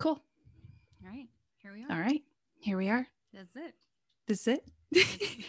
Cool. 0.00 0.18
All 1.04 1.08
right, 1.10 1.28
here 1.62 1.72
we 1.72 1.84
are. 1.84 1.92
All 1.92 2.00
right. 2.00 2.22
Here 2.58 2.76
we 2.76 2.88
are. 2.88 3.06
That's 3.32 3.54
it. 3.54 3.74
This 4.26 4.46
is 4.48 4.58
it. 4.58 4.64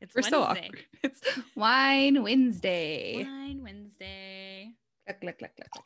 It's 0.00 0.16
We're 0.16 0.22
so 0.22 0.40
Wednesday. 0.40 0.66
awkward. 0.66 0.84
It's 1.04 1.20
Wine 1.56 2.22
Wednesday. 2.24 3.22
Wine 3.24 3.62
Wednesday. 3.62 4.72
Cluck, 5.06 5.20
cluck, 5.20 5.38
cluck, 5.38 5.52
cluck. 5.56 5.84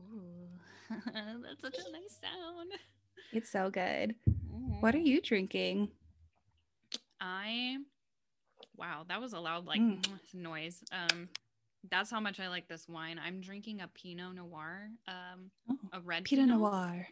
Ooh, 0.00 0.48
that's 1.44 1.60
such 1.60 1.76
a 1.86 1.92
nice 1.92 2.18
sound. 2.20 2.70
It's 3.32 3.50
so 3.50 3.68
good. 3.70 4.14
What 4.80 4.94
are 4.94 4.98
you 4.98 5.20
drinking? 5.20 5.90
I 7.20 7.76
wow, 8.76 9.04
that 9.08 9.20
was 9.20 9.32
a 9.34 9.38
loud 9.40 9.66
like 9.66 9.80
Mm. 9.80 10.02
noise. 10.34 10.82
Um 10.92 11.28
that's 11.90 12.10
how 12.10 12.20
much 12.20 12.40
I 12.40 12.48
like 12.48 12.68
this 12.68 12.88
wine. 12.88 13.18
I'm 13.24 13.40
drinking 13.40 13.80
a 13.80 13.88
Pinot 13.88 14.34
Noir, 14.34 14.90
um 15.08 15.50
Oh, 15.70 15.78
a 15.92 16.00
red 16.00 16.24
Pinot 16.24 16.48
Noir, 16.48 17.08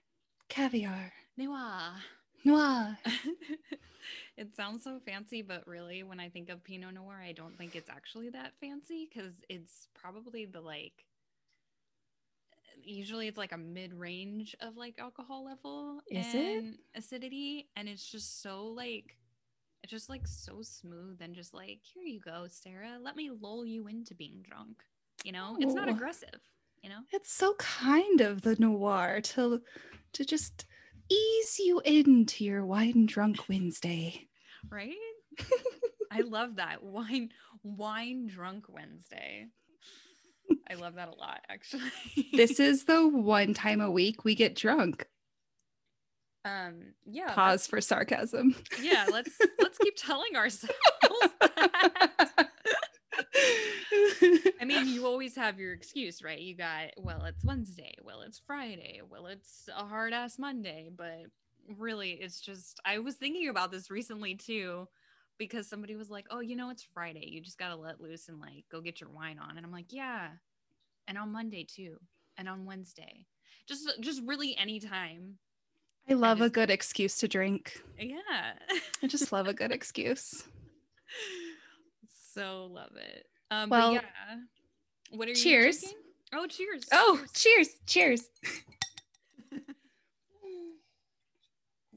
caviar, 0.49 1.13
Noir. 1.37 1.93
noir. 2.45 2.99
it 4.37 4.55
sounds 4.55 4.85
so 4.85 5.01
fancy, 5.05 5.43
but 5.43 5.67
really 5.67 6.03
when 6.03 6.21
I 6.21 6.29
think 6.29 6.49
of 6.51 6.63
Pinot 6.65 6.95
Noir, 6.95 7.21
I 7.25 7.33
don't 7.33 7.57
think 7.57 7.75
it's 7.77 7.91
actually 7.91 8.31
that 8.31 8.53
fancy 8.61 9.09
cuz 9.13 9.33
it's 9.49 9.89
probably 9.95 10.45
the 10.45 10.61
like 10.61 11.05
usually 12.83 13.29
it's 13.29 13.39
like 13.39 13.53
a 13.53 13.57
mid-range 13.57 14.55
of 14.61 14.77
like 14.77 14.99
alcohol 14.99 15.45
level 15.45 16.01
Is 16.11 16.27
it? 16.35 16.59
and 16.59 16.79
acidity 16.95 17.69
and 17.77 17.89
it's 17.89 18.07
just 18.11 18.43
so 18.43 18.67
like 18.67 19.17
it's 19.85 19.93
just 19.93 20.09
like 20.09 20.27
so 20.27 20.63
smooth 20.63 21.21
and 21.21 21.35
just 21.35 21.55
like 21.55 21.79
here 21.83 22.03
you 22.03 22.19
go 22.19 22.47
sarah 22.49 22.99
let 23.01 23.15
me 23.15 23.31
lull 23.31 23.65
you 23.65 23.87
into 23.87 24.15
being 24.15 24.43
drunk 24.43 24.83
you 25.25 25.33
know? 25.33 25.57
It's 25.61 25.75
not 25.75 25.89
aggressive 25.89 26.41
you 26.83 26.91
know? 26.91 27.01
It's 27.13 27.33
so 27.33 27.55
kind 27.55 28.21
of 28.21 28.43
the 28.43 28.57
noir 28.59 29.21
to 29.23 29.63
to 30.13 30.25
just 30.25 30.67
ease 31.11 31.59
you 31.59 31.81
into 31.85 32.45
your 32.45 32.65
wine 32.65 33.07
drunk 33.07 33.49
Wednesday. 33.49 34.29
right? 34.71 34.95
I 36.11 36.21
love 36.21 36.57
that. 36.57 36.83
Wine 36.83 37.31
wine 37.63 38.27
drunk 38.27 38.67
wednesday. 38.69 39.47
I 40.71 40.75
love 40.75 40.97
that 40.97 41.09
a 41.09 41.15
lot 41.15 41.41
actually. 41.49 41.91
This 42.33 42.61
is 42.61 42.85
the 42.85 43.09
one 43.09 43.55
time 43.55 43.81
a 43.81 43.91
week 43.91 44.25
we 44.25 44.35
get 44.35 44.55
drunk. 44.55 45.07
Um 46.45 46.93
yeah 47.07 47.33
Pause 47.33 47.67
for 47.67 47.81
sarcasm. 47.81 48.55
yeah 48.81 49.07
let's 49.11 49.37
let's 49.59 49.79
keep 49.79 49.95
telling 49.97 50.37
ourselves 50.37 50.75
that. 51.41 52.49
I 54.61 54.65
mean, 54.65 54.89
you 54.89 55.07
always 55.07 55.37
have 55.37 55.59
your 55.59 55.73
excuse, 55.73 56.23
right? 56.23 56.39
You 56.39 56.57
got, 56.57 56.91
well, 56.97 57.25
it's 57.25 57.45
Wednesday, 57.45 57.95
well, 58.03 58.23
it's 58.23 58.41
Friday, 58.47 59.01
well, 59.09 59.27
it's 59.27 59.69
a 59.77 59.85
hard 59.85 60.13
ass 60.13 60.39
Monday, 60.39 60.91
but 60.95 61.27
really, 61.79 62.13
it's 62.13 62.41
just, 62.41 62.81
I 62.85 62.99
was 62.99 63.15
thinking 63.17 63.49
about 63.49 63.71
this 63.71 63.91
recently 63.91 64.35
too, 64.35 64.89
because 65.39 65.69
somebody 65.69 65.97
was 65.97 66.11
like, 66.11 66.27
oh, 66.31 66.41
you 66.41 66.57
know, 66.57 66.71
it's 66.71 66.87
Friday. 66.95 67.27
You 67.29 67.41
just 67.41 67.59
got 67.59 67.69
to 67.69 67.77
let 67.77 68.01
loose 68.01 68.29
and 68.29 68.41
like 68.41 68.65
go 68.71 68.81
get 68.81 69.01
your 69.01 69.11
wine 69.11 69.39
on. 69.39 69.57
And 69.57 69.67
I'm 69.67 69.73
like, 69.73 69.93
yeah. 69.93 70.29
And 71.09 71.19
on 71.19 71.33
Monday 71.33 71.65
too. 71.65 71.97
And 72.39 72.49
on 72.49 72.65
Wednesday. 72.65 73.27
Just, 73.67 73.89
just 74.01 74.23
really 74.25 74.57
anytime. 74.57 75.39
I 76.09 76.15
love 76.15 76.41
a 76.41 76.45
just- 76.45 76.55
good 76.55 76.71
excuse 76.71 77.19
to 77.19 77.29
drink. 77.29 77.81
Yeah. 77.99 78.19
I 79.03 79.07
just 79.07 79.33
love 79.33 79.47
a 79.49 79.55
good 79.55 79.73
excuse. 79.79 80.45
so 82.35 82.69
love 82.71 82.91
it. 82.97 83.27
Um, 83.51 83.71
Well, 83.71 83.95
but 83.95 84.03
yeah. 84.05 84.37
What 85.11 85.29
are 85.29 85.31
you 85.31 85.37
cheers. 85.37 85.85
Oh, 86.33 86.47
cheers. 86.47 86.83
Oh, 86.93 87.23
cheers. 87.35 87.69
cheers. 87.87 88.21
Cheers. 89.51 89.61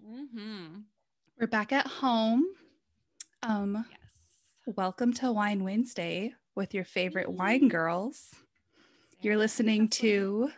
Mm-hmm. 0.09 0.79
We're 1.39 1.47
back 1.47 1.71
at 1.73 1.85
home. 1.87 2.45
Um, 3.43 3.85
Yes. 3.91 4.75
welcome 4.77 5.11
to 5.15 5.31
Wine 5.31 5.63
Wednesday 5.63 6.33
with 6.55 6.73
your 6.73 6.85
favorite 6.85 7.27
Yay. 7.29 7.35
wine 7.35 7.67
girls. 7.67 8.33
You're 9.21 9.37
listening 9.37 9.89
to 9.89 10.49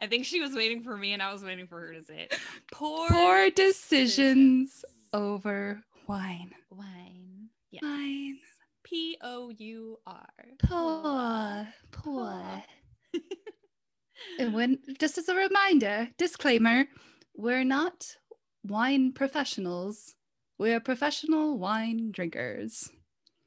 I 0.00 0.06
think 0.08 0.24
she 0.24 0.40
was 0.40 0.52
waiting 0.54 0.82
for 0.82 0.96
me 0.96 1.12
and 1.12 1.22
I 1.22 1.32
was 1.32 1.42
waiting 1.42 1.66
for 1.66 1.80
her 1.80 1.92
to 1.94 2.04
say 2.04 2.28
it. 2.30 2.38
Poor, 2.72 3.08
Poor 3.08 3.50
Decisions 3.50 4.70
Decisions. 4.72 4.84
Over 5.12 5.82
Wine. 6.06 6.52
wine. 6.70 7.48
Yes. 7.70 7.82
Wine. 7.82 8.38
P 8.84 9.16
O 9.22 9.50
U 9.56 9.98
R. 10.06 10.28
Poor. 10.62 11.68
Poor. 11.92 12.62
And 14.38 14.52
when, 14.52 14.78
just 14.98 15.16
as 15.16 15.28
a 15.28 15.34
reminder, 15.34 16.08
disclaimer, 16.18 16.86
we're 17.36 17.64
not 17.64 18.16
wine 18.64 19.12
professionals. 19.12 20.14
We're 20.58 20.80
professional 20.80 21.56
wine 21.58 22.10
drinkers. 22.10 22.90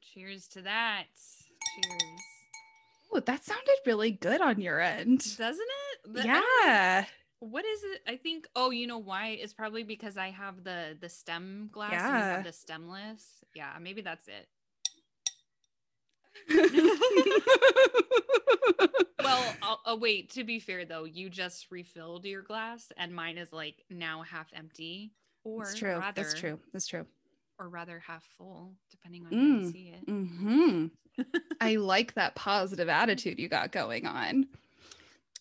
Cheers 0.02 0.48
to 0.48 0.62
that. 0.62 1.04
Cheers. 1.74 2.22
Oh, 3.14 3.20
that 3.20 3.44
sounded 3.44 3.76
really 3.86 4.10
good 4.10 4.40
on 4.40 4.60
your 4.60 4.80
end. 4.80 5.18
Doesn't 5.36 5.60
it? 6.04 6.14
The- 6.14 6.20
I 6.20 6.24
don't 6.24 6.32
know. 6.34 6.42
Yeah. 6.64 7.04
What 7.40 7.64
is 7.64 7.82
it? 7.82 8.00
I 8.06 8.16
think. 8.16 8.46
Oh, 8.54 8.70
you 8.70 8.86
know 8.86 8.98
why? 8.98 9.28
It's 9.40 9.52
probably 9.52 9.82
because 9.82 10.16
I 10.16 10.30
have 10.30 10.62
the 10.64 10.96
the 11.00 11.08
stem 11.08 11.68
glass. 11.72 11.92
And 11.92 12.00
Yeah. 12.00 12.36
have 12.36 12.44
the 12.44 12.52
stemless. 12.52 13.24
Yeah, 13.54 13.72
maybe 13.80 14.00
that's 14.02 14.28
it. 14.28 14.48
Well, 19.22 19.54
I'll, 19.62 19.80
oh 19.86 19.96
wait. 19.96 20.30
To 20.30 20.42
be 20.42 20.58
fair 20.58 20.84
though, 20.84 21.04
you 21.04 21.30
just 21.30 21.70
refilled 21.70 22.24
your 22.24 22.42
glass, 22.42 22.90
and 22.96 23.14
mine 23.14 23.38
is 23.38 23.52
like 23.52 23.84
now 23.88 24.22
half 24.22 24.48
empty, 24.52 25.12
or 25.44 25.62
That's 25.64 25.78
true. 25.78 25.90
rather, 25.96 26.22
That's 26.22 26.34
true. 26.34 26.58
That's 26.72 26.86
true. 26.88 27.06
Or 27.62 27.68
rather 27.68 28.00
half 28.00 28.24
full, 28.36 28.74
depending 28.90 29.24
on 29.26 29.32
how 29.32 29.38
you 29.38 29.58
Mm. 29.68 29.72
see 29.72 29.88
it. 29.94 30.04
hmm 30.08 30.86
I 31.60 31.76
like 31.76 32.14
that 32.14 32.34
positive 32.34 32.88
attitude 32.88 33.38
you 33.38 33.48
got 33.48 33.70
going 33.70 34.06
on. 34.06 34.48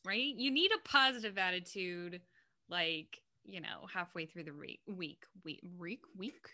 Right? 0.06 0.36
You 0.36 0.52
need 0.52 0.72
a 0.72 0.88
positive 0.88 1.38
attitude, 1.38 2.22
like 2.70 3.22
you 3.44 3.60
know, 3.60 3.88
halfway 3.92 4.28
through 4.28 4.44
the 4.44 4.54
re- 4.54 4.80
week, 4.88 5.24
week, 5.44 5.62
week, 5.80 6.02
week, 6.16 6.48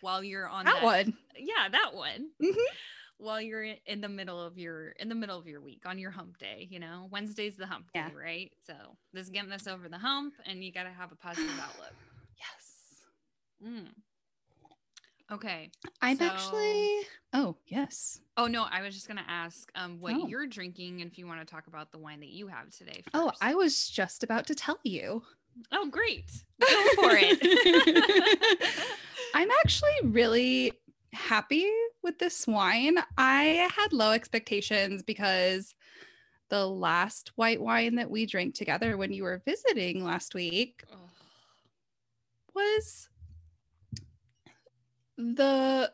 while 0.00 0.24
you're 0.24 0.48
on 0.48 0.64
That 0.64 0.82
one. 0.82 1.16
Yeah, 1.36 1.68
that 1.70 1.94
one. 1.94 2.30
Mhm. 2.42 2.56
While 3.18 3.40
you're 3.40 3.62
in 3.86 4.00
the 4.00 4.08
middle 4.08 4.40
of 4.44 4.58
your 4.58 4.88
in 4.98 5.08
the 5.08 5.14
middle 5.14 5.38
of 5.38 5.46
your 5.46 5.60
week 5.60 5.82
on 5.86 5.96
your 6.00 6.10
hump 6.10 6.38
day, 6.38 6.66
you 6.68 6.80
know, 6.80 7.06
Wednesday's 7.12 7.54
the 7.56 7.66
hump 7.66 7.86
Yeah. 7.94 8.08
day, 8.08 8.14
right? 8.16 8.52
So 8.66 8.74
this 9.12 9.24
is 9.26 9.30
getting 9.30 9.50
this 9.50 9.68
over 9.68 9.88
the 9.88 9.98
hump, 9.98 10.34
and 10.44 10.64
you 10.64 10.72
got 10.72 10.84
to 10.84 10.90
have 10.90 11.12
a 11.12 11.16
positive 11.16 11.48
outlook. 11.62 11.94
Yes. 12.36 13.02
Mm. 13.64 13.92
Okay. 15.32 15.70
I'm 16.02 16.16
So- 16.18 16.24
actually. 16.26 16.98
Oh, 17.32 17.56
yes. 17.66 18.20
Oh 18.36 18.46
no, 18.46 18.66
I 18.70 18.82
was 18.82 18.94
just 18.94 19.08
gonna 19.08 19.24
ask 19.26 19.70
um 19.74 19.98
what 20.00 20.14
Oh. 20.14 20.26
you're 20.26 20.46
drinking, 20.46 21.00
and 21.00 21.10
if 21.10 21.18
you 21.18 21.26
want 21.26 21.40
to 21.40 21.46
talk 21.46 21.66
about 21.66 21.90
the 21.92 21.98
wine 21.98 22.20
that 22.20 22.28
you 22.28 22.46
have 22.48 22.70
today. 22.70 23.02
First. 23.04 23.10
Oh, 23.14 23.32
I 23.40 23.54
was 23.54 23.88
just 23.88 24.22
about 24.22 24.46
to 24.48 24.54
tell 24.54 24.78
you. 24.84 25.22
Oh, 25.72 25.88
great. 25.88 26.30
Go 26.60 26.66
for 26.96 27.10
it. 27.16 28.84
I'm 29.34 29.48
actually 29.64 29.92
really 30.02 30.72
happy 31.12 31.68
with 32.02 32.18
this 32.18 32.46
wine. 32.46 32.96
I 33.16 33.68
had 33.74 33.92
low 33.92 34.10
expectations 34.12 35.02
because 35.02 35.74
the 36.50 36.66
last 36.68 37.30
white 37.36 37.60
wine 37.60 37.94
that 37.96 38.10
we 38.10 38.26
drank 38.26 38.54
together 38.54 38.96
when 38.96 39.12
you 39.12 39.22
were 39.22 39.42
visiting 39.44 40.04
last 40.04 40.34
week 40.34 40.84
Oh, 40.92 41.08
was 42.54 43.08
the 45.16 45.90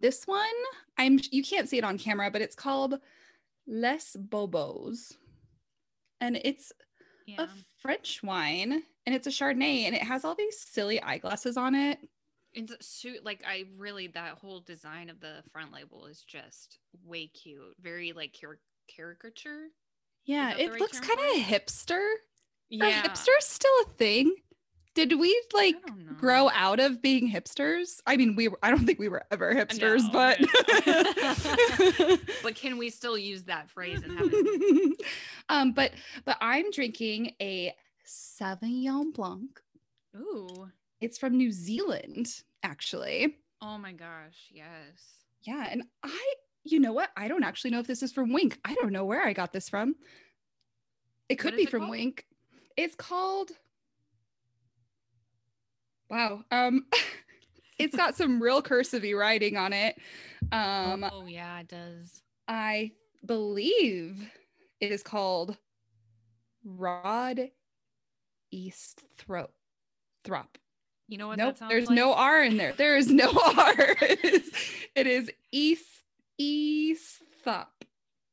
this 0.00 0.26
one 0.26 0.46
i'm 0.98 1.18
you 1.30 1.42
can't 1.42 1.68
see 1.68 1.78
it 1.78 1.84
on 1.84 1.98
camera 1.98 2.30
but 2.30 2.40
it's 2.42 2.54
called 2.56 2.98
les 3.66 4.16
bobos 4.16 5.12
and 6.20 6.40
it's 6.44 6.72
yeah. 7.26 7.42
a 7.42 7.48
french 7.80 8.22
wine 8.22 8.82
and 9.06 9.14
it's 9.14 9.26
a 9.26 9.30
chardonnay 9.30 9.84
and 9.84 9.94
it 9.94 10.02
has 10.02 10.24
all 10.24 10.34
these 10.34 10.58
silly 10.58 11.00
eyeglasses 11.02 11.56
on 11.56 11.74
it 11.74 11.98
It's 12.52 12.72
a 12.72 12.82
suit 12.82 13.24
like 13.24 13.42
I 13.46 13.64
really 13.76 14.08
that 14.08 14.38
whole 14.38 14.60
design 14.60 15.08
of 15.10 15.20
the 15.20 15.42
front 15.52 15.72
label 15.72 16.06
is 16.06 16.22
just 16.26 16.78
way 17.06 17.28
cute. 17.28 17.76
Very 17.80 18.12
like 18.12 18.36
car- 18.40 18.58
caricature. 18.94 19.68
yeah 20.24 20.56
it 20.56 20.70
right 20.70 20.80
looks 20.80 20.98
kind 20.98 21.18
of 21.20 21.42
hipster 21.44 22.04
Yeah. 22.70 22.86
are 22.86 23.08
hipsters 23.08 23.42
still 23.42 23.70
a 23.86 23.90
thing 23.90 24.34
did 24.94 25.18
we 25.18 25.40
like 25.52 25.76
I 25.84 25.88
don't 25.88 26.06
know. 26.06 26.12
grow 26.14 26.50
out 26.50 26.80
of 26.80 27.00
being 27.00 27.30
hipsters 27.30 28.00
i 28.06 28.16
mean 28.16 28.34
we 28.36 28.48
were 28.48 28.58
i 28.62 28.70
don't 28.70 28.84
think 28.86 28.98
we 28.98 29.08
were 29.08 29.22
ever 29.30 29.54
hipsters 29.54 30.02
No, 30.04 30.10
but. 30.12 30.38
But 32.42 32.54
can 32.54 32.78
we 32.78 32.90
still 32.90 33.18
use 33.18 33.44
that 33.44 33.70
phrase 33.70 34.02
and 34.02 34.18
have 34.18 34.28
it? 34.32 35.02
um, 35.48 35.72
but 35.72 35.92
but 36.24 36.36
I'm 36.40 36.70
drinking 36.70 37.34
a 37.40 37.74
Sauvignon 38.06 39.12
Blanc. 39.14 39.60
Ooh. 40.16 40.70
It's 41.00 41.18
from 41.18 41.36
New 41.36 41.52
Zealand, 41.52 42.42
actually. 42.62 43.36
Oh 43.62 43.78
my 43.78 43.92
gosh. 43.92 44.48
Yes. 44.50 44.66
Yeah, 45.42 45.66
and 45.70 45.84
I 46.02 46.34
you 46.64 46.80
know 46.80 46.92
what? 46.92 47.10
I 47.16 47.28
don't 47.28 47.44
actually 47.44 47.70
know 47.70 47.78
if 47.78 47.86
this 47.86 48.02
is 48.02 48.12
from 48.12 48.32
Winc. 48.32 48.58
I 48.64 48.74
don't 48.74 48.92
know 48.92 49.04
where 49.04 49.22
I 49.22 49.32
got 49.32 49.52
this 49.52 49.68
from. 49.68 49.94
It 51.28 51.36
could 51.36 51.56
be 51.56 51.62
it 51.62 51.70
from 51.70 51.82
called? 51.82 51.90
Winc. 51.92 52.24
It's 52.76 52.94
called 52.96 53.50
Wow. 56.10 56.44
Um 56.50 56.86
it's 57.78 57.96
got 57.96 58.16
some 58.16 58.42
real 58.42 58.60
cursive 58.62 59.04
writing 59.14 59.56
on 59.56 59.72
it. 59.72 59.96
Um 60.52 61.08
oh 61.10 61.26
yeah, 61.26 61.60
it 61.60 61.68
does. 61.68 62.22
I 62.48 62.92
believe 63.24 64.30
it 64.80 64.92
is 64.92 65.02
called 65.02 65.56
Rod 66.64 67.50
East 68.50 69.04
Throat. 69.16 69.52
Throp. 70.24 70.58
You 71.08 71.18
know 71.18 71.28
what? 71.28 71.38
Nope, 71.38 71.54
that 71.54 71.58
sounds 71.58 71.70
there's 71.70 71.88
like? 71.88 71.96
no 71.96 72.14
R 72.14 72.42
in 72.42 72.56
there. 72.56 72.72
There 72.72 72.96
is 72.96 73.10
no 73.10 73.30
R. 73.56 73.74
It 74.00 74.24
is, 74.24 74.52
it 74.94 75.06
is 75.06 75.30
East 75.50 75.86
East 76.38 77.22
Thop. 77.42 77.84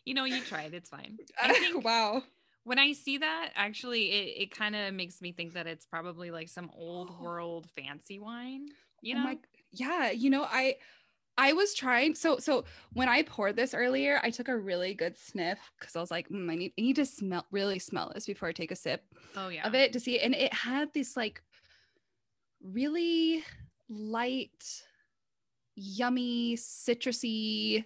you 0.05 0.13
know, 0.13 0.25
you 0.25 0.41
tried. 0.41 0.73
It's 0.73 0.89
fine. 0.89 1.17
I 1.41 1.53
think 1.53 1.83
wow. 1.83 2.23
When 2.69 2.77
I 2.77 2.91
see 2.93 3.17
that, 3.17 3.49
actually, 3.55 4.11
it, 4.11 4.43
it 4.43 4.51
kind 4.51 4.75
of 4.75 4.93
makes 4.93 5.23
me 5.23 5.31
think 5.31 5.53
that 5.55 5.65
it's 5.65 5.87
probably 5.87 6.29
like 6.29 6.49
some 6.49 6.69
old 6.77 7.19
world 7.23 7.67
fancy 7.75 8.19
wine. 8.19 8.67
You 9.01 9.15
Oh 9.15 9.17
know? 9.17 9.23
my- 9.23 9.37
yeah, 9.71 10.11
you 10.11 10.29
know, 10.29 10.43
I 10.43 10.75
I 11.35 11.53
was 11.53 11.73
trying 11.73 12.13
so 12.13 12.37
so 12.37 12.65
when 12.93 13.09
I 13.09 13.23
poured 13.23 13.55
this 13.55 13.73
earlier, 13.73 14.19
I 14.21 14.29
took 14.29 14.49
a 14.49 14.55
really 14.57 14.93
good 14.93 15.17
sniff 15.17 15.57
because 15.79 15.95
I 15.95 15.99
was 15.99 16.11
like, 16.11 16.29
"Mm, 16.29 16.51
I 16.51 16.55
need 16.55 16.73
I 16.77 16.81
need 16.81 16.95
to 16.97 17.07
smell 17.07 17.47
really 17.49 17.79
smell 17.79 18.11
this 18.13 18.27
before 18.27 18.49
I 18.49 18.51
take 18.51 18.69
a 18.71 18.75
sip 18.75 19.03
oh 19.35 19.47
yeah. 19.49 19.65
of 19.65 19.73
it 19.73 19.91
to 19.93 19.99
see. 19.99 20.19
And 20.19 20.35
it 20.35 20.53
had 20.53 20.93
this 20.93 21.17
like 21.17 21.41
really 22.61 23.43
light, 23.89 24.83
yummy, 25.75 26.55
citrusy 26.55 27.85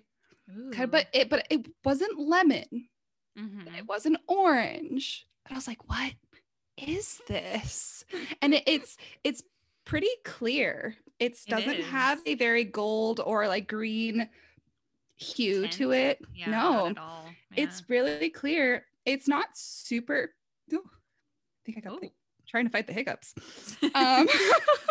kind 0.73 0.83
of, 0.83 0.91
but 0.91 1.07
it 1.13 1.29
but 1.29 1.47
it 1.49 1.67
wasn't 1.85 2.19
lemon. 2.19 2.89
Mhm. 3.37 3.77
It 3.77 3.85
wasn't 3.87 4.17
orange. 4.27 5.25
And 5.45 5.55
I 5.55 5.57
was 5.57 5.67
like, 5.67 5.87
what 5.89 6.13
is 6.77 7.21
this? 7.27 8.03
And 8.41 8.53
it, 8.53 8.63
it's 8.67 8.97
it's 9.23 9.43
pretty 9.85 10.09
clear. 10.23 10.95
It 11.19 11.33
It 11.33 11.49
doesn't 11.49 11.81
have 11.83 12.21
a 12.25 12.35
very 12.35 12.63
gold 12.63 13.19
or 13.19 13.47
like 13.47 13.67
green 13.67 14.29
hue 15.15 15.67
to 15.69 15.91
it. 15.91 16.19
yeah, 16.33 16.49
no, 16.49 16.87
at 16.87 16.97
all. 16.97 17.25
it's 17.55 17.83
really 17.89 18.29
clear. 18.29 18.85
It's 19.05 19.27
not 19.27 19.47
super. 19.57 20.33
Oh, 20.73 20.77
I 20.85 21.61
think 21.65 21.77
I 21.77 21.81
got 21.81 22.01
the, 22.01 22.11
trying 22.47 22.65
to 22.65 22.71
fight 22.71 22.87
the 22.87 22.93
hiccups. 22.93 23.33
Um, 23.95 24.27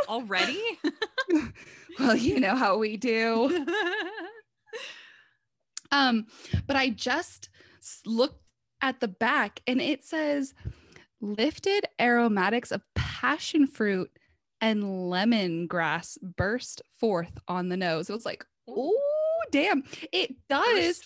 already. 0.09 0.61
well, 1.99 2.17
you 2.17 2.39
know 2.41 2.55
how 2.57 2.77
we 2.79 2.97
do. 2.97 3.67
Um, 5.91 6.27
but 6.67 6.75
I 6.77 6.89
just 6.89 7.51
looked 8.05 8.43
at 8.81 9.01
the 9.01 9.09
back 9.09 9.61
and 9.67 9.81
it 9.81 10.05
says 10.05 10.55
lifted 11.21 11.87
aromatics 12.01 12.73
of 12.73 12.83
passion 12.95 13.67
fruit 13.67 14.11
and 14.61 14.83
lemongrass 14.83 16.19
burst 16.23 16.83
forth 16.99 17.39
on 17.49 17.69
the 17.69 17.77
nose. 17.77 18.09
It 18.09 18.15
was 18.15 18.27
like, 18.27 18.45
oh 18.69 19.43
damn. 19.51 19.85
It 20.13 20.35
does. 20.49 21.03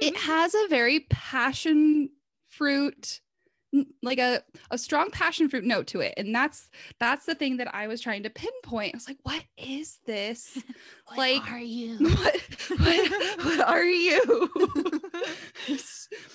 It 0.00 0.14
mm-hmm. 0.14 0.30
has 0.30 0.54
a 0.54 0.68
very 0.68 1.00
passion 1.10 2.10
fruit 2.48 3.20
like 4.02 4.18
a, 4.18 4.42
a 4.70 4.78
strong 4.78 5.10
passion 5.10 5.48
fruit 5.48 5.64
note 5.64 5.86
to 5.88 6.00
it 6.00 6.14
and 6.16 6.34
that's 6.34 6.70
that's 7.00 7.26
the 7.26 7.34
thing 7.34 7.56
that 7.56 7.74
i 7.74 7.86
was 7.86 8.00
trying 8.00 8.22
to 8.22 8.30
pinpoint 8.30 8.94
i 8.94 8.96
was 8.96 9.08
like 9.08 9.18
what 9.22 9.42
is 9.56 9.98
this 10.06 10.58
What 11.06 11.18
like, 11.18 11.52
are 11.52 11.58
you? 11.58 11.96
what, 11.98 12.40
what, 12.78 13.44
what 13.44 13.60
are 13.68 13.84
you? 13.84 15.00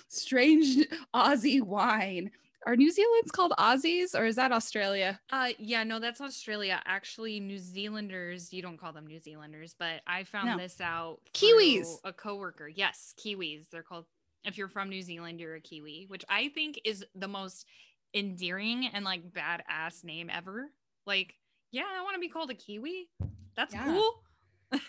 Strange 0.08 0.86
Aussie 1.14 1.62
wine. 1.62 2.32
Are 2.68 2.76
New 2.76 2.92
Zealand's 2.92 3.32
called 3.32 3.54
Aussies 3.58 4.14
or 4.20 4.26
is 4.26 4.36
that 4.36 4.52
Australia? 4.52 5.20
Uh, 5.32 5.50
yeah, 5.58 5.84
no, 5.84 5.98
that's 6.00 6.20
Australia. 6.22 6.82
Actually, 6.86 7.40
New 7.40 7.58
Zealanders, 7.58 8.52
you 8.54 8.62
don't 8.62 8.78
call 8.78 8.92
them 8.92 9.08
New 9.08 9.20
Zealanders, 9.20 9.74
but 9.80 10.02
I 10.06 10.24
found 10.26 10.50
No. 10.50 10.58
this 10.58 10.80
out. 10.82 11.20
Kiwis. 11.34 11.88
A 12.04 12.12
coworker. 12.12 12.68
Yes, 12.68 13.16
Kiwis. 13.18 13.70
They're 13.72 13.82
called. 13.84 14.06
If 14.46 14.58
you're 14.58 14.70
from 14.70 14.90
New 14.90 15.02
Zealand, 15.02 15.40
you're 15.40 15.56
a 15.56 15.62
Kiwi, 15.62 16.06
which 16.08 16.24
I 16.30 16.50
think 16.50 16.80
is 16.86 17.06
the 17.16 17.28
most 17.28 17.66
endearing 18.14 18.88
and 18.94 19.04
like 19.06 19.32
badass 19.32 20.04
name 20.04 20.30
ever. 20.32 20.70
Like, 21.06 21.36
yeah, 21.72 21.84
I 21.98 22.02
want 22.04 22.16
to 22.16 22.20
be 22.20 22.30
called 22.30 22.50
a 22.50 22.56
Kiwi. 22.56 23.10
That's 23.56 23.74
Yeah. 23.74 23.86
cool. 23.86 24.24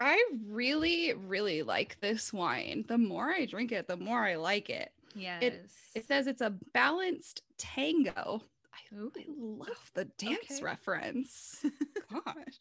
I 0.00 0.22
really, 0.46 1.12
really 1.14 1.62
like 1.62 1.98
this 2.00 2.32
wine. 2.32 2.84
The 2.88 2.98
more 2.98 3.30
I 3.30 3.46
drink 3.46 3.72
it, 3.72 3.86
the 3.88 3.96
more 3.96 4.24
I 4.26 4.36
like 4.36 4.70
it. 4.70 4.90
Yes. 5.14 5.54
It 5.94 6.06
says 6.06 6.26
it's 6.26 6.40
a 6.42 6.54
balanced 6.72 7.42
tango. 7.58 8.42
I, 8.72 8.96
I 8.96 9.24
love 9.38 9.90
the 9.94 10.04
dance 10.18 10.38
Okay. 10.50 10.62
reference. 10.62 11.64
Gosh. 12.12 12.58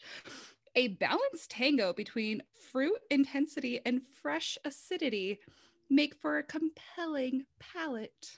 A 0.76 0.90
balanced 0.90 1.50
tango 1.50 1.94
between 1.94 2.44
fruit 2.72 3.00
intensity 3.10 3.80
and 3.86 4.02
fresh 4.22 4.58
acidity 4.66 5.40
make 5.90 6.16
for 6.16 6.38
a 6.38 6.44
compelling 6.44 7.46
palate. 7.60 8.38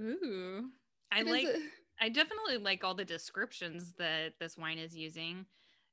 Ooh. 0.00 0.70
I 1.10 1.20
It 1.20 1.26
like. 1.26 1.44
a- 1.44 1.60
I 2.00 2.08
definitely 2.08 2.56
like 2.56 2.82
all 2.82 2.94
the 2.94 3.04
descriptions 3.04 3.92
that 3.98 4.34
this 4.40 4.56
wine 4.58 4.78
is 4.78 4.96
using. 4.96 5.46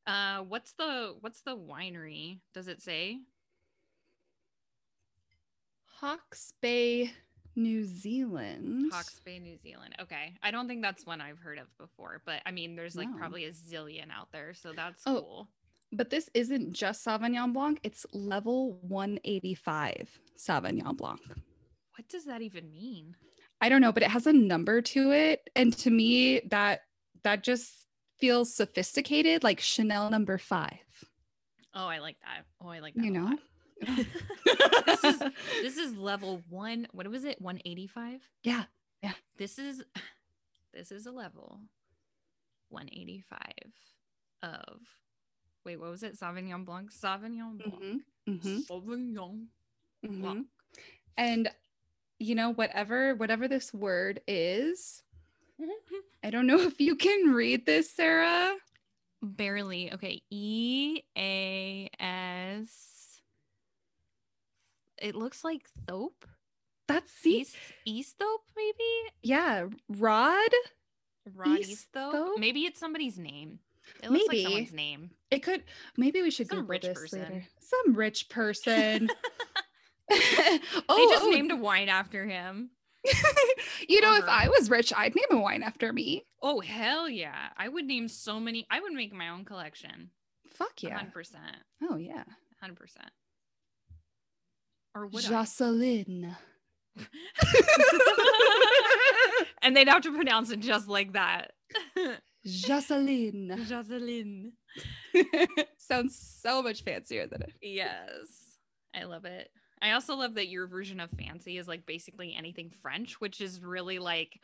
Uh, 0.07 0.39
what's 0.41 0.71
the 0.73 1.15
what's 1.21 1.41
the 1.41 1.55
winery? 1.55 2.39
Does 2.53 2.67
it 2.67 2.81
say? 2.81 3.19
Hawke's 5.85 6.53
Bay, 6.61 7.11
New 7.55 7.83
Zealand. 7.83 8.91
Hawke's 8.93 9.19
Bay, 9.19 9.37
New 9.39 9.57
Zealand. 9.57 9.95
Okay. 9.99 10.33
I 10.41 10.51
don't 10.51 10.67
think 10.67 10.81
that's 10.81 11.05
one 11.05 11.19
I've 11.21 11.39
heard 11.39 11.59
of 11.59 11.67
before, 11.77 12.21
but 12.25 12.41
I 12.45 12.51
mean, 12.51 12.75
there's 12.75 12.95
like 12.95 13.09
No. 13.09 13.17
probably 13.17 13.45
a 13.45 13.51
zillion 13.51 14.09
out 14.11 14.31
there. 14.31 14.53
So 14.53 14.71
that's 14.73 15.03
Oh. 15.05 15.21
cool. 15.21 15.49
But 15.91 16.09
this 16.09 16.29
isn't 16.33 16.73
just 16.73 17.05
Sauvignon 17.05 17.51
Blanc, 17.51 17.79
it's 17.83 18.05
level 18.13 18.73
185 18.81 20.19
Sauvignon 20.39 20.95
Blanc. 20.95 21.19
What 21.97 22.07
does 22.07 22.25
that 22.25 22.41
even 22.41 22.71
mean? 22.71 23.15
I 23.61 23.67
don't 23.67 23.81
know, 23.81 23.91
but 23.91 24.03
it 24.03 24.09
has 24.09 24.25
a 24.25 24.33
number 24.33 24.81
to 24.81 25.11
it. 25.11 25.49
And 25.55 25.73
to 25.79 25.89
me, 25.89 26.39
that 26.49 26.81
that 27.23 27.43
just 27.43 27.87
feels 28.19 28.53
sophisticated, 28.53 29.43
like 29.43 29.59
Chanel 29.59 30.09
number 30.09 30.37
five. 30.37 30.79
Oh, 31.73 31.87
I 31.87 31.99
like 31.99 32.17
that. 32.21 32.45
Oh, 32.61 32.69
I 32.69 32.79
like 32.79 32.95
that. 32.95 33.03
You 33.03 33.11
know? 33.11 33.37
this 34.85 35.03
is 35.03 35.19
this 35.61 35.77
is 35.77 35.95
level 35.95 36.41
one. 36.49 36.87
What 36.91 37.07
was 37.07 37.25
it? 37.25 37.41
185? 37.41 38.21
yeah. 38.43 38.63
Yeah. 39.01 39.13
This 39.37 39.57
is 39.59 39.83
this 40.73 40.91
is 40.91 41.05
a 41.05 41.11
level 41.11 41.59
185 42.69 43.39
of 44.43 44.79
wait, 45.65 45.79
what 45.79 45.91
was 45.91 46.03
it? 46.03 46.17
Sauvignon 46.19 46.65
Blanc? 46.65 46.91
Sauvignon 46.91 47.57
Blanc. 47.57 48.03
Mhm, 48.27 48.39
mhm, 48.41 48.67
Sauvignon 48.67 49.47
mhm. 50.05 50.21
Blanc. 50.21 50.47
And 51.17 51.49
you 52.19 52.35
know, 52.35 52.51
whatever, 52.53 53.15
whatever 53.15 53.47
this 53.47 53.73
word 53.73 54.21
is, 54.27 55.03
I 56.23 56.29
don't 56.29 56.47
know 56.47 56.59
if 56.59 56.79
you 56.81 56.95
can 56.95 57.31
read 57.33 57.65
this, 57.65 57.91
Sarah. 57.91 58.55
Barely. 59.21 59.93
Okay. 59.93 60.21
E 60.29 61.01
A 61.17 61.89
S. 61.99 63.21
It 65.01 65.15
looks 65.15 65.43
like 65.43 65.61
Thope. 65.87 66.25
That's 66.87 67.11
see, 67.11 67.41
East 67.41 67.55
Easthope, 67.87 68.43
maybe? 68.57 69.13
yeah, 69.21 69.67
Rod. 69.87 70.49
Rod? 71.35 71.59
Easthope? 71.59 72.37
Maybe 72.37 72.61
it's 72.61 72.79
somebody's 72.79 73.17
name. 73.19 73.59
It 74.03 74.11
looks 74.11 74.25
Maybe. 74.27 74.37
like 74.43 74.45
someone's 74.47 74.73
name. 74.73 75.11
It 75.31 75.43
could 75.43 75.63
maybe 75.97 76.21
we 76.21 76.31
should 76.31 76.47
Some 76.47 76.59
Google 76.59 76.69
rich 76.69 76.81
this 76.83 76.99
person. 76.99 77.21
later. 77.21 77.45
Some 77.59 77.93
rich 77.93 78.29
person. 78.29 79.09
they 80.09 80.59
oh, 80.89 81.07
just 81.11 81.25
oh, 81.25 81.29
named 81.29 81.51
a 81.51 81.55
wine 81.55 81.89
after 81.89 82.25
him. 82.25 82.71
you 83.87 84.01
know, 84.01 84.15
if. 84.15 84.23
Uh-huh. 84.23 84.45
I 84.45 84.49
was 84.49 84.69
rich, 84.69 84.91
I'd 84.95 85.15
name 85.15 85.25
a 85.31 85.37
wine 85.37 85.63
after 85.63 85.93
me. 85.93 86.25
Oh 86.41 86.59
hell 86.59 87.07
yeah! 87.09 87.49
I 87.57 87.69
would 87.69 87.85
name 87.85 88.07
so 88.07 88.39
many. 88.39 88.65
I 88.69 88.81
would 88.81 88.93
make 88.93 89.13
my 89.13 89.29
own 89.29 89.45
collection. 89.45 90.09
Fuck 90.49 90.83
yeah. 90.83 90.97
hundred 90.97 91.13
percent, 91.13 91.57
Oh 91.89 91.95
yeah. 91.95 92.23
hundred 92.59 92.77
percent. 92.77 93.09
Or 94.95 95.07
would? 95.07 95.23
Jocelyn. 95.23 96.35
and 99.61 99.77
they'd 99.77 99.87
have 99.87 100.01
to 100.01 100.13
pronounce 100.13 100.49
it 100.51 100.59
just 100.59 100.87
like 100.89 101.13
that. 101.13 101.51
Jocelyn. 102.45 103.65
Jocelyn. 103.67 104.53
Sounds 105.77 106.17
so 106.41 106.61
much 106.61 106.83
fancier 106.83 107.27
than 107.27 107.43
it. 107.43 107.53
Yes, 107.61 108.57
I 108.93 109.03
love 109.03 109.25
it. 109.25 109.49
I 109.81 109.91
also 109.91 110.15
love 110.15 110.35
that 110.35 110.49
your 110.49 110.67
version 110.67 110.99
of 110.99 111.09
fancy 111.11 111.57
is 111.57 111.67
like 111.67 111.85
basically 111.85 112.35
anything 112.37 112.71
French, 112.81 113.19
which 113.21 113.39
is 113.41 113.61
really 113.61 113.99
like 113.99 114.39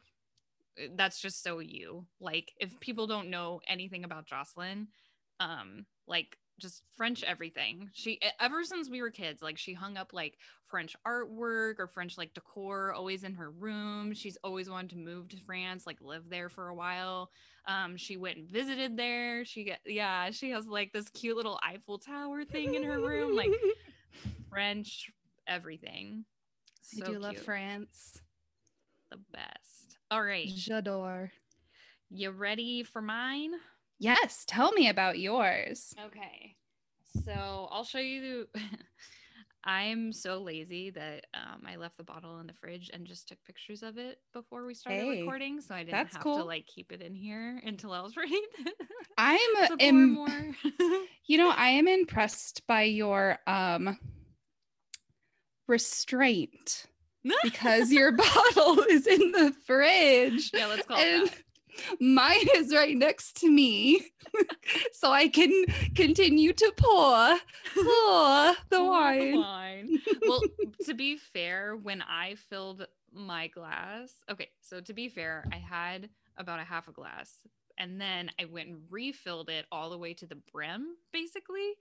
that's 0.95 1.21
just 1.21 1.43
so 1.43 1.59
you. 1.59 2.05
Like 2.19 2.53
if 2.59 2.79
people 2.79 3.07
don't 3.07 3.29
know 3.29 3.61
anything 3.67 4.03
about 4.03 4.25
Jocelyn, 4.25 4.87
um 5.39 5.85
like 6.07 6.37
just 6.59 6.83
French 6.95 7.23
everything. 7.23 7.89
She 7.93 8.19
ever 8.39 8.63
since 8.63 8.89
we 8.89 9.01
were 9.01 9.11
kids, 9.11 9.41
like 9.41 9.57
she 9.57 9.73
hung 9.73 9.97
up 9.97 10.13
like 10.13 10.37
French 10.67 10.95
artwork 11.05 11.75
or 11.79 11.87
French 11.87 12.17
like 12.17 12.33
decor 12.33 12.93
always 12.93 13.23
in 13.23 13.33
her 13.33 13.51
room. 13.51 14.13
She's 14.13 14.37
always 14.43 14.69
wanted 14.69 14.91
to 14.91 14.97
move 14.97 15.27
to 15.29 15.37
France, 15.45 15.85
like 15.85 15.97
live 16.01 16.29
there 16.29 16.49
for 16.49 16.69
a 16.69 16.75
while. 16.75 17.29
Um, 17.67 17.97
she 17.97 18.15
went 18.15 18.37
and 18.37 18.49
visited 18.49 18.95
there. 18.95 19.43
She 19.43 19.65
get 19.65 19.79
yeah, 19.85 20.31
she 20.31 20.51
has 20.51 20.67
like 20.67 20.93
this 20.93 21.09
cute 21.09 21.35
little 21.35 21.59
Eiffel 21.63 21.97
Tower 21.97 22.45
thing 22.45 22.75
in 22.75 22.83
her 22.83 22.99
room, 22.99 23.35
like 23.35 23.51
French 24.49 25.11
everything. 25.47 26.25
I 26.95 26.99
So 26.99 27.13
do 27.13 27.19
love. 27.19 27.37
France. 27.37 28.21
the 29.11 29.17
best. 29.31 29.97
All 30.11 30.23
right, 30.23 30.47
J'adore. 30.47 31.31
you 32.09 32.31
ready 32.31 32.83
for 32.83 33.01
mine? 33.01 33.51
Yes, 33.99 34.43
tell 34.47 34.71
me 34.73 34.89
about 34.89 35.19
yours. 35.19 35.93
Okay. 36.05 36.55
So 37.23 37.67
I'll 37.71 37.83
show 37.85 37.99
you. 37.99 38.47
I'm 39.63 40.13
so 40.13 40.37
lazy 40.43 40.91
that 40.91 41.25
um, 41.33 41.63
I 41.67 41.75
left 41.77 41.97
the 41.97 42.03
bottle 42.03 42.39
in 42.39 42.45
the 42.45 42.53
fridge 42.53 42.91
and 42.93 43.07
just 43.07 43.27
took 43.27 43.43
pictures 43.45 43.81
of 43.81 43.97
it 43.97 44.19
before 44.31 44.63
we 44.65 44.75
started 44.75 45.01
Hey, 45.01 45.21
recording. 45.21 45.59
So 45.59 45.73
I 45.73 45.79
didn't 45.83 46.11
have 46.13 46.21
to 46.23 46.43
like 46.43 46.67
keep 46.67 46.91
it 46.91 47.01
in 47.01 47.15
here 47.15 47.59
until 47.65 47.91
I 47.91 48.01
was 48.01 48.15
ready 48.17 48.39
I'm 49.17 49.49
pour 49.67 49.77
im- 49.79 50.13
more. 50.13 50.27
you 51.25 51.37
know, 51.39 51.49
I 51.49 51.69
am 51.69 51.87
impressed 51.87 52.67
by 52.67 52.83
your 52.83 53.39
um 53.47 53.97
restraint 55.67 56.85
because 57.43 57.91
your 57.91 58.11
bottle 58.11 58.79
is 58.89 59.07
in 59.07 59.31
the 59.31 59.53
fridge. 59.65 60.51
yeah, 60.53 60.67
let's 60.67 60.85
call 60.85 60.97
it 60.99 61.31
that. 61.31 61.99
mine 61.99 62.47
is 62.55 62.73
right 62.73 62.95
next 62.95 63.35
to 63.41 63.49
me 63.51 63.99
so 64.93 65.11
i 65.11 65.27
can 65.27 65.51
continue 65.93 66.53
to 66.53 66.71
pour 66.77 67.37
pour 67.73 68.55
the 68.69 68.77
Pour 68.77 68.89
wine 68.91 69.35
wine. 69.35 69.99
well, 70.27 70.41
to 70.85 70.93
be 70.93 71.17
fair, 71.17 71.75
when 71.75 72.01
I 72.01 72.35
filled 72.49 72.87
my 73.13 73.47
glass, 73.47 74.11
okay, 74.29 74.49
so 74.61 74.79
to 74.81 74.93
be 74.93 75.09
fair, 75.09 75.45
I 75.51 75.57
had 75.57 76.09
about 76.37 76.59
a 76.59 76.63
half 76.63 76.87
a 76.87 76.91
glass 76.91 77.31
and 77.77 77.99
then 77.99 78.29
I 78.39 78.45
went 78.45 78.69
and 78.69 78.81
refilled 78.89 79.49
it 79.49 79.65
all 79.71 79.89
the 79.89 79.97
way 79.97 80.13
to 80.15 80.25
the 80.25 80.37
brim, 80.53 80.95
basically, 81.11 81.73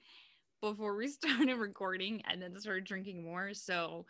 before 0.73 0.97
we 0.97 1.09
started 1.21 1.56
recording 1.56 2.23
and 2.28 2.40
then 2.42 2.59
started 2.59 2.85
drinking 2.85 3.23
more. 3.25 3.54
So 3.54 4.06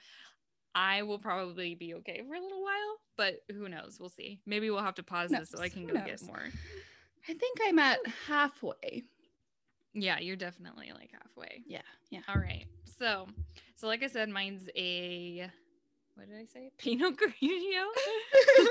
I 0.75 1.03
will 1.03 1.19
probably 1.19 1.75
be 1.75 1.95
okay 1.95 2.23
for 2.27 2.35
a 2.35 2.41
little 2.41 2.63
while, 2.63 2.97
but 3.17 3.35
who 3.51 3.69
knows? 3.69 3.99
We'll 4.01 4.09
see. 4.09 4.41
Maybe 4.47 4.71
we'll 4.71 4.83
have 4.83 4.97
to 4.97 5.03
pause 5.03 5.31
this 5.31 5.51
so 5.51 5.61
I 5.61 5.69
can 5.69 5.87
go 5.87 5.95
get 5.95 6.21
more. 6.23 6.49
i 7.29 7.33
think 7.33 7.59
i'm 7.65 7.79
at 7.79 7.99
halfway 8.27 9.03
Yeah, 9.95 10.19
you're 10.19 10.37
definitely 10.37 10.91
like 10.95 11.11
halfway. 11.13 11.63
yeah 11.67 11.81
yeah 12.11 12.21
All 12.29 12.35
right. 12.41 12.67
So, 12.99 13.27
so 13.77 13.87
like 13.87 14.03
I 14.03 14.09
said, 14.09 14.29
mine's 14.29 14.69
a 14.77 15.49
what 16.17 16.29
did 16.29 16.37
I 16.37 16.45
say? 16.45 16.71
Pinot 16.79 17.17
Grigio. 17.17 17.85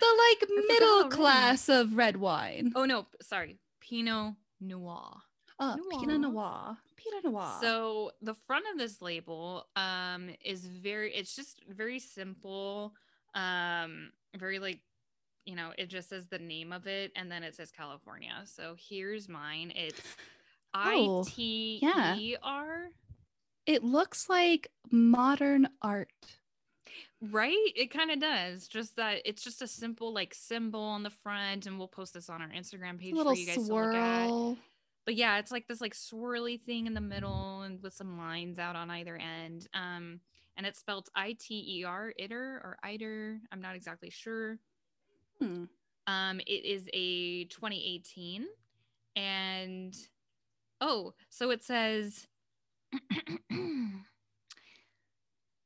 the 0.00 0.12
like 0.40 0.48
middle 0.68 1.08
class 1.08 1.68
of 1.68 1.96
red 1.96 2.16
wine 2.18 2.72
oh 2.76 2.84
no, 2.84 3.06
sorry, 3.22 3.58
Pinot 3.80 4.34
Noir. 4.60 5.16
Oh 5.58 5.76
Noir. 5.76 6.00
pinot 6.00 6.20
noir 6.20 6.76
pinot 6.96 7.24
noir 7.24 7.52
So 7.60 8.12
the 8.22 8.34
front 8.46 8.64
of 8.72 8.78
this 8.78 9.00
label 9.00 9.66
um 9.76 10.30
is 10.44 10.66
very. 10.66 11.14
It's 11.14 11.34
just 11.34 11.62
very 11.68 11.98
simple. 11.98 12.94
Um, 13.34 14.10
very 14.36 14.58
like. 14.58 14.80
You 15.44 15.54
know, 15.54 15.70
it 15.78 15.88
just 15.90 16.08
says 16.08 16.26
the 16.26 16.40
name 16.40 16.72
of 16.72 16.88
it 16.88 17.12
and 17.14 17.30
then 17.30 17.44
it 17.44 17.54
says 17.54 17.70
California. 17.70 18.32
So 18.46 18.74
here's 18.76 19.28
mine. 19.28 19.72
It's 19.76 20.00
I 20.74 20.96
Oh, 20.96 21.24
yeah. 21.36 22.16
E 22.16 22.36
R. 22.42 22.88
it 23.64 23.84
looks 23.84 24.28
like 24.28 24.68
modern 24.90 25.68
art 25.82 26.08
Right? 27.22 27.72
It 27.74 27.90
kind 27.90 28.10
of 28.10 28.20
does. 28.20 28.68
Just 28.68 28.96
that 28.96 29.22
it's 29.24 29.42
just 29.42 29.62
a 29.62 29.66
simple 29.66 30.12
like 30.12 30.34
symbol 30.34 30.80
on 30.80 31.02
the 31.02 31.10
front, 31.10 31.66
and 31.66 31.78
we'll 31.78 31.88
post 31.88 32.12
this 32.14 32.28
on 32.28 32.42
our 32.42 32.48
Instagram 32.48 32.98
page 32.98 33.14
for 33.14 33.34
you 33.34 33.46
guys 33.46 33.54
to 33.54 33.60
look 33.60 33.94
at. 33.94 34.56
But 35.06 35.14
yeah, 35.14 35.38
it's 35.38 35.52
like 35.52 35.68
this 35.68 35.80
like 35.80 35.94
swirly 35.94 36.60
thing 36.60 36.86
in 36.86 36.92
the 36.94 37.00
middle 37.00 37.62
and 37.62 37.80
with 37.80 37.94
some 37.94 38.18
lines 38.18 38.58
out 38.58 38.74
on 38.76 38.90
either 38.90 39.16
end. 39.16 39.68
Um, 39.72 40.20
and 40.56 40.66
it's 40.66 40.80
spelled 40.80 41.08
I 41.14 41.36
T 41.38 41.78
E 41.78 41.84
R, 41.84 42.12
iter 42.20 42.60
or 42.64 42.76
iter. 42.84 43.40
I'm 43.52 43.62
not 43.62 43.76
exactly 43.76 44.10
sure. 44.10 44.58
Hmm. 45.40 45.64
Um, 46.08 46.40
it 46.40 46.64
is 46.64 46.88
a 46.92 47.44
2018, 47.44 48.46
and 49.16 49.96
oh, 50.80 51.14
so 51.28 51.50
it 51.50 51.64
says 51.64 52.28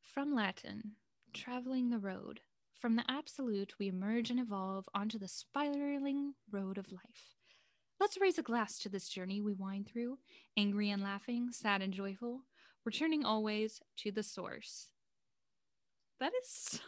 from 0.03 0.35
Latin, 0.35 0.93
traveling 1.35 1.91
the 1.91 1.99
road. 1.99 2.41
From 2.81 2.97
the 2.97 3.05
absolute, 3.09 3.75
we 3.79 3.89
emerge 3.89 4.31
and 4.31 4.41
evolve 4.41 4.89
onto 4.95 5.19
the 5.19 5.29
spiraling 5.29 6.33
road 6.51 6.79
of 6.79 6.91
life. 6.91 7.40
Let's 8.00 8.19
raise 8.21 8.38
a 8.38 8.42
glass 8.42 8.78
to 8.80 8.88
this 8.88 9.09
journey 9.09 9.40
we 9.40 9.52
wind 9.52 9.87
through, 9.87 10.19
angry 10.57 10.90
and 10.90 11.02
laughing, 11.02 11.50
sad 11.52 11.83
and 11.83 11.92
joyful, 11.92 12.40
returning 12.85 13.25
always 13.25 13.80
to 13.99 14.11
the 14.11 14.23
source. 14.23 14.88
That 16.19 16.33
is 16.42 16.80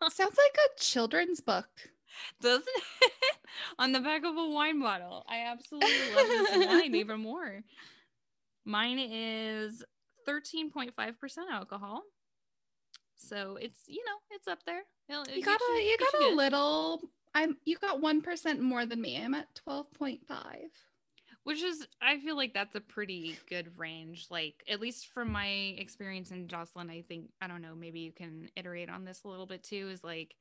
sounds 0.08 0.18
like 0.38 0.56
a 0.56 0.80
children's 0.80 1.40
book 1.40 1.68
doesn't 2.40 2.64
it? 3.02 3.12
On 3.78 3.92
the 3.92 4.00
back 4.00 4.24
of 4.24 4.36
a 4.36 4.48
wine 4.48 4.80
bottle. 4.80 5.24
I 5.28 5.46
absolutely 5.46 5.90
love 6.14 6.26
this 6.28 6.66
wine 6.66 6.94
even 6.94 7.20
more. 7.20 7.62
Mine 8.64 8.98
is 8.98 9.84
13.5% 10.28 10.92
alcohol. 11.52 12.02
So 13.16 13.56
it's, 13.60 13.80
you 13.86 14.04
know, 14.04 14.16
it's 14.30 14.48
up 14.48 14.58
there. 14.66 14.82
It'll- 15.08 15.22
it 15.22 15.36
you 15.36 15.42
got 15.42 15.60
a 15.60 15.82
you 15.82 15.96
got 15.98 16.22
a 16.22 16.34
little 16.34 17.00
i'm 17.36 17.56
you 17.64 17.76
got 17.78 18.00
one 18.00 18.20
percent 18.22 18.60
more 18.60 18.86
than 18.86 19.00
me 19.00 19.20
i'm 19.22 19.34
at 19.34 19.46
12.5 19.68 20.20
Which 21.44 21.62
is, 21.62 21.86
I 22.02 22.18
feel 22.18 22.34
like 22.36 22.52
that's 22.54 22.74
a 22.74 22.80
pretty 22.80 23.38
good 23.48 23.68
range. 23.78 24.26
Like, 24.30 24.64
at 24.68 24.80
least 24.80 25.12
from 25.14 25.30
my 25.30 25.46
experience 25.78 26.32
in 26.32 26.48
Jocelyn, 26.48 26.90
I 26.90 27.02
think, 27.02 27.30
I 27.40 27.46
don't 27.46 27.62
know, 27.62 27.76
maybe 27.76 28.00
you 28.00 28.10
can 28.10 28.48
iterate 28.56 28.90
on 28.90 29.04
this 29.04 29.22
a 29.22 29.28
little 29.28 29.46
bit 29.46 29.62
too. 29.62 29.88
Is 29.92 30.02
like, 30.02 30.34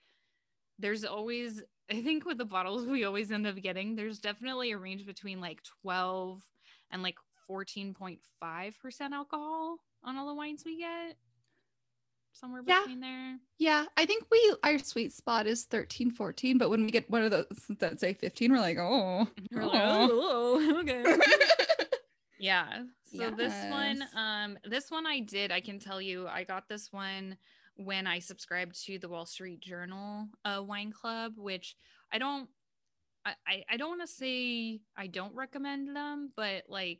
there's 0.79 1.05
always, 1.05 1.61
I 1.91 2.01
think 2.01 2.25
with 2.25 2.39
the 2.39 2.45
bottles 2.45 2.87
we 2.87 3.03
always 3.03 3.31
end 3.31 3.45
up 3.45 3.61
getting, 3.61 3.95
there's 3.95 4.17
definitely 4.17 4.71
a 4.71 4.79
range 4.79 5.05
between 5.05 5.39
like 5.39 5.61
12 5.83 6.41
and 6.89 7.03
like 7.03 7.17
14.5% 7.47 8.17
alcohol 9.11 9.77
on 10.03 10.17
all 10.17 10.27
the 10.27 10.33
wines 10.33 10.63
we 10.65 10.79
get. 10.79 11.17
Somewhere 12.39 12.61
Yeah. 12.67 12.79
between 12.81 12.99
there. 12.99 13.37
yeah 13.59 13.85
i 13.97 14.05
think 14.05 14.25
we 14.29 14.55
our 14.63 14.77
sweet 14.77 15.13
spot 15.13 15.47
is 15.47 15.63
13 15.63 16.11
14 16.11 16.57
but 16.57 16.69
when 16.69 16.83
we 16.85 16.91
get 16.91 17.09
one 17.09 17.23
of 17.23 17.31
those 17.31 17.45
that 17.79 17.99
say 17.99 18.13
15 18.13 18.51
we're 18.51 18.59
like 18.59 18.77
oh 18.77 19.27
We're 19.51 19.63
like, 19.65 19.75
Aw. 19.81 20.07
oh, 20.11 20.79
okay. 20.81 21.03
Yeah. 22.37 22.83
So 23.05 23.31
this 23.31 23.53
one, 23.71 24.03
um, 24.13 24.57
this 24.65 24.91
one 24.91 25.07
I 25.07 25.21
did. 25.21 25.51
I 25.53 25.61
can 25.61 25.79
tell 25.79 26.01
you, 26.01 26.27
I 26.27 26.43
got 26.43 26.67
this 26.67 26.91
one 26.91 27.37
when 27.77 28.07
I 28.07 28.19
subscribed 28.19 28.75
to 28.85 28.99
the 28.99 29.07
Wall 29.07 29.25
Street 29.25 29.61
Journal 29.61 30.27
uh, 30.43 30.61
Wine 30.61 30.91
Club, 30.91 31.33
which 31.37 31.75
I 32.11 32.17
don't, 32.17 32.49
I, 33.25 33.33
I, 33.47 33.63
I 33.71 33.77
don't 33.77 33.89
want 33.97 34.01
to 34.01 34.07
say 34.07 34.81
I 34.97 35.07
don't 35.07 35.33
recommend 35.33 35.95
them, 35.95 36.31
but 36.35 36.63
like, 36.67 36.99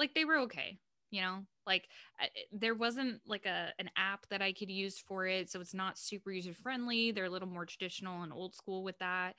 like 0.00 0.14
they 0.14 0.24
were 0.24 0.40
okay. 0.40 0.78
You 1.10 1.22
know, 1.22 1.38
like 1.66 1.88
I, 2.18 2.28
there 2.52 2.74
wasn't 2.74 3.20
like 3.26 3.46
a 3.46 3.72
an 3.78 3.90
app 3.96 4.26
that 4.30 4.42
I 4.42 4.52
could 4.52 4.70
use 4.70 4.98
for 4.98 5.26
it, 5.26 5.50
so 5.50 5.60
it's 5.60 5.74
not 5.74 5.98
super 5.98 6.32
user 6.32 6.54
friendly. 6.54 7.12
They're 7.12 7.26
a 7.26 7.30
little 7.30 7.48
more 7.48 7.66
traditional 7.66 8.22
and 8.22 8.32
old 8.32 8.54
school 8.54 8.82
with 8.82 8.98
that. 8.98 9.34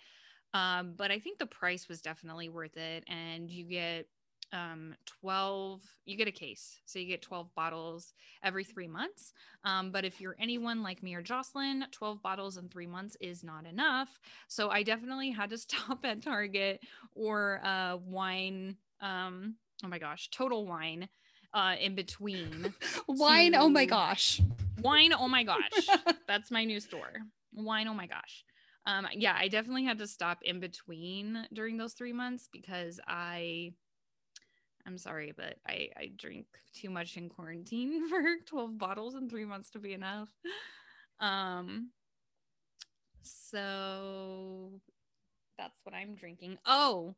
Um, 0.54 0.94
but 0.98 1.12
I 1.12 1.20
think 1.20 1.40
the 1.40 1.46
price 1.46 1.88
was 1.88 2.02
definitely 2.02 2.50
worth 2.50 2.78
it, 2.78 3.04
and 3.08 3.50
you 3.50 3.66
get 3.66 4.08
um 4.54 4.96
12 5.06 5.82
you 6.06 6.16
get 6.16 6.30
a 6.30 6.32
case 6.32 6.80
so 6.86 7.00
you 7.00 7.06
get 7.06 7.22
12 7.22 7.54
bottles 7.54 8.14
every 8.42 8.64
three 8.64 8.88
months 8.88 9.34
um 9.66 9.92
but 9.92 10.06
if 10.06 10.22
you're 10.22 10.38
anyone 10.40 10.82
like 10.82 11.04
me 11.04 11.14
or 11.16 11.22
jocelyn 11.22 11.84
12 11.92 12.22
bottles 12.24 12.56
in 12.56 12.70
three 12.70 12.88
months 12.88 13.18
is 13.20 13.44
not 13.44 13.66
enough 13.66 14.18
so 14.48 14.70
i 14.70 14.84
definitely 14.84 15.32
had 15.32 15.50
to 15.50 15.58
stop 15.58 16.00
at 16.06 16.22
target 16.22 16.80
or 17.14 17.60
uh 17.62 17.98
wine 17.98 18.78
um 19.02 19.56
oh 19.84 19.90
my 19.90 20.00
gosh 20.00 20.30
total 20.30 20.66
wine 20.66 21.10
uh 21.58 21.76
in 21.82 21.96
between 21.96 22.74
wine 23.08 23.56
oh 23.56 23.68
my 23.68 23.86
gosh. 23.86 24.40
Wine 24.80 25.12
oh 25.12 25.28
my 25.28 25.44
gosh. 25.44 25.88
That's 26.28 26.52
my 26.52 26.64
new 26.64 26.80
store. 26.80 27.14
Wine 27.54 27.88
oh 27.88 27.96
my 27.96 28.06
gosh. 28.06 28.46
Um 28.86 29.08
yeah 29.12 29.36
i 29.38 29.48
definitely 29.48 29.84
had 29.84 29.98
to 29.98 30.08
stop 30.08 30.38
in 30.44 30.60
between 30.60 31.46
during 31.52 31.78
those 31.78 31.94
three 31.94 32.14
months 32.14 32.48
because 32.54 33.00
i 33.08 33.74
i'm 34.86 34.98
sorry 34.98 35.34
but 35.36 35.56
i 35.68 35.90
i 35.98 36.12
drink 36.16 36.46
too 36.74 36.90
much 36.90 37.18
in 37.18 37.28
quarantine 37.28 38.08
for 38.10 38.22
12 38.46 38.78
bottles 38.78 39.16
in 39.16 39.28
three 39.30 39.46
months 39.46 39.72
to 39.72 39.80
be 39.80 39.94
enough. 39.94 40.30
Um 41.20 41.90
so 43.24 44.80
that's 45.58 45.80
what 45.84 45.96
i'm 45.96 46.14
drinking. 46.14 46.60
Oh 46.68 47.16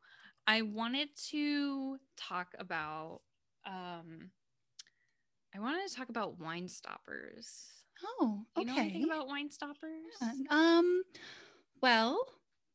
I 0.47 0.63
wanted 0.63 1.09
to 1.29 1.97
talk 2.17 2.47
about 2.57 3.21
um 3.65 4.31
I 5.55 5.59
wanted 5.59 5.87
to 5.89 5.95
talk 5.95 6.09
about 6.09 6.39
wine 6.39 6.67
stoppers. 6.67 7.67
Oh, 8.03 8.45
Do 8.55 8.61
okay. 8.61 8.61
you 8.61 8.65
know 8.65 8.77
anything 8.79 9.03
about 9.03 9.27
wine 9.27 9.49
stoppers? 9.49 10.13
Um, 10.49 11.03
well, 11.81 12.19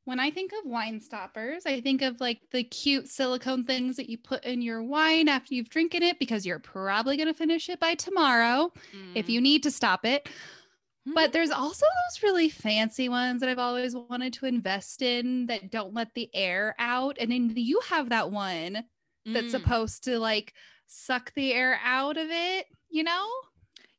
when 0.05 0.21
I 0.21 0.31
think 0.31 0.53
of 0.53 0.67
wine 0.71 1.01
stoppers, 1.01 1.65
I 1.67 1.81
think 1.81 2.03
of 2.03 2.21
like 2.21 2.41
the 2.51 2.65
cute 2.65 3.09
silicone 3.09 3.65
things 3.65 3.97
that 3.97 4.11
you 4.11 4.19
put 4.19 4.45
in 4.45 4.61
your 4.61 4.83
wine 4.83 5.29
after 5.29 5.55
you've 5.55 5.71
drinking 5.71 6.03
it 6.03 6.19
because 6.19 6.45
you're 6.45 6.59
probably 6.59 7.17
going 7.17 7.29
to 7.29 7.35
finish 7.35 7.69
it 7.69 7.81
by 7.81 7.95
tomorrow 7.95 8.73
if 9.15 9.29
Mm. 9.29 9.31
you 9.31 9.41
need 9.41 9.63
to 9.63 9.71
stop 9.71 10.05
it. 10.05 10.29
Mhm. 11.07 11.15
But 11.15 11.33
there's 11.33 11.51
also 11.51 11.87
those 11.87 12.23
really 12.23 12.49
fancy 12.49 13.09
ones 13.09 13.41
that 13.41 13.49
I've 13.49 13.59
always 13.59 13.95
wanted 13.95 14.33
to 14.35 14.47
invest 14.47 15.03
in 15.03 15.47
that 15.47 15.71
don't 15.71 15.95
let 15.95 16.15
the 16.15 16.35
air 16.35 16.75
out. 16.79 17.17
And 17.19 17.31
then 17.33 17.51
you 17.57 17.81
have 17.89 18.09
that 18.11 18.31
one 18.31 18.85
that's 19.33 19.51
Mm. 19.51 19.51
supposed 19.51 20.05
to 20.05 20.19
like 20.19 20.55
suck 20.87 21.33
the 21.35 21.53
air 21.53 21.79
out 21.83 22.17
of 22.17 22.31
it, 22.31 22.67
you 22.91 23.03
know? 23.05 23.29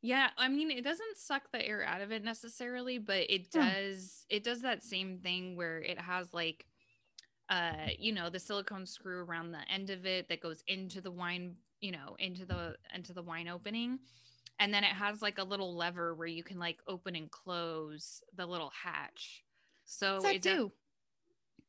Yeah, 0.02 0.30
I 0.38 0.50
mean 0.50 0.70
it 0.72 0.84
doesn't 0.84 1.18
suck 1.18 1.52
the 1.52 1.66
air 1.66 1.84
out 1.84 2.02
of 2.02 2.12
it 2.12 2.24
necessarily, 2.24 2.98
but 3.00 3.30
it 3.30 3.52
Hmm. 3.54 3.70
does 3.70 4.26
it 4.30 4.44
does 4.44 4.62
that 4.62 4.84
same 4.84 5.20
thing 5.20 5.56
where 5.56 5.82
it 5.82 6.00
has 6.00 6.34
like 6.34 6.68
uh 7.50 7.90
you 8.00 8.14
know 8.14 8.30
the 8.30 8.40
silicone 8.40 8.86
screw 8.88 9.24
around 9.24 9.52
the 9.52 9.70
end 9.72 9.90
of 9.92 10.06
it 10.06 10.30
that 10.30 10.42
goes 10.42 10.64
into 10.68 11.02
the 11.02 11.12
wine, 11.12 11.58
you 11.82 11.92
know, 11.92 12.16
into 12.20 12.46
the 12.46 12.78
into 12.94 13.14
the 13.14 13.24
wine 13.24 13.48
opening. 13.50 14.00
And 14.60 14.74
then 14.74 14.84
it 14.84 14.94
has 14.94 15.22
like 15.22 15.40
a 15.40 15.44
little 15.44 15.76
lever 15.76 16.16
where 16.16 16.28
you 16.28 16.44
can 16.44 16.60
like 16.60 16.82
open 16.88 17.16
and 17.16 17.32
close 17.32 18.24
the 18.34 18.46
little 18.48 18.72
hatch. 18.72 19.46
So 19.86 20.24
What's 20.24 20.24
that 20.26 20.42
it 20.42 20.42
do? 20.42 20.74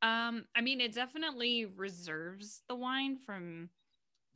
um 0.03 0.47
I 0.55 0.61
mean 0.61 0.81
it 0.81 0.93
definitely 0.95 1.65
reserves 1.65 2.63
the 2.69 2.75
wine 2.75 3.17
from 3.17 3.71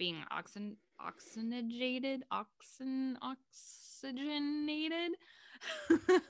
being 0.00 0.16
oxen 0.30 0.76
oxygenated 0.98 2.24
oxen 2.30 3.18
oxygenated 3.20 5.12
I- 5.90 6.20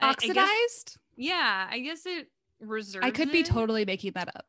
I 0.00 0.12
guess- 0.14 0.24
Oxidized? 0.30 0.98
yeah 1.16 1.68
i 1.70 1.78
guess 1.78 2.04
it 2.06 2.26
reserves 2.60 3.06
I 3.06 3.10
could 3.12 3.30
be 3.30 3.40
it. 3.40 3.46
totally 3.46 3.84
making 3.84 4.12
that 4.16 4.28
up. 4.34 4.46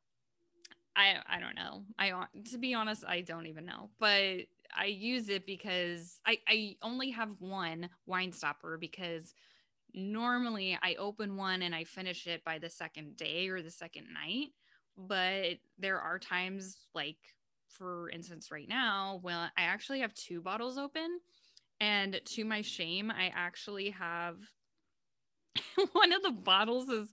i 0.96 1.16
i 1.30 1.40
don't 1.40 1.56
know 1.56 1.84
i 2.00 2.12
to 2.52 2.58
be 2.58 2.74
honest 2.74 3.04
i 3.08 3.22
don't 3.22 3.46
even 3.46 3.66
know 3.66 3.90
but 4.00 4.40
i 4.75 4.86
use 4.86 5.30
it 5.30 5.46
because 5.46 6.20
i 6.25 6.38
i 6.48 6.75
only 6.82 7.12
have 7.12 7.30
one 7.40 7.88
wine 8.08 8.32
stopper 8.32 8.78
because 8.80 9.34
normally 9.94 10.75
i 10.82 10.96
open 10.96 11.38
one 11.38 11.62
and 11.62 11.75
i 11.75 11.84
finish 11.84 12.25
it 12.25 12.44
by 12.44 12.58
the 12.58 12.70
second 12.70 13.16
day 13.16 13.48
or 13.50 13.62
the 13.62 13.70
second 13.70 14.08
night 14.12 14.48
but 14.98 15.58
there 15.78 16.00
are 16.00 16.18
times 16.18 16.78
like 16.96 17.18
for 17.77 18.10
instance 18.10 18.51
right 18.51 18.68
now 18.70 19.20
well, 19.24 19.50
i 19.58 19.63
actually 19.63 20.00
have 20.00 20.13
two 20.13 20.42
bottles 20.42 20.77
open 20.77 21.20
and 21.80 22.20
to 22.25 22.46
my 22.46 22.62
shame 22.62 23.12
i 23.12 23.32
actually 23.36 23.89
have 23.92 24.38
one 25.94 26.12
of 26.13 26.24
the 26.24 26.32
bottles 26.32 26.89
is 26.89 27.10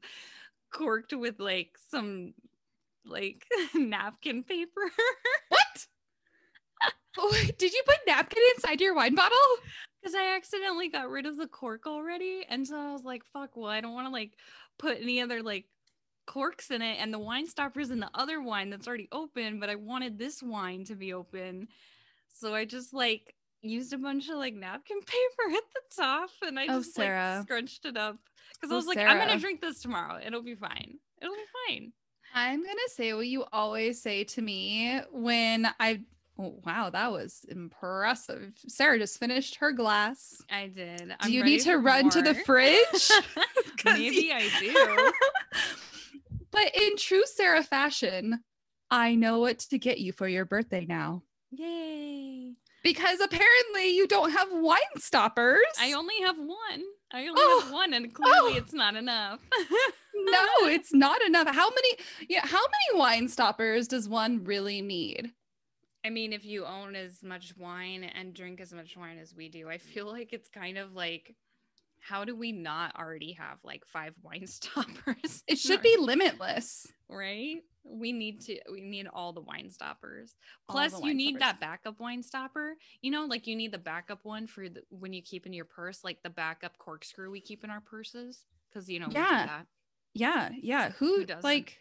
corked 0.72 1.12
with 1.12 1.40
like 1.40 1.76
some 1.90 2.32
like 3.04 3.44
napkin 3.74 4.42
paper 4.42 4.90
What? 5.48 5.86
Wait, 6.82 6.92
oh, 7.18 7.34
Did 7.58 7.72
you 7.72 7.82
put 7.86 7.96
napkin 8.06 8.42
inside 8.56 8.80
your 8.80 8.94
wine 8.94 9.14
bottle? 9.14 9.36
because 10.00 10.14
I 10.14 10.34
accidentally 10.36 10.88
got 10.88 11.10
rid 11.10 11.26
of 11.26 11.36
the 11.36 11.46
cork 11.46 11.86
already. 11.86 12.44
And 12.48 12.66
so 12.66 12.76
I 12.76 12.92
was 12.92 13.04
like, 13.04 13.22
fuck, 13.32 13.56
well, 13.56 13.70
I 13.70 13.80
don't 13.80 13.94
want 13.94 14.06
to 14.06 14.12
like 14.12 14.32
put 14.78 14.98
any 15.00 15.20
other 15.20 15.42
like 15.42 15.66
corks 16.30 16.70
in 16.70 16.80
it. 16.80 16.98
And 17.00 17.12
the 17.12 17.18
wine 17.18 17.46
stopper's 17.46 17.90
in 17.90 17.98
the 18.00 18.10
other 18.14 18.40
wine 18.40 18.70
that's 18.70 18.86
already 18.86 19.08
open, 19.10 19.58
but 19.58 19.68
I 19.68 19.74
wanted 19.74 20.18
this 20.18 20.42
wine 20.42 20.84
to 20.84 20.94
be 20.94 21.12
open. 21.12 21.68
So 22.28 22.54
I 22.54 22.64
just 22.64 22.94
like 22.94 23.34
used 23.62 23.92
a 23.92 23.98
bunch 23.98 24.28
of 24.28 24.36
like 24.36 24.54
napkin 24.54 25.00
paper 25.06 25.56
at 25.56 25.62
the 25.74 26.02
top 26.02 26.30
and 26.46 26.58
I 26.58 26.66
Oh, 26.68 26.78
just 26.78 26.94
Sarah. 26.94 27.36
like 27.38 27.44
scrunched 27.46 27.84
it 27.84 27.96
up 27.96 28.16
because 28.54 28.70
I 28.70 28.74
Oh, 28.74 28.76
was 28.76 28.86
like, 28.86 28.98
I'm 28.98 29.18
gonna 29.18 29.38
drink 29.40 29.60
this 29.60 29.82
tomorrow. 29.82 30.20
It'll 30.24 30.42
be 30.42 30.54
fine. 30.54 30.98
It'll 31.20 31.34
be 31.34 31.40
fine. 31.68 31.92
I'm 32.32 32.62
gonna 32.62 32.78
say 32.94 33.12
what 33.12 33.26
you 33.26 33.44
always 33.52 34.00
say 34.00 34.22
to 34.24 34.40
me 34.42 35.00
when 35.12 35.68
I. 35.80 36.00
Oh, 36.38 36.58
wow, 36.64 36.88
that 36.88 37.12
was 37.12 37.44
impressive. 37.50 38.54
Sarah 38.66 38.98
just 38.98 39.18
finished 39.18 39.56
her 39.56 39.72
glass. 39.72 40.40
I 40.50 40.68
did. 40.68 41.08
Do 41.08 41.14
I'm 41.20 41.30
you 41.32 41.44
need 41.44 41.60
to 41.62 41.76
run 41.76 42.08
to 42.08 42.22
the 42.22 42.34
fridge? 42.34 43.10
Maybe 43.84 44.32
I 44.32 44.48
do. 44.58 45.12
But 46.52 46.74
in 46.74 46.96
true 46.96 47.24
Sarah 47.26 47.62
fashion, 47.62 48.40
I 48.90 49.14
know 49.14 49.38
what 49.40 49.58
to 49.60 49.78
get 49.78 49.98
you 49.98 50.12
for 50.12 50.26
your 50.28 50.44
birthday 50.44 50.84
now. 50.86 51.22
Yay. 51.50 52.54
Because 52.82 53.20
apparently 53.20 53.94
you 53.94 54.06
don't 54.06 54.30
have 54.32 54.48
wine 54.52 54.78
stoppers. 54.96 55.60
I 55.78 55.92
only 55.92 56.14
have 56.22 56.38
one. 56.38 56.82
I 57.12 57.26
only 57.26 57.32
Oh. 57.36 57.60
have 57.64 57.72
one, 57.72 57.92
and 57.92 58.12
clearly 58.14 58.52
Oh. 58.54 58.56
it's 58.56 58.72
not 58.72 58.96
enough. 58.96 59.40
no, 60.14 60.44
it's 60.62 60.92
not 60.94 61.20
enough. 61.22 61.48
How 61.48 61.68
many 61.70 61.96
yeah, 62.28 62.46
how 62.46 62.58
many 62.62 62.98
wine 63.00 63.28
stoppers 63.28 63.86
does 63.88 64.08
one 64.08 64.44
really 64.44 64.80
need? 64.80 65.32
I 66.04 66.08
mean, 66.10 66.32
if 66.32 66.46
you 66.46 66.64
own 66.64 66.96
as 66.96 67.22
much 67.22 67.54
wine 67.58 68.04
and 68.04 68.32
drink 68.32 68.60
as 68.60 68.72
much 68.72 68.96
wine 68.96 69.18
as 69.18 69.34
we 69.34 69.50
do, 69.50 69.68
I 69.68 69.76
feel 69.76 70.06
like 70.06 70.32
it's 70.32 70.48
kind 70.48 70.78
of 70.78 70.94
like, 70.94 71.34
how 72.00 72.24
do 72.24 72.34
we 72.34 72.52
not 72.52 72.96
already 72.98 73.32
have 73.34 73.58
like 73.64 73.84
five 73.86 74.14
wine 74.22 74.46
stoppers? 74.46 75.42
It 75.46 75.58
should 75.58 75.82
be 75.82 75.96
limitless. 75.98 76.86
right. 77.08 77.58
We 77.82 78.12
need 78.12 78.42
to. 78.42 78.58
We 78.70 78.82
need 78.82 79.06
all 79.12 79.32
the 79.32 79.40
wine 79.40 79.70
stoppers. 79.70 80.34
Plus, 80.68 80.92
the 80.92 81.06
you 81.06 81.14
need 81.14 81.36
stoppers. 81.36 81.40
that 81.40 81.60
backup 81.60 81.98
wine 81.98 82.22
stopper. 82.22 82.76
You 83.00 83.10
know, 83.10 83.24
like 83.24 83.46
you 83.46 83.56
need 83.56 83.72
the 83.72 83.78
backup 83.78 84.20
one 84.22 84.46
for 84.46 84.68
the, 84.68 84.82
when 84.90 85.14
you 85.14 85.22
keep 85.22 85.46
in 85.46 85.54
your 85.54 85.64
purse, 85.64 86.04
like 86.04 86.22
the 86.22 86.28
backup 86.30 86.76
corkscrew 86.76 87.30
we 87.30 87.40
keep 87.40 87.64
in 87.64 87.70
our 87.70 87.80
purses, 87.80 88.44
because 88.68 88.88
you 88.90 89.00
know 89.00 89.08
we 89.08 89.14
do 89.14 89.20
Yeah. 89.20 89.46
that. 89.46 89.66
Yeah, 90.12 90.50
yeah. 90.60 90.90
Who, 90.98 91.20
Who 91.24 91.26
like 91.42 91.78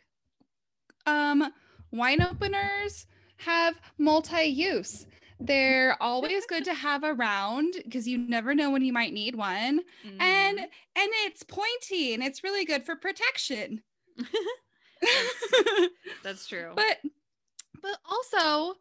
um 1.06 1.52
wine 1.92 2.22
openers 2.22 3.06
have 3.38 3.76
multi-use. 3.98 5.06
They're 5.40 6.02
always 6.02 6.46
good 6.46 6.66
to 6.66 6.74
have 6.74 7.04
around 7.04 7.76
because 7.84 8.08
you 8.08 8.18
never 8.18 8.54
know 8.54 8.70
when 8.72 8.84
you 8.84 8.94
might 8.94 9.14
need 9.14 9.36
one. 9.36 9.82
And 10.20 10.60
Mhm. 10.60 10.64
and 10.96 11.10
it's 11.26 11.44
pointy 11.44 12.14
and 12.14 12.22
it's 12.22 12.44
really 12.44 12.66
good 12.66 12.86
for 12.86 12.96
protection. 12.96 13.82
that's 16.24 16.46
true. 16.48 16.74
but 16.76 16.98
but 17.82 17.98
also 18.10 18.76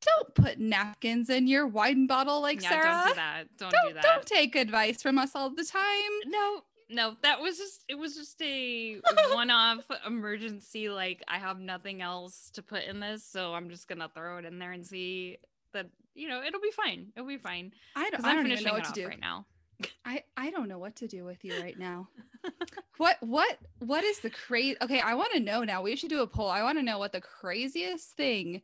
don't 0.00 0.34
put 0.34 0.58
napkins 0.58 1.30
in 1.30 1.46
your 1.46 1.64
wine 1.66 2.08
bottle 2.08 2.40
like 2.42 2.60
yeah, 2.60 2.70
Sarah. 2.70 2.84
don't 2.84 3.08
do 3.08 3.14
that. 3.14 3.44
Don't, 3.56 3.70
do 3.70 3.76
Don't, 3.84 3.94
that. 3.94 4.02
don't 4.02 4.26
take 4.26 4.56
advice 4.56 5.00
from 5.00 5.16
us 5.18 5.30
all 5.36 5.50
the 5.50 5.64
time. 5.64 6.10
no, 6.26 6.62
no, 6.90 7.16
that 7.22 7.40
was 7.40 7.56
just 7.58 7.84
it 7.88 7.94
was 7.94 8.16
just 8.16 8.42
a 8.42 9.00
one-off 9.32 9.84
emergency. 10.04 10.88
Like 10.88 11.22
I 11.28 11.38
have 11.38 11.60
nothing 11.60 12.02
else 12.02 12.50
to 12.54 12.62
put 12.62 12.82
in 12.84 12.98
this, 12.98 13.24
so 13.24 13.54
I'm 13.54 13.70
just 13.70 13.86
gonna 13.86 14.10
throw 14.12 14.38
it 14.38 14.44
in 14.44 14.58
there 14.58 14.72
and 14.72 14.84
see 14.84 15.38
that 15.72 15.86
you 16.14 16.28
know 16.28 16.42
it'll 16.42 16.60
be 16.60 16.70
fine. 16.70 17.12
It'll 17.16 17.28
be 17.28 17.38
fine 17.38 17.72
I 17.96 18.10
don't, 18.10 18.24
I 18.24 18.34
don't 18.34 18.46
even 18.50 18.64
know 18.64 18.72
what 18.74 18.84
to 18.84 18.92
do. 18.92 19.06
right 19.08 19.20
now. 19.20 19.46
I 20.04 20.22
I 20.36 20.50
don't 20.50 20.68
know 20.68 20.78
what 20.78 20.96
to 20.96 21.08
do 21.08 21.24
with 21.24 21.44
you 21.44 21.60
right 21.60 21.78
now. 21.78 22.08
what 22.98 23.16
what 23.20 23.58
what 23.80 24.04
is 24.04 24.20
the 24.20 24.30
crazy? 24.30 24.76
Okay, 24.82 25.00
I 25.00 25.14
want 25.14 25.32
to 25.32 25.40
know 25.40 25.64
now. 25.64 25.82
We 25.82 25.96
should 25.96 26.10
do 26.10 26.22
a 26.22 26.26
poll. 26.26 26.48
I 26.48 26.62
want 26.62 26.78
to 26.78 26.84
know 26.84 26.98
what 26.98 27.12
the 27.12 27.20
craziest 27.20 28.10
thing 28.16 28.62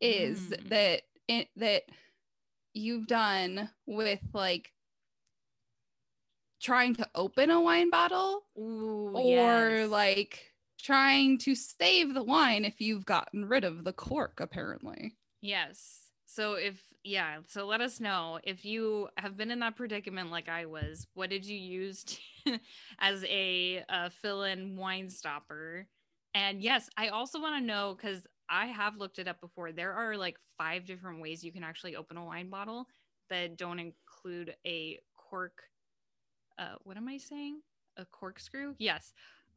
is 0.00 0.40
Mm. 0.40 0.68
that 0.68 1.02
it, 1.28 1.48
that 1.56 1.82
you've 2.74 3.06
done 3.06 3.68
with 3.86 4.20
like 4.32 4.72
trying 6.60 6.94
to 6.96 7.08
open 7.14 7.50
a 7.50 7.60
wine 7.60 7.90
bottle 7.90 8.42
Ooh, 8.58 9.12
or 9.14 9.70
yes. 9.70 9.88
like 9.90 10.52
trying 10.80 11.38
to 11.38 11.54
save 11.54 12.14
the 12.14 12.22
wine 12.22 12.64
if 12.64 12.80
you've 12.80 13.04
gotten 13.06 13.44
rid 13.46 13.64
of 13.64 13.84
the 13.84 13.92
cork 13.92 14.40
apparently. 14.40 15.16
Yes. 15.40 16.00
So 16.30 16.54
if 16.54 16.78
yeah, 17.02 17.38
so 17.46 17.66
let 17.66 17.80
us 17.80 18.00
know 18.00 18.38
if 18.44 18.62
you 18.62 19.08
have 19.16 19.34
been 19.34 19.50
in 19.50 19.60
that 19.60 19.76
predicament 19.76 20.30
like 20.30 20.50
I 20.50 20.66
was. 20.66 21.06
What 21.14 21.30
did 21.30 21.46
you 21.46 21.56
use 21.56 22.04
to, 22.04 22.58
as 22.98 23.24
a 23.24 23.82
uh, 23.88 24.10
fill-in 24.10 24.76
wine 24.76 25.08
stopper? 25.08 25.86
And 26.34 26.62
yes, 26.62 26.90
I 26.98 27.08
also 27.08 27.40
want 27.40 27.58
to 27.58 27.66
know 27.66 27.96
because 27.96 28.26
I 28.46 28.66
have 28.66 28.98
looked 28.98 29.18
it 29.18 29.26
up 29.26 29.40
before. 29.40 29.72
There 29.72 29.94
are 29.94 30.18
like 30.18 30.36
five 30.58 30.84
different 30.84 31.22
ways 31.22 31.42
you 31.42 31.50
can 31.50 31.64
actually 31.64 31.96
open 31.96 32.18
a 32.18 32.24
wine 32.24 32.50
bottle 32.50 32.84
that 33.30 33.56
don't 33.56 33.78
include 33.78 34.54
a 34.66 35.00
cork. 35.16 35.62
Uh, 36.58 36.74
what 36.84 36.98
am 36.98 37.08
I 37.08 37.16
saying? 37.16 37.62
A 37.96 38.04
corkscrew? 38.04 38.74
Yes. 38.78 39.14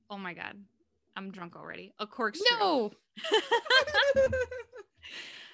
Oh 0.09 0.17
my 0.17 0.33
god, 0.33 0.55
I'm 1.17 1.31
drunk 1.31 1.57
already. 1.57 1.91
A 1.99 2.07
corkscrew. 2.07 2.59
No. 2.59 2.91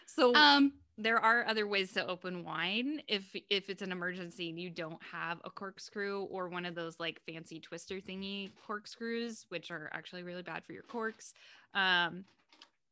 so 0.06 0.36
um 0.36 0.74
there 0.98 1.20
are 1.20 1.46
other 1.48 1.68
ways 1.68 1.94
to 1.94 2.06
open 2.08 2.44
wine 2.44 3.02
if 3.08 3.24
if 3.50 3.70
it's 3.70 3.84
an 3.84 3.92
emergency 3.92 4.50
and 4.50 4.60
you 4.60 4.70
don't 4.70 5.02
have 5.12 5.40
a 5.46 5.50
corkscrew 5.50 6.24
or 6.24 6.50
one 6.50 6.66
of 6.66 6.74
those 6.74 7.00
like 7.00 7.22
fancy 7.26 7.60
twister 7.60 8.00
thingy 8.02 8.50
corkscrews 8.66 9.46
which 9.50 9.70
are 9.70 9.90
actually 9.94 10.24
really 10.24 10.42
bad 10.42 10.64
for 10.66 10.74
your 10.74 10.84
corks 10.84 11.34
um 11.76 12.26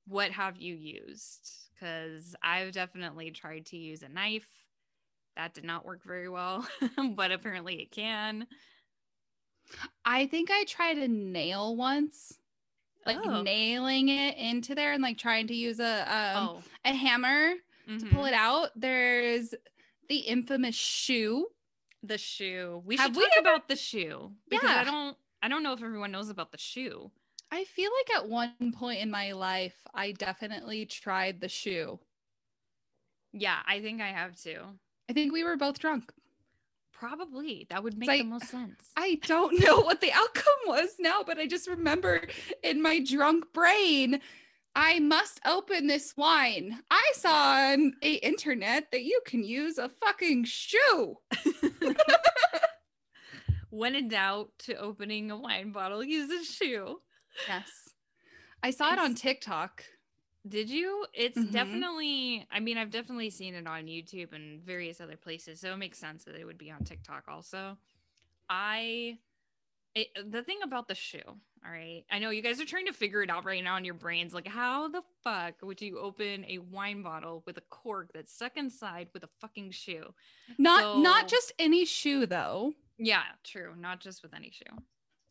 what 0.08 0.32
have 0.32 0.58
you 0.58 0.76
used? 0.76 1.50
Because 1.74 2.36
I've 2.42 2.72
definitely 2.72 3.32
tried 3.32 3.66
to 3.68 3.78
use 3.78 4.04
a 4.04 4.10
knife. 4.10 4.48
That 5.36 5.54
did 5.54 5.64
not 5.66 5.86
work 5.86 6.04
very 6.06 6.30
well, 6.30 6.66
but 7.16 7.32
apparently 7.32 7.82
it 7.82 7.92
can. 7.92 8.48
I 10.06 10.28
think 10.28 10.50
I 10.52 10.64
tried 10.66 10.98
a 10.98 11.08
nail 11.08 11.76
once, 11.76 12.38
like 13.06 13.18
Oh. 13.26 13.42
nailing 13.42 14.10
it 14.10 14.38
into 14.38 14.76
there 14.76 14.94
and 14.94 15.04
like 15.04 15.18
trying 15.18 15.48
to 15.48 15.56
use 15.56 15.80
a 15.80 16.02
um, 16.02 16.50
oh, 16.50 16.64
a 16.86 16.94
hammer 16.94 17.56
to 17.88 17.94
mhm. 18.06 18.12
pull 18.14 18.26
it 18.26 18.34
out. 18.34 18.70
There's 18.76 19.54
the 20.10 20.18
infamous 20.18 20.76
shoe. 20.76 21.48
the 22.04 22.18
shoe. 22.20 22.84
We 22.86 22.98
Have 22.98 23.08
should 23.08 23.16
we 23.16 23.24
talk 23.24 23.32
ever- 23.40 23.50
about 23.50 23.68
the 23.68 23.76
shoe 23.76 24.32
because 24.48 24.70
Yeah. 24.70 24.82
I 24.82 24.84
don't. 24.84 25.18
I 25.42 25.48
don't 25.48 25.64
know 25.64 25.74
if 25.74 25.82
everyone 25.82 26.12
knows 26.12 26.30
about 26.30 26.52
the 26.52 26.58
shoe. 26.60 27.12
I 27.52 27.64
feel 27.64 27.90
like 28.00 28.18
at 28.18 28.30
one 28.30 28.74
point 28.74 29.00
in 29.02 29.10
my 29.10 29.32
life, 29.32 29.76
I 29.94 30.12
definitely 30.12 30.86
tried 30.86 31.42
the 31.42 31.50
shoe. 31.50 32.00
Yeah, 33.34 33.58
I 33.68 33.82
think 33.82 34.02
I 34.02 34.08
have 34.08 34.40
too. 34.40 34.62
I 35.10 35.14
think 35.14 35.34
we 35.34 35.44
were 35.44 35.58
both 35.58 35.80
drunk. 35.80 36.12
Probably 36.92 37.68
that 37.70 37.84
would 37.84 37.98
make 37.98 38.10
the 38.10 38.24
most 38.24 38.48
sense. 38.50 38.90
I 38.96 39.20
don't 39.26 39.60
know 39.66 39.80
what 39.82 40.00
the 40.02 40.12
outcome 40.14 40.54
was 40.68 40.96
now, 41.00 41.24
but 41.26 41.38
I 41.38 41.46
just 41.46 41.68
remember 41.68 42.28
in 42.64 42.82
my 42.82 43.00
drunk 43.00 43.52
brain, 43.54 44.22
I 44.76 45.00
must 45.00 45.40
open 45.46 45.88
this 45.88 46.16
wine. 46.18 46.82
I 46.92 47.12
saw 47.16 47.72
on 47.74 47.94
a 48.02 48.14
internet 48.16 48.92
that 48.92 49.04
you 49.04 49.22
can 49.26 49.44
use 49.44 49.78
a 49.78 49.90
fucking 49.90 50.46
shoe. 50.46 51.18
when 53.70 53.96
in 53.96 54.08
doubt, 54.10 54.50
to 54.60 54.76
opening 54.76 55.32
a 55.32 55.38
wine 55.38 55.72
bottle, 55.72 56.04
use 56.04 56.30
a 56.32 56.44
shoe. 56.44 57.00
Yes. 57.48 57.90
I 58.64 58.72
saw 58.72 58.94
it 58.94 59.00
on 59.00 59.16
TikTok. 59.16 59.84
Did 60.48 60.70
you? 60.70 61.06
It's 61.14 61.38
Mhm. 61.38 61.52
definitely, 61.52 62.48
I 62.52 62.60
mean, 62.60 62.78
I've 62.78 62.92
definitely 62.92 63.30
seen 63.30 63.56
it 63.56 63.68
on 63.68 63.86
YouTube 63.86 64.34
and 64.34 64.62
various 64.62 65.02
other 65.02 65.18
places. 65.18 65.60
So 65.62 65.74
it 65.74 65.78
makes 65.78 65.98
sense 65.98 66.24
that 66.26 66.36
it 66.36 66.46
would 66.46 66.58
be 66.58 66.70
on 66.70 66.84
TikTok 66.84 67.28
also. 67.28 67.78
I, 68.50 69.18
it, 69.96 70.10
the 70.32 70.44
thing 70.44 70.60
about 70.64 70.88
the 70.88 70.96
shoe, 70.96 71.40
all 71.66 71.72
right, 71.72 72.04
I 72.12 72.20
know 72.20 72.30
you 72.30 72.42
guys 72.42 72.62
are 72.62 72.66
trying 72.66 72.86
to 72.86 72.94
figure 72.94 73.24
it 73.24 73.30
out 73.30 73.46
right 73.46 73.64
now 73.64 73.78
in 73.78 73.86
your 73.86 73.96
brains. 73.96 74.34
Like, 74.34 74.48
how 74.48 74.88
the 74.88 75.02
fuck 75.24 75.56
would 75.64 75.82
you 75.82 76.00
open 76.00 76.46
a 76.48 76.60
wine 76.60 77.02
bottle 77.02 77.42
with 77.46 77.58
a 77.58 77.64
cork 77.70 78.12
that's 78.14 78.34
stuck 78.34 78.56
inside 78.56 79.08
with 79.14 79.24
a 79.24 79.30
fucking 79.42 79.72
shoe? 79.72 80.14
Not 80.58 81.00
not 81.00 81.28
just 81.28 81.54
any 81.58 81.86
shoe 81.86 82.26
though. 82.26 82.74
Yeah, 82.98 83.24
true. 83.44 83.74
Not 83.78 84.00
just 84.00 84.22
with 84.22 84.34
any 84.34 84.52
shoe. 84.52 84.78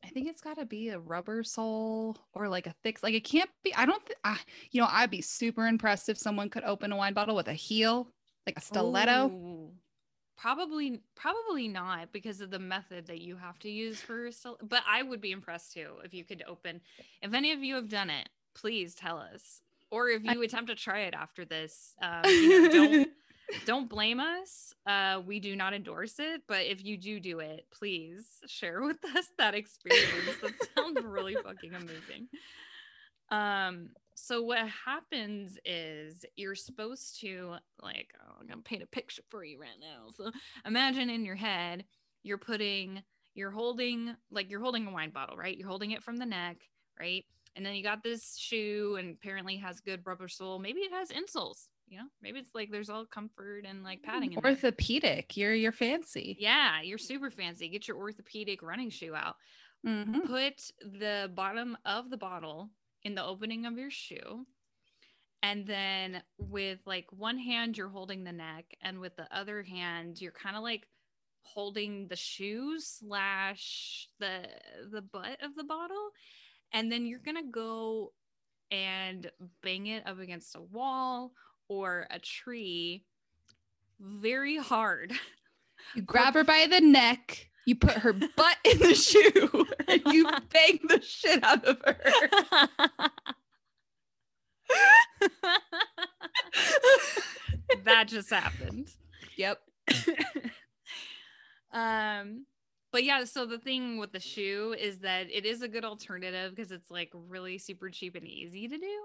I 0.05 0.09
think 0.09 0.29
it's 0.29 0.43
got 0.43 0.59
to 0.59 0.67
be 0.67 0.91
a 0.91 0.99
rubber 0.99 1.43
sole 1.45 2.19
or 2.35 2.49
like 2.49 2.67
a 2.67 2.75
thick 2.83 3.03
like 3.03 3.15
it 3.15 3.25
can't 3.25 3.49
be 3.63 3.75
I 3.75 3.87
don't 3.87 4.05
th- 4.05 4.19
I, 4.23 4.39
you 4.71 4.81
know 4.81 4.89
I'd 4.91 5.11
be 5.11 5.23
super 5.23 5.67
impressed 5.67 6.09
if 6.09 6.19
someone 6.19 6.51
could 6.51 6.65
open 6.65 6.93
a 6.93 6.97
wine 6.97 7.15
bottle 7.15 7.35
with 7.37 7.49
a 7.49 7.55
heel 7.55 8.09
like 8.47 8.59
a 8.59 8.61
stiletto. 8.61 9.29
Ooh. 9.29 9.71
Probably, 10.37 11.01
probably 11.15 11.69
not 11.69 12.13
because 12.13 12.41
of 12.41 12.51
the 12.51 12.59
method 12.59 13.07
that 13.07 13.21
you 13.21 13.37
have 13.37 13.59
to 13.61 13.71
use 13.71 14.01
for. 14.01 14.31
Stil- 14.33 14.59
but 14.63 14.83
I 14.89 15.03
would 15.03 15.21
be 15.21 15.33
impressed 15.33 15.73
too 15.73 15.95
if 16.05 16.13
you 16.13 16.25
could 16.25 16.43
open. 16.47 16.81
If 17.23 17.35
any 17.35 17.53
of 17.53 17.63
you 17.63 17.77
have 17.77 17.89
done 17.89 18.11
it, 18.11 18.29
please 18.55 18.95
tell 18.95 19.19
us. 19.19 19.63
Or 19.91 20.09
if 20.09 20.25
you 20.25 20.43
attempt 20.43 20.71
to 20.71 20.75
try 20.75 21.01
it 21.01 21.15
after 21.15 21.45
this, 21.45 21.95
um, 22.03 22.23
you 22.25 22.63
know, 22.63 22.69
don't 22.73 23.09
don't 23.67 23.89
blame 23.89 24.19
us. 24.19 24.75
Uh, 24.87 25.21
we 25.25 25.39
do 25.39 25.55
not 25.55 25.73
endorse 25.73 26.19
it, 26.19 26.43
but 26.49 26.67
if 26.67 26.85
you 26.85 26.97
do 26.97 27.21
do 27.21 27.39
it, 27.39 27.67
please 27.71 28.27
share 28.47 28.83
with 28.83 28.99
us 29.17 29.27
that 29.39 29.55
experience. 29.55 30.11
that 30.43 30.53
sounds 30.77 31.01
really 31.05 31.37
fucking 31.37 31.75
amazing. 31.75 32.29
Um, 33.31 33.91
so 34.15 34.43
what 34.43 34.67
happens 34.69 35.59
is 35.65 36.25
you're 36.37 36.55
supposed 36.55 37.21
to 37.21 37.57
like 37.81 38.13
oh, 38.21 38.35
I'm 38.41 38.47
gonna 38.47 38.63
paint 38.63 38.83
a 38.83 38.87
picture 38.87 39.23
for 39.31 39.45
you 39.45 39.61
right 39.61 39.79
now. 39.81 40.11
So 40.17 40.31
imagine 40.65 41.11
in 41.11 41.25
your 41.25 41.37
head 41.37 41.85
you're 42.23 42.39
putting 42.39 43.03
you're 43.35 43.51
holding 43.51 44.15
like 44.31 44.51
you're 44.51 44.61
holding 44.61 44.87
a 44.87 44.91
wine 44.93 45.11
bottle, 45.11 45.37
right? 45.37 45.57
You're 45.57 45.69
holding 45.69 45.91
it 45.91 46.03
from 46.03 46.17
the 46.17 46.27
neck, 46.27 46.59
right? 46.99 47.25
And 47.57 47.65
then 47.65 47.75
you 47.75 47.83
got 47.83 48.03
this 48.03 48.37
shoe 48.37 48.97
and 48.99 49.15
apparently 49.15 49.57
has 49.59 49.81
good 49.81 50.05
rubber 50.05 50.29
sole. 50.29 50.59
Maybe 50.59 50.81
it 50.81 50.93
has 50.93 51.11
insoles, 51.11 51.69
you 51.87 51.99
know? 51.99 52.07
Maybe 52.21 52.41
it's 52.41 52.55
like 52.55 52.71
there's 52.71 52.91
all 52.91 53.07
comfort 53.07 53.65
and 53.65 53.85
like 53.85 54.03
padding. 54.03 54.37
Orthopedic. 54.37 55.37
You're 55.37 55.55
you're 55.55 55.73
fancy. 55.73 56.37
Yeah, 56.41 56.81
you're 56.83 56.99
super 56.99 57.31
fancy. 57.31 57.69
Get 57.69 57.87
your 57.87 57.97
orthopedic 57.97 58.63
running 58.63 58.91
shoe 58.91 59.15
out. 59.15 59.37
Mhm. 59.87 60.27
Put 60.27 60.71
the 60.81 61.31
bottom 61.35 61.77
of 61.85 62.11
the 62.11 62.17
bottle 62.17 62.71
in 63.05 63.15
the 63.15 63.25
opening 63.25 63.67
of 63.67 63.79
your 63.79 63.91
shoe. 63.91 64.47
And 65.43 65.67
then 65.67 66.23
with 66.39 66.79
like 66.87 67.07
one 67.11 67.39
hand, 67.39 67.77
you're 67.77 67.89
holding 67.89 68.25
the 68.25 68.33
neck, 68.33 68.77
and 68.81 68.99
with 68.99 69.15
the 69.17 69.27
other 69.31 69.63
hand, 69.63 70.21
you're 70.21 70.33
kind 70.33 70.57
of 70.57 70.63
like 70.63 70.87
holding 71.43 72.09
the 72.09 72.17
shoe 72.17 72.81
slash 72.81 74.09
the 74.19 74.47
the 74.91 75.03
butt 75.03 75.43
of 75.43 75.55
the 75.55 75.65
bottle. 75.65 76.11
And 76.73 76.91
then 76.91 77.07
you're 77.07 77.21
gonna 77.21 77.51
go 77.51 78.13
and 78.71 79.31
bang 79.63 79.87
it 79.87 80.07
up 80.07 80.19
against 80.19 80.57
a 80.57 80.63
wall 80.63 81.33
or 81.69 82.07
a 82.11 82.19
tree 82.19 83.05
very 84.01 84.57
hard. 84.57 85.13
You 85.95 86.03
grab 86.03 86.35
her 86.35 86.45
by 86.45 86.67
the 86.69 86.81
neck. 86.81 87.51
You 87.67 87.77
put 87.77 87.93
her 87.93 88.13
butt 88.13 88.57
in 88.65 88.79
the 88.79 88.95
shoe 88.95 89.67
and 89.89 90.03
you 90.13 90.25
bang 90.53 90.81
the 90.89 91.01
shit 91.01 91.43
out 91.43 91.65
of 91.65 91.81
her. 91.85 91.97
that 97.85 98.09
just 98.09 98.31
happened. 98.31 98.89
Yep. 99.37 99.61
um 101.73 102.47
but 102.93 103.03
yeah 103.05 103.25
so 103.25 103.45
the 103.45 103.59
thing 103.59 103.99
with 103.99 104.13
the 104.13 104.21
shoe 104.21 104.75
is 104.79 105.01
that 105.01 105.27
it 105.31 105.45
is 105.45 105.61
a 105.61 105.69
good 105.69 105.85
alternative 105.85 106.55
because 106.55 106.73
it's 106.73 106.91
like 106.91 107.11
really 107.13 107.59
super 107.59 107.91
cheap 107.91 108.15
and 108.15 108.27
easy 108.27 108.67
to 108.69 108.79
do 108.79 109.01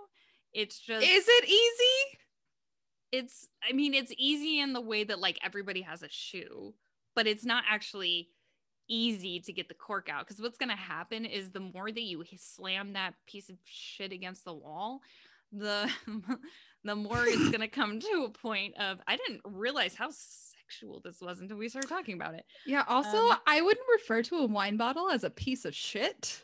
it's 0.54 0.80
just 0.80 1.06
Is 1.06 1.26
it 1.28 1.50
easy? 1.50 2.18
it's 3.12 3.48
i 3.68 3.74
mean 3.74 3.94
it's 3.96 4.14
easy 4.18 4.60
in 4.60 4.72
the 4.74 4.80
way 4.80 5.04
that 5.04 5.20
like 5.20 5.38
everybody 5.44 5.82
has 5.82 6.02
a 6.04 6.10
shoe 6.10 6.74
but 7.16 7.26
it's 7.28 7.44
not 7.44 7.64
actually 7.68 8.30
easy 8.90 9.40
to 9.40 9.54
get 9.54 9.68
the 9.70 9.74
cork 9.76 10.10
out 10.10 10.26
because 10.28 10.42
what's 10.42 10.58
going 10.58 10.70
to 10.70 10.76
happen 10.76 11.24
is 11.26 11.52
the 11.52 11.60
more 11.60 11.92
that 11.92 12.02
you 12.02 12.24
slam 12.38 12.94
that 12.94 13.14
piece 13.28 13.50
of 13.50 13.56
shit 13.66 14.12
against 14.12 14.44
the 14.46 14.54
wall 14.54 15.00
the 15.52 15.90
the 16.84 16.96
more 16.96 17.24
it's 17.26 17.50
going 17.50 17.60
to 17.62 17.68
come 17.68 18.00
to 18.00 18.24
a 18.26 18.30
point 18.30 18.76
of 18.78 19.00
i 19.08 19.16
didn't 19.16 19.42
realize 19.46 19.96
how 19.96 20.10
sexual 20.12 21.02
this 21.04 21.20
was 21.22 21.40
until 21.40 21.58
we 21.58 21.68
started 21.70 21.88
talking 21.88 22.14
about 22.16 22.36
it 22.36 22.46
Yeah. 22.68 22.84
Also, 22.88 23.18
Um, 23.30 23.38
I 23.48 23.62
wouldn't 23.62 23.88
refer 23.92 24.22
to 24.24 24.36
a 24.38 24.46
wine 24.46 24.78
bottle 24.78 25.10
as 25.10 25.24
a 25.24 25.30
piece 25.32 25.66
of 25.66 25.74
shit. 25.76 26.44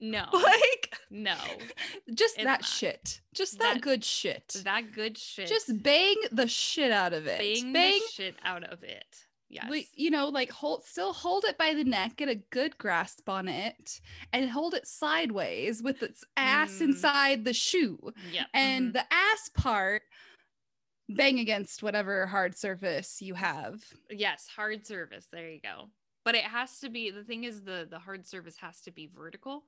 no 0.00 0.24
Like, 0.32 0.94
no 1.10 1.36
just 2.14 2.36
that 2.36 2.44
not. 2.44 2.64
shit. 2.64 3.20
Just 3.34 3.58
that, 3.58 3.74
That- 3.74 3.82
good 3.82 4.04
shit. 4.04 4.56
that 4.64 4.92
good 4.92 5.18
shit 5.18 5.48
Just 5.48 5.82
bang 5.82 6.16
the 6.32 6.48
shit 6.48 6.90
out 6.92 7.12
of 7.12 7.26
it. 7.26 7.38
bang, 7.38 7.72
bang 7.72 8.00
the 8.00 8.12
shit 8.12 8.36
out 8.44 8.64
of 8.64 8.82
it 8.82 9.04
yes 9.48 9.66
like 9.70 9.88
you 9.94 10.10
know 10.10 10.28
like 10.28 10.50
hold 10.50 10.84
still 10.84 11.12
hold 11.12 11.44
it 11.44 11.56
by 11.58 11.72
the 11.74 11.84
neck 11.84 12.16
get 12.16 12.28
a 12.28 12.34
good 12.50 12.76
grasp 12.78 13.28
on 13.28 13.48
it 13.48 14.00
and 14.32 14.50
hold 14.50 14.74
it 14.74 14.86
sideways 14.86 15.82
with 15.82 16.02
its 16.02 16.24
ass 16.36 16.78
Mm. 16.78 16.80
inside 16.82 17.44
the 17.44 17.52
shoe 17.54 17.98
yeah 18.30 18.44
and 18.54 18.92
the 18.92 19.04
ass 19.12 19.50
part 19.54 20.02
bang 21.08 21.38
against 21.38 21.82
whatever 21.82 22.26
hard 22.26 22.56
surface 22.56 23.22
you 23.22 23.34
have 23.34 23.82
Yes, 24.10 24.48
hard 24.48 24.86
surface. 24.86 25.26
There 25.30 25.50
you 25.50 25.60
go. 25.60 25.90
But 26.24 26.34
it 26.34 26.44
has 26.44 26.80
to 26.80 26.88
be 26.90 27.10
the 27.10 27.24
thing 27.24 27.44
is 27.44 27.62
the 27.62 27.86
the 27.90 27.98
hard 27.98 28.26
surface 28.26 28.56
has 28.58 28.80
to 28.82 28.90
be 28.90 29.06
vertical. 29.14 29.64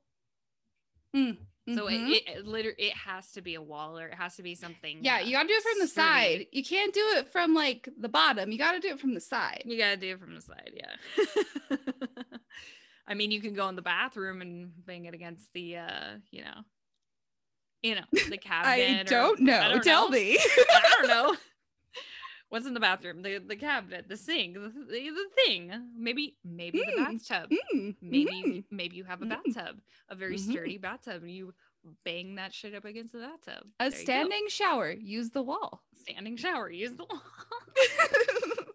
Mm, 1.17 1.37
So 1.75 1.87
it, 1.89 1.95
it, 1.97 2.23
it 2.29 2.47
literally 2.47 2.77
it 2.79 2.95
has 2.95 3.33
to 3.33 3.43
be 3.43 3.55
a 3.55 3.63
wall 3.63 3.99
or 3.99 4.07
it 4.09 4.15
has 4.15 4.37
to 4.37 4.43
be 4.43 4.55
something. 4.55 4.99
yeah 5.03 5.17
uh, 5.17 5.19
you 5.21 5.33
gotta 5.33 5.49
do 5.49 5.55
it 5.55 5.63
from 5.63 5.79
the 5.81 5.87
sturdy. 5.89 6.09
side 6.39 6.47
you 6.53 6.65
can't 6.65 6.93
do 6.95 7.05
it 7.17 7.29
from 7.29 7.55
like 7.55 7.89
the 7.99 8.09
bottom 8.09 8.51
you 8.53 8.59
gotta 8.59 8.81
do 8.81 8.89
it 8.89 9.01
from 9.01 9.15
the 9.15 9.21
side 9.21 9.63
You 9.65 9.77
gotta 9.79 9.97
do 9.97 10.11
it 10.13 10.21
from 10.21 10.35
the 10.35 10.41
side, 10.41 10.73
yeah. 10.75 11.77
I 13.09 13.15
mean, 13.15 13.33
you 13.33 13.41
can 13.41 13.55
go 13.55 13.69
in 13.69 13.75
the 13.75 13.83
bathroom 13.83 14.41
and 14.41 14.71
bang 14.87 15.05
it 15.07 15.15
against 15.15 15.53
the 15.53 15.79
uh, 15.79 16.11
you 16.31 16.43
know, 16.43 16.61
you 17.83 17.97
know, 17.97 18.05
the 18.29 18.39
cabinet. 18.51 18.99
i 18.99 19.01
or- 19.01 19.05
don't 19.05 19.41
know 19.41 19.59
I 19.59 19.69
don't 19.69 19.83
tell 19.83 20.09
know. 20.11 20.17
me 20.17 20.39
I 20.39 20.91
don't 20.99 21.09
know. 21.09 21.37
What's 22.51 22.67
in 22.67 22.75
the 22.75 22.81
bathroom? 22.81 23.23
The 23.23 23.39
the 23.39 23.57
cabinet, 23.57 24.09
the 24.09 24.17
sink, 24.17 24.55
the, 24.55 24.61
the, 24.61 25.11
the 25.11 25.27
thing. 25.47 25.73
Maybe 25.97 26.37
maybe 26.45 26.79
the 26.79 26.93
Mm, 27.01 27.29
bathtub. 27.29 27.51
Mm, 27.75 27.95
maybe 28.03 28.31
mhm. 28.45 28.65
maybe 28.71 28.97
you 28.97 29.05
have 29.05 29.23
a 29.23 29.25
Mhm. 29.25 29.29
bathtub 29.31 29.81
a 30.09 30.15
very 30.15 30.37
Mhm. 30.37 30.51
sturdy 30.51 30.77
bathtub 30.79 31.23
and 31.23 31.31
you 31.31 31.55
bang 32.05 32.35
that 32.35 32.53
shit 32.53 32.75
up 32.75 32.85
against 32.85 33.13
the 33.13 33.21
bathtub 33.21 33.67
a 33.79 33.89
There 33.91 33.99
standing 34.01 34.49
shower 34.49 34.91
use 34.91 35.31
the 35.31 35.43
wall 35.43 35.83
standing 35.95 36.37
shower 36.37 36.71
use 36.71 36.95
the 36.97 37.05
wall 37.05 37.23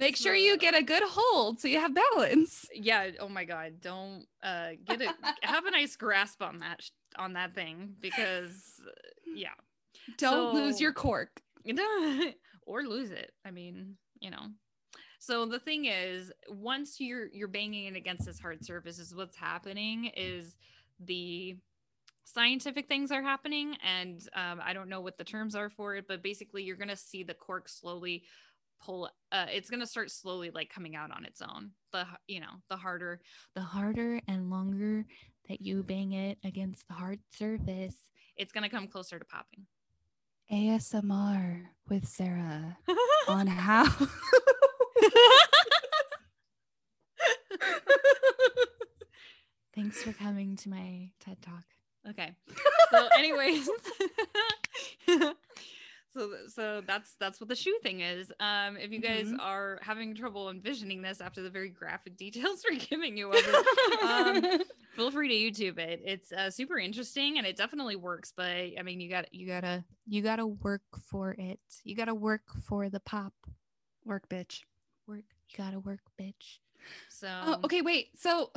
Make 0.00 0.16
sure 0.16 0.34
you 0.34 0.56
get 0.56 0.74
a 0.74 0.82
good 0.82 1.02
hold 1.04 1.60
so 1.60 1.68
you 1.68 1.80
have 1.80 1.92
balance. 1.94 2.66
yeah 2.72 3.10
oh 3.20 3.28
my 3.28 3.44
god 3.44 3.80
don't 3.80 4.26
uh 4.42 4.70
get 4.84 5.00
it 5.02 5.10
have 5.42 5.64
a 5.66 5.70
nice 5.70 5.96
grasp 5.96 6.40
on 6.42 6.60
that 6.60 6.82
sh- 6.82 6.90
on 7.16 7.34
that 7.34 7.54
thing 7.54 7.94
because 8.00 8.80
yeah. 9.36 9.54
Don't 10.16 10.54
lose 10.54 10.80
your 10.80 10.92
cork. 10.92 11.42
or 12.68 12.82
lose 12.82 13.10
it. 13.10 13.32
I 13.44 13.50
mean, 13.50 13.96
you 14.20 14.30
know. 14.30 14.46
So 15.18 15.46
the 15.46 15.58
thing 15.58 15.86
is, 15.86 16.30
once 16.48 17.00
you're 17.00 17.26
you're 17.32 17.48
banging 17.48 17.86
it 17.86 17.96
against 17.96 18.26
this 18.26 18.38
hard 18.38 18.64
surface, 18.64 18.98
is 18.98 19.14
what's 19.14 19.36
happening 19.36 20.12
is 20.16 20.56
the 21.00 21.56
scientific 22.24 22.86
things 22.86 23.10
are 23.10 23.22
happening, 23.22 23.74
and 23.84 24.20
um, 24.34 24.60
I 24.62 24.74
don't 24.74 24.88
know 24.88 25.00
what 25.00 25.18
the 25.18 25.24
terms 25.24 25.56
are 25.56 25.70
for 25.70 25.96
it, 25.96 26.04
but 26.06 26.22
basically 26.22 26.62
you're 26.62 26.76
gonna 26.76 26.96
see 26.96 27.24
the 27.24 27.34
cork 27.34 27.68
slowly 27.68 28.22
pull. 28.80 29.10
Uh, 29.32 29.46
it's 29.50 29.70
gonna 29.70 29.86
start 29.86 30.10
slowly 30.10 30.50
like 30.50 30.70
coming 30.70 30.94
out 30.94 31.10
on 31.10 31.24
its 31.24 31.42
own. 31.42 31.72
The 31.92 32.06
you 32.28 32.40
know 32.40 32.62
the 32.68 32.76
harder, 32.76 33.20
the 33.54 33.62
harder 33.62 34.20
and 34.28 34.50
longer 34.50 35.04
that 35.48 35.62
you 35.62 35.82
bang 35.82 36.12
it 36.12 36.38
against 36.44 36.86
the 36.86 36.94
hard 36.94 37.18
surface, 37.32 37.96
it's 38.36 38.52
gonna 38.52 38.70
come 38.70 38.86
closer 38.86 39.18
to 39.18 39.24
popping. 39.24 39.66
ASMR 40.52 41.66
with 41.88 42.06
Sarah 42.08 42.78
on 43.28 43.46
how. 43.46 43.84
Thanks 49.74 50.02
for 50.02 50.12
coming 50.12 50.56
to 50.56 50.68
my 50.70 51.10
TED 51.20 51.40
Talk. 51.42 51.64
Okay. 52.08 52.34
So, 52.90 53.08
anyways, 53.16 53.68
so 56.14 56.32
so 56.48 56.80
that's 56.86 57.14
that's 57.20 57.40
what 57.40 57.48
the 57.48 57.54
shoe 57.56 57.76
thing 57.82 58.00
is. 58.00 58.32
Um, 58.40 58.76
if 58.76 58.90
you 58.90 59.00
guys 59.00 59.26
Mhm. 59.28 59.40
are 59.40 59.78
having 59.82 60.14
trouble 60.14 60.48
envisioning 60.50 61.02
this 61.02 61.20
after 61.20 61.42
the 61.42 61.50
very 61.50 61.68
graphic 61.68 62.16
details 62.16 62.64
we're 62.70 62.78
giving 62.78 63.16
you, 63.16 63.30
it, 63.32 64.02
um, 64.02 64.60
feel 64.96 65.10
free 65.10 65.28
to 65.28 65.34
YouTube 65.34 65.78
it. 65.78 66.00
It's 66.04 66.32
uh, 66.32 66.50
super 66.50 66.78
interesting 66.78 67.38
and 67.38 67.46
it 67.46 67.56
definitely 67.56 67.96
works. 67.96 68.32
But 68.34 68.46
I 68.78 68.82
mean, 68.84 69.00
you 69.00 69.10
got 69.10 69.32
you 69.34 69.46
gotta 69.46 69.84
you 70.06 70.22
gotta 70.22 70.46
work 70.46 70.82
for 71.10 71.34
it. 71.38 71.60
You 71.84 71.94
gotta 71.94 72.14
work 72.14 72.42
for 72.64 72.88
the 72.88 73.00
pop. 73.00 73.34
Work, 74.04 74.28
bitch. 74.28 74.62
Work. 75.06 75.24
You 75.50 75.56
gotta 75.58 75.78
work, 75.80 76.00
bitch. 76.20 76.58
So 77.10 77.28
Oh, 77.30 77.60
okay, 77.64 77.82
wait. 77.82 78.10
So 78.18 78.50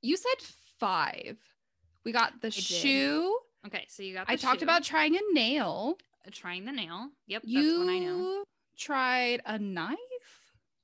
you 0.00 0.16
said 0.16 0.40
five. 0.78 1.36
We 2.04 2.12
got 2.12 2.40
the 2.40 2.50
did. 2.50 2.62
shoe. 2.62 3.38
Okay, 3.66 3.84
so 3.88 4.02
you 4.02 4.14
got. 4.14 4.26
I 4.30 4.36
the 4.36 4.42
talked 4.42 4.62
about 4.62 4.82
trying 4.84 5.16
a 5.16 5.20
nail. 5.32 5.98
Trying 6.32 6.64
the 6.64 6.72
nail. 6.72 7.10
Yep, 7.26 7.42
You 7.44 7.62
that's 7.62 7.78
one 7.78 7.88
I 7.88 7.98
know. 7.98 8.44
tried 8.76 9.42
a 9.46 9.58
knife. 9.58 9.98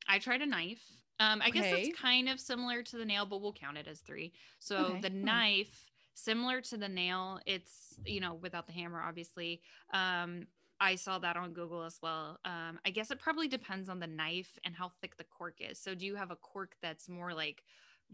I 0.09 0.19
tried 0.19 0.43
a 0.43 0.47
knife. 0.47 0.83
Um, 1.21 1.41
I 1.43 1.51
guess 1.51 1.67
it's 1.73 2.01
kind 2.01 2.29
of 2.29 2.41
similar 2.41 2.83
to 2.83 2.97
the 2.97 3.05
nail, 3.05 3.27
but 3.27 3.41
we'll 3.41 3.53
count 3.53 3.79
it 3.79 3.87
as 3.87 4.01
three. 4.01 4.33
So 4.59 4.77
Okay, 4.91 5.01
the 5.01 5.09
okay. 5.09 5.09
knife, 5.09 5.91
similar 6.15 6.61
to 6.63 6.77
the 6.77 6.89
nail, 6.89 7.39
it's 7.47 7.99
you 8.05 8.21
know 8.21 8.35
without 8.35 8.67
the 8.67 8.73
hammer, 8.73 9.01
obviously. 9.01 9.61
Um, 9.93 10.47
I 10.81 10.97
saw 10.97 11.19
that 11.21 11.37
on 11.37 11.53
Google 11.53 11.85
as 11.85 11.99
well. 12.03 12.41
Um, 12.45 12.81
I 12.85 12.91
guess 12.91 13.13
it 13.13 13.21
probably 13.21 13.47
depends 13.47 13.89
on 13.89 14.01
the 14.01 14.07
knife 14.09 14.59
and 14.65 14.75
how 14.75 14.91
thick 15.01 15.17
the 15.17 15.25
cork 15.25 15.59
is. 15.61 15.79
So 15.79 15.95
do 15.95 16.05
you 16.05 16.17
have 16.17 16.33
a 16.33 16.37
cork 16.37 16.75
that's 16.83 17.09
more 17.09 17.33
like 17.35 17.63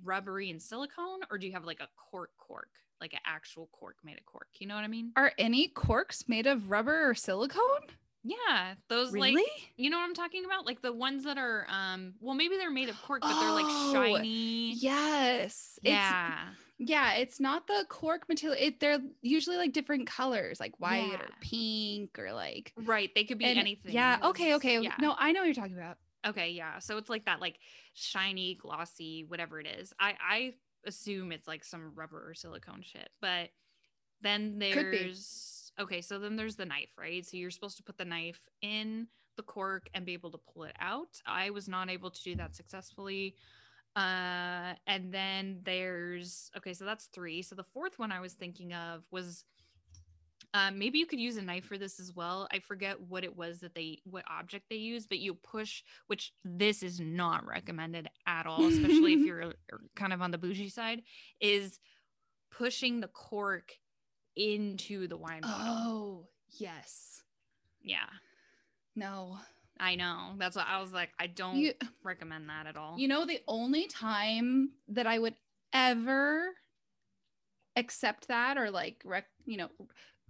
rubbery 0.04 0.50
and 0.50 0.60
silicone, 0.60 1.20
or 1.30 1.38
do 1.38 1.46
you 1.46 1.52
have 1.54 1.64
like 1.64 1.80
a 1.80 1.88
cork 1.96 2.32
cork, 2.36 2.68
like 3.00 3.12
an 3.14 3.20
actual 3.26 3.68
cork 3.72 3.96
made 4.04 4.18
of 4.18 4.26
cork? 4.26 4.48
You 4.58 4.66
know 4.66 4.74
what 4.74 4.84
I 4.84 4.88
mean? 4.88 5.12
Are 5.16 5.32
any 5.38 5.68
corks 5.68 6.28
made 6.28 6.46
of 6.46 6.70
rubber 6.70 7.08
or 7.10 7.14
silicone? 7.14 7.60
Yeah, 8.24 8.74
those 8.88 9.12
Really? 9.12 9.34
like 9.36 9.44
you 9.76 9.90
know 9.90 9.96
what 9.98 10.04
I'm 10.04 10.14
talking 10.14 10.44
about? 10.44 10.66
Like 10.66 10.82
the 10.82 10.92
ones 10.92 11.24
that 11.24 11.38
are 11.38 11.66
um 11.70 12.14
well 12.20 12.34
maybe 12.34 12.56
they're 12.56 12.70
made 12.70 12.88
of 12.88 13.00
cork, 13.02 13.22
but 13.22 13.38
they're 13.40 13.50
Oh, 13.50 13.54
like 13.54 14.16
shiny. 14.16 14.72
yes. 14.74 15.78
It's, 15.82 15.90
Yeah. 15.92 16.36
yeah, 16.78 17.12
it's 17.14 17.40
not 17.40 17.66
the 17.68 17.86
cork 17.88 18.28
material. 18.28 18.58
It, 18.60 18.80
they're 18.80 18.98
usually 19.22 19.56
like 19.56 19.72
different 19.72 20.08
colors, 20.08 20.58
like 20.60 20.78
white 20.78 21.12
or 21.14 21.28
pink 21.40 22.18
or 22.18 22.32
like 22.32 22.72
Right. 22.76 23.10
They 23.14 23.24
could 23.24 23.38
be 23.38 23.44
and- 23.46 23.58
anything. 23.58 23.92
Yeah. 23.92 24.18
Okay. 24.22 24.54
Okay. 24.56 24.80
Yeah. 24.80 24.94
No, 25.00 25.14
I 25.16 25.32
know 25.32 25.40
what 25.40 25.46
you're 25.46 25.54
talking 25.54 25.76
about. 25.78 25.96
Okay, 26.26 26.50
yeah. 26.50 26.80
So 26.80 26.98
it's 26.98 27.08
like 27.08 27.26
that 27.26 27.40
like 27.40 27.60
shiny, 27.94 28.56
glossy, 28.56 29.24
whatever 29.28 29.60
it 29.60 29.68
is. 29.68 29.92
I 30.00 30.14
I 30.20 30.54
assume 30.88 31.30
it's 31.30 31.46
like 31.46 31.64
some 31.64 31.92
rubber 31.94 32.28
or 32.28 32.34
silicone 32.34 32.82
shit. 32.82 33.10
But 33.20 33.50
then 34.20 34.58
there's 34.58 35.72
okay, 35.80 36.00
so 36.00 36.18
then 36.18 36.34
there's 36.34 36.56
the 36.56 36.66
knife, 36.66 36.90
right? 36.98 37.24
So 37.24 37.36
you're 37.36 37.52
supposed 37.52 37.76
to 37.76 37.84
put 37.84 37.98
the 37.98 38.04
knife 38.04 38.40
in 38.62 39.06
the 39.36 39.42
cork 39.44 39.88
and 39.94 40.04
be 40.04 40.14
able 40.14 40.32
to 40.32 40.38
pull 40.38 40.64
it 40.64 40.74
out. 40.80 41.20
I 41.24 41.50
was 41.50 41.68
not 41.68 41.88
able 41.88 42.10
to 42.10 42.22
do 42.22 42.34
that 42.36 42.56
successfully. 42.56 43.36
Uh 43.94 44.74
and 44.86 45.12
then 45.12 45.60
there's 45.62 46.50
okay, 46.56 46.74
so 46.74 46.84
that's 46.84 47.06
3. 47.06 47.42
So 47.42 47.54
the 47.54 47.62
fourth 47.62 47.98
one 47.98 48.10
I 48.10 48.20
was 48.20 48.32
thinking 48.34 48.72
of 48.72 49.04
was 49.10 49.44
um, 50.54 50.78
maybe 50.78 50.98
you 50.98 51.06
could 51.06 51.20
use 51.20 51.36
a 51.36 51.42
knife 51.42 51.64
for 51.64 51.76
this 51.78 52.00
as 52.00 52.12
well. 52.14 52.48
I 52.52 52.58
forget 52.60 53.00
what 53.00 53.22
it 53.24 53.36
was 53.36 53.60
that 53.60 53.74
they, 53.74 53.98
what 54.04 54.24
object 54.30 54.66
they 54.70 54.76
use, 54.76 55.06
but 55.06 55.18
you 55.18 55.34
push, 55.34 55.82
which 56.06 56.32
this 56.44 56.82
is 56.82 57.00
not 57.00 57.46
recommended 57.46 58.08
at 58.26 58.46
all, 58.46 58.64
especially 58.66 59.12
if 59.14 59.20
you're 59.26 59.42
uh, 59.44 59.76
kind 59.94 60.12
of 60.12 60.22
on 60.22 60.30
the 60.30 60.38
bougie 60.38 60.70
side, 60.70 61.02
is 61.40 61.78
pushing 62.50 63.00
the 63.00 63.08
cork 63.08 63.72
into 64.36 65.06
the 65.06 65.16
wine 65.16 65.42
bottle. 65.42 65.66
Oh, 65.66 66.28
yes. 66.58 67.22
Yeah, 67.82 68.06
No. 68.96 69.38
I 69.80 69.94
know. 69.94 70.32
That's 70.38 70.56
what 70.56 70.66
I 70.66 70.80
was 70.80 70.92
like. 70.92 71.10
I 71.20 71.28
don't 71.28 71.54
You, 71.56 71.72
recommend 72.02 72.48
that 72.48 72.66
at 72.66 72.76
all. 72.76 72.98
you 72.98 73.06
know, 73.06 73.24
the 73.26 73.40
only 73.46 73.86
time 73.86 74.70
that 74.88 75.06
I 75.06 75.20
would 75.20 75.36
ever 75.72 76.48
accept 77.76 78.26
that 78.26 78.58
or 78.58 78.72
like, 78.72 79.00
rec, 79.04 79.26
you 79.46 79.56
know, 79.56 79.68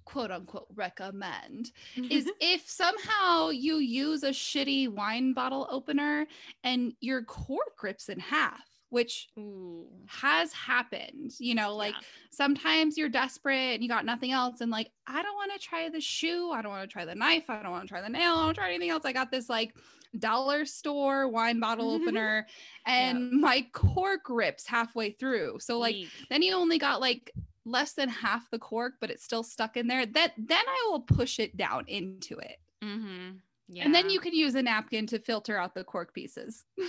quote 0.09 0.31
unquote 0.31 0.69
recommend 0.75 1.71
is 2.11 2.31
if 2.41 2.67
somehow 2.67 3.51
you 3.51 3.77
use 3.77 4.23
a 4.23 4.31
shitty 4.31 4.89
wine 4.89 5.35
bottle 5.35 5.69
opener 5.71 6.27
and 6.65 6.95
your 7.01 7.23
cork 7.25 7.83
rips 7.83 8.09
in 8.09 8.19
half, 8.19 8.65
which 8.89 9.29
Ooh. 9.39 9.87
has 10.07 10.51
happened. 10.55 11.33
You 11.39 11.55
know, 11.55 11.77
like 11.77 11.93
Yeah. 11.93 12.01
sometimes 12.31 12.97
you're 12.97 13.11
desperate 13.11 13.75
and 13.75 13.83
you 13.83 13.89
got 13.91 14.07
nothing 14.07 14.33
else, 14.33 14.63
and 14.63 14.71
like, 14.71 14.91
I 15.07 15.23
don't 15.23 15.35
want 15.35 15.53
to 15.53 15.59
try 15.59 15.91
the 15.91 16.01
shoe, 16.01 16.53
I 16.53 16.63
don't 16.63 16.73
want 16.73 16.89
to 16.89 16.93
try 16.93 17.05
the 17.05 17.15
knife, 17.15 17.51
I 17.51 17.63
don't 17.63 17.73
want 17.73 17.83
to 17.85 17.89
try 17.89 18.01
the 18.01 18.09
nail, 18.09 18.33
I 18.33 18.37
don't 18.37 18.45
want 18.47 18.55
to 18.55 18.61
try 18.63 18.71
anything 18.71 18.89
else. 18.89 19.05
I 19.05 19.13
got 19.13 19.31
this 19.31 19.51
like 19.51 19.75
dollar 20.19 20.65
store 20.65 21.29
wine 21.29 21.61
bottle 21.61 21.91
opener, 21.97 22.47
and 22.87 23.31
my 23.31 23.67
cork 23.75 24.23
rips 24.31 24.67
halfway 24.67 25.11
through. 25.11 25.59
So 25.61 25.79
like 25.79 25.97
Eek. 25.97 26.09
then 26.31 26.41
you 26.43 26.55
only 26.55 26.79
got 26.79 27.03
like 27.03 27.31
less 27.69 27.93
than 27.93 28.09
half 28.09 28.51
the 28.51 28.59
cork, 28.59 28.95
but 29.01 29.11
it's 29.11 29.25
still 29.25 29.43
stuck 29.43 29.77
in 29.77 29.87
there. 29.87 30.07
That 30.07 30.33
then 30.37 30.65
I 30.67 30.87
will 30.91 31.01
push 31.01 31.39
it 31.39 31.57
down 31.57 31.85
into 31.89 32.39
it. 32.39 32.59
Mhm. 32.83 33.41
Yeah. 33.69 33.85
And 33.85 33.95
then 33.95 34.09
you 34.09 34.19
can 34.21 34.33
use 34.35 34.55
a 34.55 34.63
napkin 34.63 35.07
to 35.09 35.19
filter 35.19 35.59
out 35.59 35.75
the 35.75 35.85
cork 35.85 36.13
pieces. 36.15 36.65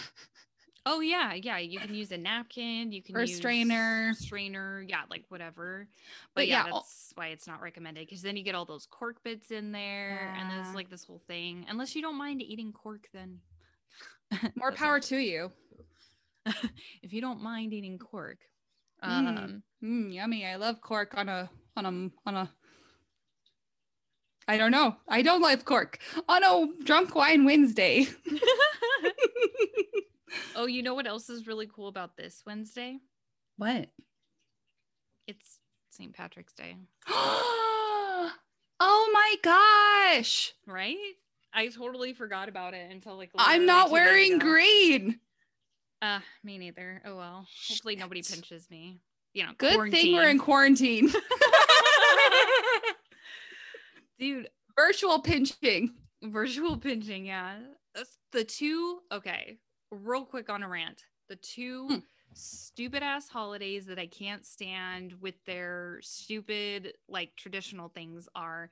Oh 0.85 1.01
yeah, 1.01 1.33
yeah. 1.33 1.57
You 1.57 1.77
can 1.77 1.93
use 1.93 2.11
a 2.13 2.17
napkin. 2.17 2.93
You 2.93 3.03
can 3.03 3.15
Or 3.15 3.21
use 3.21 3.35
strainer. 3.35 4.13
strainer. 4.17 4.81
Yeah, 4.87 5.01
like 5.09 5.25
whatever. 5.27 5.87
But, 6.33 6.41
But 6.41 6.47
yeah, 6.47 6.65
yeah, 6.65 6.71
that's 6.71 7.11
why 7.15 7.27
it's 7.27 7.45
not 7.47 7.61
recommended 7.61 8.07
because 8.07 8.21
then 8.21 8.37
you 8.37 8.43
get 8.43 8.55
all 8.55 8.63
those 8.65 8.85
cork 8.85 9.21
bits 9.21 9.51
in 9.51 9.73
there, 9.73 10.33
and 10.37 10.49
then 10.49 10.57
it's 10.61 10.73
like 10.73 10.89
this 10.89 11.03
whole 11.03 11.21
thing. 11.27 11.65
Unless 11.69 11.95
you 11.95 12.01
don't 12.01 12.15
mind 12.17 12.41
eating 12.41 12.71
cork, 12.71 13.07
then 13.13 13.41
More 14.55 14.71
power 14.71 15.01
to 15.01 15.17
you. 15.17 15.51
if 17.03 17.11
you 17.11 17.19
don't 17.21 17.41
mind 17.41 17.73
eating 17.73 17.99
cork. 17.99 18.39
Mm. 19.03 19.27
Um, 19.27 19.63
Mm, 19.83 20.13
yummy. 20.13 20.45
I 20.45 20.57
love 20.57 20.81
cork 20.81 21.13
on 21.15 21.29
a 21.29 21.49
on 21.77 21.85
a 21.85 22.29
on 22.29 22.35
a 22.35 22.49
I 24.47 24.57
don't 24.57 24.71
know. 24.71 24.95
I 25.07 25.21
don't 25.21 25.41
like 25.41 25.63
cork 25.63 25.99
on 26.27 26.43
a 26.43 26.67
drunk 26.83 27.15
wine 27.15 27.45
Wednesday. 27.45 28.07
oh, 30.55 30.65
you 30.65 30.83
know 30.83 30.95
what 30.95 31.07
else 31.07 31.29
is 31.29 31.47
really 31.47 31.67
cool 31.67 31.87
about 31.87 32.17
this 32.17 32.43
Wednesday? 32.45 32.99
what? 33.57 33.89
It's 35.27 35.59
St. 35.91 36.13
Patrick's 36.13 36.53
Day, 36.53 36.75
oh 37.07 38.31
my 38.79 39.35
gosh. 39.43 40.53
right? 40.65 40.97
I 41.53 41.67
totally 41.67 42.13
forgot 42.13 42.49
about 42.49 42.73
it 42.73 42.91
until 42.91 43.17
like 43.17 43.31
I'm 43.37 43.65
not 43.65 43.91
wearing 43.91 44.39
green. 44.39 45.19
Uh, 46.01 46.19
me 46.43 46.57
neither. 46.57 47.01
Oh 47.05 47.17
well. 47.17 47.45
Hopefully 47.67 47.95
nobody 47.95 48.21
pinches 48.21 48.69
me. 48.69 48.99
You 49.33 49.43
know, 49.43 49.51
Good 49.57 49.91
thing 49.91 50.15
we're 50.15 50.29
in 50.29 50.39
quarantine. 50.39 51.09
dude. 54.19 54.49
Virtual 54.75 55.19
pinching. 55.19 55.93
Virtual 56.23 56.77
pinching, 56.77 57.25
yeah. 57.25 57.57
That's 57.93 58.17
the 58.31 58.43
two. 58.43 58.99
Okay, 59.11 59.57
real 59.91 60.25
quick 60.25 60.49
on 60.49 60.63
a 60.63 60.69
rant. 60.69 61.03
The 61.27 61.35
two 61.35 61.87
Hmm. 61.87 61.95
stupid 62.33 63.03
ass 63.03 63.27
holidays 63.27 63.85
that 63.87 63.99
I 63.99 64.07
can't 64.07 64.45
stand 64.45 65.13
with 65.19 65.35
their 65.45 65.99
stupid 66.01 66.93
like 67.07 67.35
traditional 67.35 67.89
things 67.89 68.27
are 68.35 68.69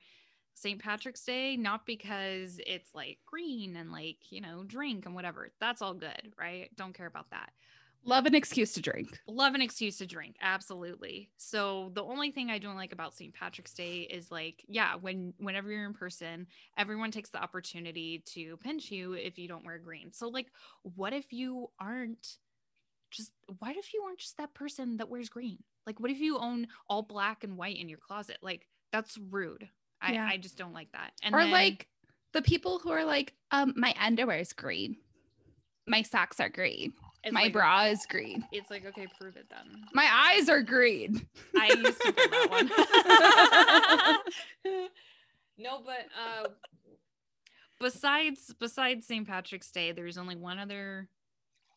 St. 0.58 0.82
Patrick's 0.82 1.24
Day, 1.24 1.56
not 1.56 1.86
because 1.86 2.60
it's 2.66 2.94
like 2.94 3.18
green 3.26 3.76
and 3.76 3.90
like, 3.92 4.18
you 4.30 4.40
know, 4.40 4.64
drink 4.66 5.06
and 5.06 5.14
whatever. 5.14 5.50
That's 5.60 5.82
all 5.82 5.94
good, 5.94 6.32
right? 6.38 6.70
Don't 6.76 6.92
care 6.94 7.06
about 7.06 7.30
that. 7.30 7.50
Love 8.04 8.26
an 8.26 8.34
excuse 8.34 8.72
to 8.74 8.80
drink. 8.80 9.18
love 9.26 9.54
an 9.54 9.60
excuse 9.60 9.98
to 9.98 10.06
drink 10.06 10.36
absolutely 10.40 11.28
so 11.36 11.90
the 11.94 12.02
only 12.02 12.30
thing 12.30 12.48
i 12.48 12.56
don't 12.56 12.76
like 12.76 12.92
about 12.92 13.14
st 13.14 13.34
patrick's 13.34 13.74
day 13.74 14.02
is 14.02 14.30
like 14.30 14.64
yeah 14.68 14.94
when 14.94 15.34
whenever 15.38 15.70
you're 15.70 15.84
in 15.84 15.92
person 15.92 16.46
everyone 16.78 17.10
takes 17.10 17.28
the 17.30 17.42
opportunity 17.42 18.22
to 18.24 18.56
pinch 18.58 18.90
you 18.90 19.12
if 19.14 19.36
you 19.36 19.48
don't 19.48 19.66
wear 19.66 19.78
green 19.78 20.12
so 20.12 20.28
like 20.28 20.46
what 20.82 21.12
if 21.12 21.32
you 21.32 21.68
aren't 21.80 22.38
just 23.10 23.32
what 23.58 23.76
if 23.76 23.92
you 23.92 24.02
aren't 24.06 24.18
just 24.20 24.36
that 24.38 24.54
person 24.54 24.96
that 24.98 25.10
wears 25.10 25.28
green 25.28 25.58
like 25.86 25.98
what 26.00 26.10
if 26.10 26.20
you 26.20 26.38
own 26.38 26.68
all 26.88 27.02
black 27.02 27.42
and 27.44 27.58
white 27.58 27.76
in 27.76 27.88
your 27.88 27.98
closet 27.98 28.38
like 28.42 28.66
that's 28.92 29.18
rude 29.30 29.68
i 30.00 30.12
Yeah. 30.12 30.26
i 30.30 30.36
just 30.36 30.56
don't 30.58 30.72
like 30.72 30.90
that 30.92 31.12
and 31.22 31.34
or 31.34 31.38
then- 31.42 31.50
like 31.50 31.86
the 32.32 32.42
people 32.42 32.78
who 32.78 32.90
are 32.90 33.06
like, 33.06 33.32
um, 33.50 33.72
my 33.74 33.94
underwear 33.98 34.38
is 34.38 34.52
green. 34.52 34.98
My 35.86 36.02
socks 36.02 36.38
are 36.40 36.50
green. 36.50 36.92
my 37.32 37.44
like- 37.44 37.52
bra 37.54 37.84
is 37.84 38.04
green. 38.06 38.44
it's 38.52 38.70
like 38.70 38.84
okay 38.84 39.06
prove 39.18 39.36
it 39.36 39.46
then 39.48 39.84
My 39.94 40.06
eyes 40.36 40.48
are 40.50 40.60
green. 40.60 41.26
I 41.58 41.68
used 41.68 42.00
to 42.02 42.12
feel 42.12 42.28
that 42.30 42.48
one. 44.64 44.78
no, 45.58 45.80
but 45.84 46.06
uh 46.22 46.48
besides 47.80 48.54
besides 48.60 49.06
St. 49.06 49.26
Patrick's 49.26 49.70
Day, 49.70 49.92
there's 49.92 50.18
only 50.18 50.36
one 50.36 50.58
other 50.58 51.08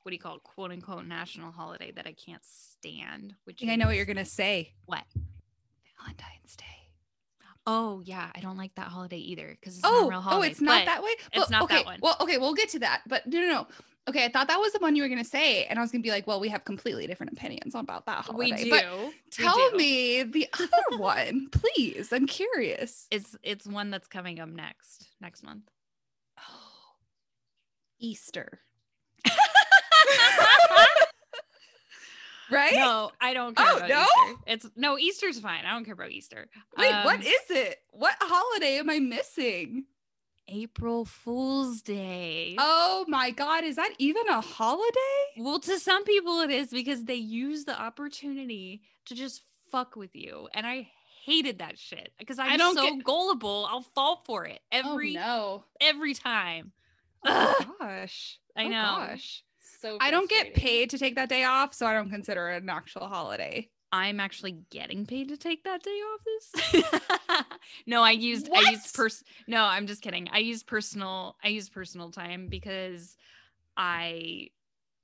what 0.03 0.10
do 0.10 0.15
you 0.15 0.19
call 0.19 0.36
it, 0.36 0.43
quote 0.43 0.71
unquote 0.71 1.05
national 1.05 1.51
holiday 1.51 1.91
that 1.91 2.05
I 2.07 2.13
can't 2.13 2.43
stand, 2.43 3.36
which 3.45 3.60
I 3.60 3.65
think 3.67 3.71
I 3.71 3.75
know 3.77 3.86
what 3.88 3.95
you're 3.95 4.05
gonna 4.05 4.25
say. 4.25 4.73
what? 4.86 5.03
Valentine's 5.99 6.55
Day. 6.57 6.65
Oh 7.73 8.01
yeah, 8.03 8.29
I 8.36 8.41
don't 8.41 8.57
like 8.57 8.75
that 8.75 8.88
holiday 8.88 9.17
either 9.17 9.55
because 9.57 9.77
it's 9.77 9.88
Oh, 9.88 9.89
not 9.89 10.01
a 10.01 10.03
oh, 10.03 10.10
real 10.10 10.23
oh, 10.29 10.41
it's 10.41 10.60
not 10.60 10.81
but 10.81 10.86
that 10.88 11.03
way. 11.03 11.12
it's 11.31 11.49
not 11.49 11.63
okay, 11.63 11.75
that 11.77 11.86
one. 11.86 11.99
Well, 12.01 12.17
okay, 12.19 12.38
we'll 12.38 12.53
get 12.53 12.67
to 12.69 12.79
that. 12.79 13.01
But 13.07 13.25
no, 13.27 13.39
no, 13.39 13.47
no. 13.47 13.67
Okay, 14.10 14.25
I 14.25 14.29
thought 14.29 14.49
that 14.49 14.60
was 14.60 14.73
the 14.73 14.79
one 14.79 14.97
you 14.97 15.03
were 15.03 15.10
gonna 15.10 15.23
say, 15.23 15.63
and 15.65 15.79
I 15.79 15.81
was 15.81 15.89
gonna 15.89 16.01
be 16.01 16.10
like, 16.10 16.27
well, 16.27 16.41
we 16.41 16.49
have 16.49 16.65
completely 16.65 17.07
different 17.07 17.31
opinions 17.31 17.73
about 17.73 18.05
that 18.07 18.25
holiday. 18.25 18.51
We 18.51 18.63
do. 18.63 18.69
But 18.69 18.86
tell 19.31 19.69
do. 19.71 19.77
me 19.77 20.23
the 20.23 20.49
other 20.60 20.97
one, 20.97 21.47
please. 21.49 22.12
I'm 22.12 22.27
curious. 22.27 23.07
It's 23.10 23.38
it's 23.41 23.65
one 23.65 23.89
that's 23.89 24.07
coming 24.10 24.41
up 24.41 24.49
next 24.49 25.07
next 25.21 25.41
month. 25.41 25.63
Oh, 26.39 26.95
Easter, 27.99 28.60
right? 32.51 32.73
no, 32.75 33.11
I 33.19 33.33
don't 33.33 33.55
care 33.55 33.65
Oh, 33.69 33.77
about 33.77 33.89
no? 33.89 34.01
Easter. 34.03 34.41
It's 34.47 34.69
no 34.75 34.97
Easter's 34.97 35.39
fine. 35.39 35.65
I 35.65 35.71
don't 35.71 35.85
care 35.85 35.93
about 35.93 36.11
Easter. 36.11 36.47
Wait, 36.77 36.91
what 37.05 37.15
Um, 37.15 37.21
is 37.21 37.49
it? 37.49 37.77
What 37.91 38.15
holiday 38.19 38.77
am 38.79 38.89
I 38.89 38.99
missing? 38.99 39.85
April 40.47 41.05
Fool's 41.05 41.81
Day. 41.81 42.55
Oh 42.59 43.05
my 43.07 43.31
God, 43.31 43.63
is 43.63 43.77
that 43.77 43.93
even 43.99 44.27
a 44.27 44.41
holiday? 44.41 45.23
Well, 45.37 45.59
to 45.61 45.79
some 45.79 46.03
people 46.03 46.41
it 46.41 46.51
is 46.51 46.69
because 46.69 47.05
they 47.05 47.15
use 47.15 47.63
the 47.65 47.79
opportunity 47.79 48.81
to 49.05 49.15
just 49.15 49.43
fuck 49.71 49.95
with 49.95 50.13
you. 50.13 50.49
And 50.53 50.67
I 50.67 50.89
hated 51.25 51.59
that 51.59 51.77
shit 51.79 52.11
because 52.19 52.37
I'm 52.37 52.57
don't 52.57 52.75
so 52.75 52.83
get- 52.95 53.03
gullible. 53.05 53.65
I'll 53.69 53.81
fall 53.95 54.23
for 54.25 54.45
it 54.45 54.59
every 54.71 55.15
oh 55.17 55.21
no. 55.21 55.63
every 55.79 56.13
time. 56.13 56.73
Oh 57.25 57.75
gosh. 57.79 58.39
I 58.57 58.65
Oh, 58.65 58.67
know. 58.67 58.81
gosh. 58.97 59.43
So 59.81 59.97
I 59.99 60.11
don't 60.11 60.29
get 60.29 60.53
paid 60.53 60.91
to 60.91 60.99
take 60.99 61.15
that 61.15 61.27
day 61.27 61.43
off, 61.43 61.73
so 61.73 61.87
I 61.87 61.93
don't 61.93 62.11
consider 62.11 62.51
it 62.51 62.61
an 62.61 62.69
actual 62.69 63.07
holiday. 63.07 63.67
I'm 63.91 64.19
actually 64.19 64.57
getting 64.69 65.07
paid 65.07 65.29
to 65.29 65.37
take 65.37 65.63
that 65.63 65.81
day 65.81 65.89
off 65.89 66.21
this. 66.23 67.43
no, 67.87 68.03
I 68.03 68.11
used 68.11 68.49
I 68.55 68.69
used 68.69 68.93
pers 68.93 69.23
No, 69.47 69.63
I'm 69.63 69.87
just 69.87 70.01
kidding. 70.01 70.29
I 70.31 70.37
used 70.37 70.67
personal 70.67 71.35
I 71.43 71.47
used 71.47 71.73
personal 71.73 72.11
time 72.11 72.47
because 72.47 73.17
I 73.75 74.49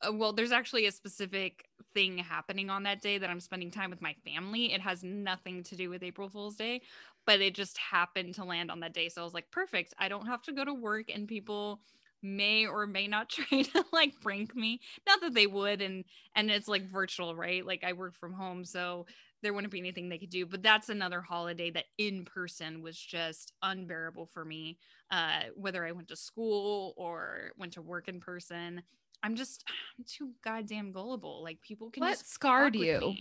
uh, 0.08 0.14
well, 0.14 0.32
there's 0.32 0.52
actually 0.52 0.86
a 0.86 0.92
specific 0.92 1.66
thing 1.96 2.20
happening 2.20 2.70
on 2.70 2.84
that 2.84 3.02
day 3.02 3.18
that 3.18 3.30
I'm 3.32 3.40
spending 3.40 3.72
time 3.72 3.90
with 3.90 4.02
my 4.02 4.16
family. 4.24 4.74
It 4.74 4.82
has 4.82 5.04
nothing 5.04 5.64
to 5.64 5.76
do 5.76 5.90
with 5.90 6.04
April 6.04 6.30
Fool's 6.30 6.56
Day, 6.56 6.82
but 7.26 7.42
it 7.42 7.56
just 7.56 7.80
happened 7.80 8.36
to 8.36 8.44
land 8.44 8.70
on 8.70 8.82
that 8.82 8.94
day. 8.94 9.10
So 9.10 9.22
I 9.22 9.24
was 9.24 9.34
like, 9.34 9.50
perfect. 9.50 9.96
I 9.98 10.08
don't 10.08 10.28
have 10.28 10.44
to 10.44 10.54
go 10.54 10.64
to 10.64 10.74
work 10.74 11.10
and 11.12 11.28
people 11.28 11.82
may 12.22 12.66
or 12.66 12.88
may 12.88 13.08
not 13.08 13.30
try 13.30 13.62
to 13.62 13.86
like 13.92 14.20
prank 14.22 14.56
me. 14.56 14.80
Not 15.06 15.22
that 15.22 15.34
they 15.34 15.48
would 15.48 15.82
and 15.82 16.06
and 16.36 16.50
it's 16.50 16.68
like 16.68 16.90
virtual, 16.90 17.36
right? 17.36 17.66
Like 17.66 17.84
I 17.84 17.94
work 17.94 18.16
from 18.16 18.34
home, 18.34 18.66
so 18.66 19.06
there 19.44 19.54
wouldn't 19.54 19.72
be 19.72 19.80
anything 19.80 20.10
they 20.10 20.18
could 20.18 20.30
do. 20.30 20.46
But 20.46 20.64
that's 20.64 20.90
another 20.90 21.22
holiday 21.22 21.70
that 21.72 21.86
in 21.98 22.26
person 22.26 22.82
was 22.82 22.98
just 22.98 23.54
unbearable 23.62 24.28
for 24.34 24.44
me. 24.44 24.80
Uh, 25.12 25.44
whether 25.56 25.86
I 25.86 25.92
went 25.92 26.08
to 26.10 26.16
school 26.16 26.94
or 26.98 27.52
went 27.58 27.74
to 27.74 27.82
work 27.82 28.08
in 28.08 28.20
person, 28.20 28.82
I'm 29.24 29.36
just 29.36 29.64
I'm 29.98 30.06
too 30.06 30.32
goddamn 30.44 30.92
gullible. 30.92 31.44
Like 31.44 31.62
people 31.62 31.90
can 31.90 32.02
What 32.02 32.12
just 32.12 32.32
scarred 32.32 32.76
you? 32.76 33.16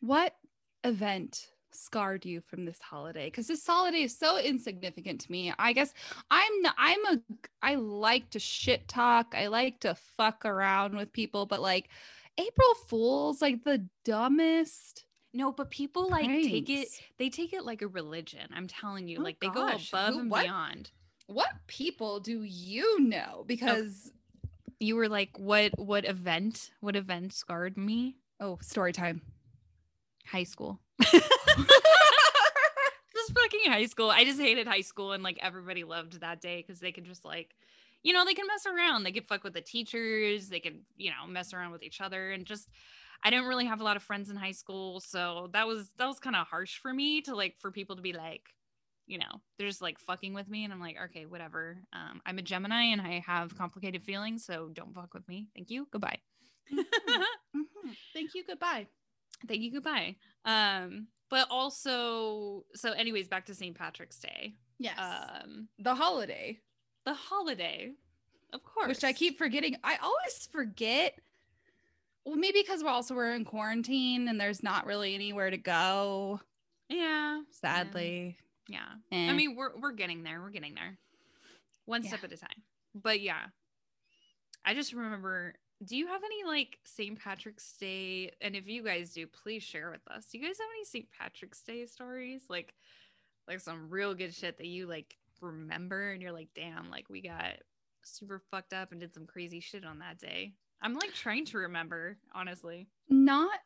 What 0.00 0.34
event 0.84 1.48
scarred 1.76 2.24
you 2.24 2.40
from 2.40 2.64
this 2.64 2.78
holiday? 2.80 3.26
Because 3.26 3.46
this 3.46 3.66
holiday 3.66 4.02
is 4.02 4.16
so 4.16 4.38
insignificant 4.38 5.20
to 5.22 5.32
me. 5.32 5.52
I 5.58 5.72
guess 5.72 5.92
I'm 6.30 6.62
not, 6.62 6.74
I'm 6.78 7.04
a 7.06 7.20
I 7.62 7.74
like 7.76 8.30
to 8.30 8.38
shit 8.38 8.88
talk. 8.88 9.34
I 9.36 9.46
like 9.48 9.80
to 9.80 9.94
fuck 10.16 10.44
around 10.44 10.96
with 10.96 11.12
people, 11.12 11.46
but 11.46 11.60
like 11.62 11.88
April 12.38 12.74
Fools, 12.88 13.40
like 13.40 13.64
the 13.64 13.86
dumbest. 14.04 15.04
No, 15.32 15.52
but 15.52 15.70
people 15.70 16.08
like 16.08 16.26
take 16.26 16.70
it. 16.70 16.88
They 17.18 17.28
take 17.28 17.52
it 17.52 17.64
like 17.64 17.82
a 17.82 17.88
religion. 17.88 18.48
I'm 18.54 18.68
telling 18.68 19.06
you, 19.08 19.18
Oh 19.18 19.22
like 19.22 19.38
they 19.40 19.48
gosh, 19.48 19.90
go 19.90 19.98
above 19.98 20.14
who- 20.14 20.20
and 20.20 20.30
what? 20.30 20.44
beyond. 20.44 20.90
What 21.26 21.48
people 21.66 22.20
do 22.20 22.42
you 22.42 23.00
know? 23.00 23.38
Oh, 23.40 23.44
because 23.44 24.12
You 24.78 24.94
were 24.96 25.08
like, 25.08 25.30
what? 25.38 25.72
What 25.78 26.04
event? 26.04 26.70
What 26.80 26.94
event 26.96 27.32
scarred 27.32 27.76
me? 27.76 28.16
oh, 28.40 28.58
story 28.60 28.92
time. 28.92 29.22
High 30.26 30.44
school. 30.44 30.78
fucking 33.42 33.72
high 33.72 33.86
school. 33.86 34.10
I 34.10 34.24
just 34.24 34.40
hated 34.40 34.66
high 34.66 34.80
school 34.82 35.12
and 35.12 35.22
like 35.22 35.38
everybody 35.42 35.84
loved 35.84 36.20
that 36.20 36.40
day 36.40 36.62
because 36.66 36.80
they 36.80 36.92
could 36.92 37.04
just 37.04 37.24
like, 37.24 37.54
you 38.02 38.12
know, 38.12 38.24
they 38.24 38.34
can 38.34 38.46
mess 38.46 38.66
around. 38.66 39.02
They 39.04 39.12
could 39.12 39.26
fuck 39.28 39.44
with 39.44 39.54
the 39.54 39.60
teachers. 39.60 40.48
They 40.48 40.60
could, 40.60 40.80
you 40.96 41.10
know, 41.10 41.26
mess 41.28 41.52
around 41.52 41.72
with 41.72 41.82
each 41.82 42.00
other 42.00 42.30
and 42.32 42.44
just 42.44 42.68
I 43.24 43.30
didn't 43.30 43.46
really 43.46 43.64
have 43.66 43.80
a 43.80 43.84
lot 43.84 43.96
of 43.96 44.02
friends 44.02 44.30
in 44.30 44.36
high 44.36 44.52
school. 44.52 45.00
So 45.00 45.48
that 45.52 45.66
was 45.66 45.90
that 45.98 46.06
was 46.06 46.18
kind 46.20 46.36
of 46.36 46.46
harsh 46.46 46.78
for 46.78 46.92
me 46.92 47.22
to 47.22 47.34
like 47.34 47.56
for 47.58 47.70
people 47.70 47.96
to 47.96 48.02
be 48.02 48.12
like, 48.12 48.42
you 49.06 49.18
know, 49.18 49.40
they're 49.58 49.68
just 49.68 49.82
like 49.82 49.98
fucking 49.98 50.34
with 50.34 50.48
me. 50.48 50.64
And 50.64 50.72
I'm 50.72 50.80
like, 50.80 50.96
okay, 51.06 51.26
whatever. 51.26 51.78
Um, 51.92 52.20
I'm 52.26 52.38
a 52.38 52.42
Gemini 52.42 52.84
and 52.92 53.00
I 53.00 53.22
have 53.26 53.56
complicated 53.56 54.02
feelings, 54.04 54.44
so 54.44 54.68
don't 54.72 54.94
fuck 54.94 55.14
with 55.14 55.26
me. 55.28 55.48
Thank 55.54 55.70
you. 55.70 55.86
Goodbye. 55.90 56.18
Mhm. 57.56 57.64
Thank 58.14 58.34
you. 58.34 58.44
Goodbye. 58.46 58.86
thank 59.46 59.60
you 59.60 59.70
goodbye 59.70 60.16
um 60.46 61.06
but 61.30 61.46
also 61.50 62.64
so 62.74 62.92
anyways 62.92 63.28
back 63.28 63.46
to 63.46 63.54
st 63.54 63.76
patrick's 63.76 64.18
day 64.18 64.54
Yes. 64.78 64.98
um 64.98 65.68
the 65.78 65.94
holiday, 65.94 66.58
the 67.04 67.14
holiday 67.14 67.92
of 68.52 68.62
course 68.62 68.88
which 68.88 69.04
I 69.04 69.12
keep 69.12 69.38
forgetting. 69.38 69.76
I 69.82 69.96
always 70.02 70.48
forget. 70.52 71.18
Well, 72.24 72.36
maybe 72.36 72.60
because 72.62 72.82
we're 72.82 72.90
also 72.90 73.14
we're 73.14 73.34
in 73.34 73.44
quarantine 73.44 74.28
and 74.28 74.40
there's 74.40 74.62
not 74.62 74.84
really 74.86 75.14
anywhere 75.14 75.50
to 75.50 75.56
go. 75.56 76.40
yeah 76.88 77.40
Sadly. 77.50 78.36
yeah 78.68 78.80
Eh. 79.12 79.28
i 79.30 79.32
mean 79.32 79.56
we're 79.56 79.76
we're 79.78 79.92
getting 79.92 80.22
there 80.24 80.40
we're 80.40 80.50
getting 80.50 80.74
there 80.74 80.98
one 81.86 82.02
step 82.02 82.22
at 82.24 82.32
a 82.32 82.36
time 82.36 82.62
but 82.94 83.20
yeah 83.20 83.46
i 84.64 84.74
just 84.74 84.92
remember 84.92 85.54
do 85.84 85.96
you 85.96 86.06
have 86.06 86.22
any 86.24 86.44
like 86.44 86.78
st 86.84 87.18
patrick's 87.18 87.74
day 87.74 88.32
and 88.40 88.56
if 88.56 88.66
you 88.66 88.82
guys 88.82 89.12
do 89.12 89.26
please 89.26 89.62
share 89.62 89.90
with 89.90 90.00
us. 90.10 90.26
Do 90.26 90.38
you 90.38 90.44
guys 90.44 90.58
have 90.58 90.68
any 90.74 90.84
st 90.84 91.08
patrick's 91.18 91.62
day 91.62 91.86
stories? 91.86 92.42
Like 92.48 92.74
like 93.46 93.60
some 93.60 93.90
real 93.90 94.14
good 94.14 94.34
shit 94.34 94.58
that 94.58 94.66
you 94.66 94.86
like 94.86 95.16
remember 95.40 96.10
and 96.10 96.22
you're 96.22 96.32
like 96.32 96.48
damn 96.54 96.90
like 96.90 97.08
we 97.10 97.20
got 97.20 97.58
super 98.02 98.40
fucked 98.50 98.72
up 98.72 98.92
and 98.92 99.00
did 99.00 99.12
some 99.12 99.26
crazy 99.26 99.60
shit 99.60 99.84
on 99.84 99.98
that 99.98 100.18
day. 100.18 100.54
I'm 100.80 100.94
like 100.94 101.12
trying 101.12 101.44
to 101.46 101.58
remember 101.58 102.16
honestly. 102.34 102.88
Not 103.08 103.58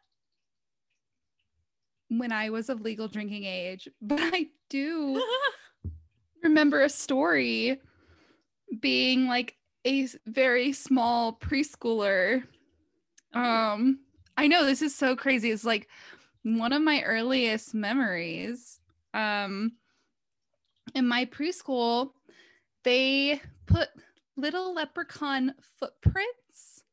when 2.08 2.32
I 2.32 2.50
was 2.50 2.68
of 2.68 2.80
legal 2.80 3.06
drinking 3.06 3.44
age, 3.44 3.88
but 4.02 4.20
I 4.20 4.46
do 4.68 5.24
remember 6.42 6.82
a 6.82 6.88
story 6.88 7.80
being 8.80 9.26
like 9.26 9.56
a 9.86 10.08
very 10.26 10.72
small 10.72 11.32
preschooler. 11.34 12.44
Um, 13.32 14.00
I 14.36 14.46
know 14.48 14.64
this 14.64 14.82
is 14.82 14.94
so 14.94 15.16
crazy. 15.16 15.50
It's 15.50 15.64
like 15.64 15.88
one 16.42 16.72
of 16.72 16.82
my 16.82 17.02
earliest 17.02 17.74
memories. 17.74 18.80
Um, 19.14 19.72
in 20.94 21.06
my 21.06 21.24
preschool, 21.26 22.10
they 22.84 23.40
put 23.66 23.88
little 24.36 24.74
leprechaun 24.74 25.54
footprints 25.78 26.84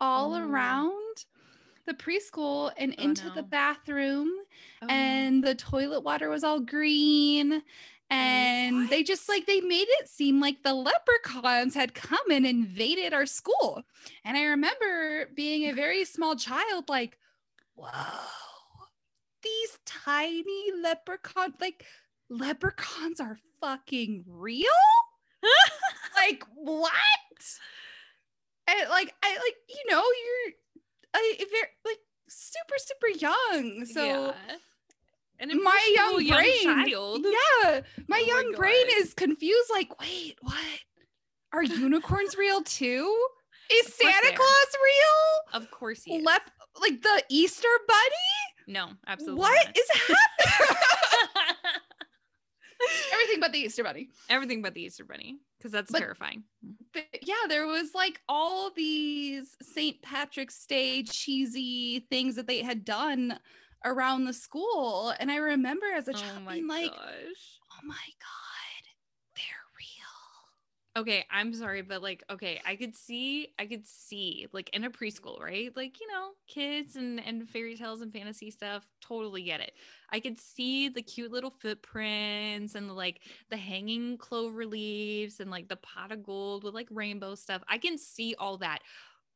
all 0.00 0.34
Oh. 0.34 0.38
around 0.40 0.92
the 1.86 1.94
preschool 1.94 2.72
and 2.76 2.94
Oh, 2.98 3.02
into 3.02 3.30
the 3.30 3.42
bathroom 3.42 4.30
Oh, 4.82 4.86
and 4.88 5.42
the 5.42 5.54
toilet 5.54 6.00
water 6.00 6.28
was 6.28 6.44
all 6.44 6.60
green 6.60 7.62
Oh, 8.08 8.14
and 8.14 8.88
they 8.88 9.02
just 9.02 9.28
like 9.28 9.46
they 9.46 9.60
made 9.60 9.88
it 9.88 10.08
seem 10.08 10.40
like 10.40 10.62
the 10.62 10.74
leprechauns 10.74 11.74
had 11.74 11.92
come 11.92 12.30
and 12.30 12.46
invaded 12.46 13.12
our 13.12 13.26
school. 13.26 13.82
And 14.24 14.36
I 14.36 14.44
remember 14.44 15.26
being 15.34 15.68
a 15.68 15.74
very 15.74 16.04
small 16.04 16.36
child, 16.36 16.88
like, 16.88 17.18
whoa, 17.74 17.90
these 19.42 19.78
tiny 19.84 20.70
leprechauns, 20.80 21.54
like 21.60 21.84
leprechauns 22.28 23.18
are 23.18 23.38
fucking 23.60 24.24
real? 24.28 24.64
like 26.16 26.44
what? 26.54 26.92
And 28.68 28.88
like 28.88 29.12
I 29.22 29.30
like 29.32 29.56
you 29.68 29.90
know 29.90 30.02
you're 30.02 30.54
a 31.16 31.44
very 31.50 31.70
like 31.84 31.98
super 32.28 32.76
super 32.78 33.18
young, 33.18 33.84
so. 33.84 34.04
Yeah. 34.04 34.32
And 35.38 35.52
my 35.62 35.92
young 35.94 36.26
brain, 36.28 36.62
child. 36.62 37.24
yeah, 37.24 37.30
my 37.62 37.82
Oh 37.98 38.02
my 38.08 38.18
young 38.18 38.52
brain 38.52 38.86
is 38.96 39.12
confused. 39.14 39.70
Like, 39.72 39.98
wait, 40.00 40.36
what? 40.40 40.64
Are 41.52 41.62
unicorns 41.62 42.36
real 42.38 42.62
too? 42.62 43.14
Is 43.70 43.92
Santa. 43.94 44.32
Claus 44.36 44.66
real? 44.84 45.60
Of 45.62 45.70
course 45.70 46.02
he 46.04 46.16
is. 46.16 46.24
Lep- 46.24 46.50
like 46.80 47.02
the 47.02 47.22
Easter 47.28 47.68
Bunny? 47.88 48.68
no, 48.68 48.88
absolutely. 49.06 49.40
What 49.40 49.66
not. 49.66 49.76
is 49.76 49.88
happening? 49.92 50.76
Everything 53.12 53.40
but 53.40 53.52
the 53.52 53.58
Easter 53.60 53.82
Bunny. 53.84 54.08
Everything 54.28 54.62
but 54.62 54.74
the 54.74 54.82
Easter 54.82 55.04
Bunny, 55.04 55.38
because 55.58 55.72
that's 55.72 55.90
But- 55.90 55.98
terrifying. 56.00 56.44
But 56.92 57.04
yeah, 57.22 57.34
there 57.48 57.66
was 57.66 57.94
like 57.94 58.20
all 58.28 58.70
these 58.70 59.56
St. 59.62 60.00
Patrick's 60.02 60.64
Day 60.66 61.02
cheesy 61.02 62.06
things 62.10 62.36
that 62.36 62.46
they 62.46 62.62
had 62.62 62.84
done 62.84 63.38
around 63.84 64.24
the 64.24 64.32
school. 64.32 65.14
And 65.18 65.30
I 65.30 65.36
remember 65.36 65.86
as 65.94 66.08
a 66.08 66.14
Oh 66.14 66.14
child 66.14 66.48
being 66.48 66.66
like, 66.68 66.92
gosh. 66.92 67.60
oh 67.72 67.86
my 67.86 67.94
God, 67.94 68.84
they're 69.36 69.44
real. 69.78 71.02
Okay, 71.02 71.26
I'm 71.30 71.52
sorry, 71.52 71.82
but 71.82 72.02
like, 72.02 72.24
okay, 72.30 72.58
I 72.64 72.74
could 72.76 72.96
see, 72.96 73.48
I 73.58 73.66
could 73.66 73.86
see, 73.86 74.46
like 74.52 74.70
in 74.70 74.84
a 74.84 74.90
preschool, 74.90 75.38
right? 75.40 75.70
Like, 75.76 76.00
you 76.00 76.06
know, 76.08 76.30
kids 76.46 76.96
and 76.96 77.20
and 77.20 77.48
fairy 77.50 77.76
tales 77.76 78.00
and 78.00 78.10
fantasy 78.12 78.50
stuff. 78.50 78.86
Totally 79.02 79.42
get 79.42 79.60
it. 79.60 79.72
I 80.10 80.20
could 80.20 80.38
see 80.38 80.88
the 80.88 81.02
cute 81.02 81.32
little 81.32 81.50
footprints 81.50 82.74
and 82.74 82.96
like 82.96 83.20
the 83.50 83.58
hanging 83.58 84.16
clover 84.16 84.64
leaves 84.64 85.38
and 85.40 85.50
like 85.50 85.68
the 85.68 85.76
pot 85.76 86.12
of 86.12 86.22
gold 86.22 86.64
with 86.64 86.72
like 86.74 86.88
rainbow 86.90 87.34
stuff. 87.34 87.62
I 87.68 87.76
can 87.78 87.98
see 87.98 88.34
all 88.38 88.56
that, 88.58 88.78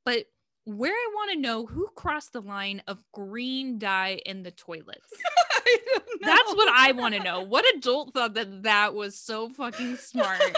but 0.04 0.24
where 0.64 0.92
I 0.92 1.10
want 1.14 1.32
to 1.32 1.38
know 1.38 1.66
who 1.66 1.88
crossed 1.94 2.32
the 2.32 2.42
line 2.42 2.82
of 2.86 3.02
green 3.12 3.78
dye 3.78 4.20
in 4.24 4.42
the 4.42 4.50
toilets. 4.50 5.12
I 5.66 5.76
don't 5.86 6.20
know. 6.20 6.26
That's 6.26 6.54
what 6.54 6.68
I 6.74 6.92
want 6.92 7.14
to 7.14 7.22
know. 7.22 7.40
What 7.42 7.64
adult 7.76 8.12
thought 8.12 8.34
that 8.34 8.62
that 8.64 8.94
was 8.94 9.18
so 9.18 9.48
fucking 9.48 9.96
smart? 9.96 10.40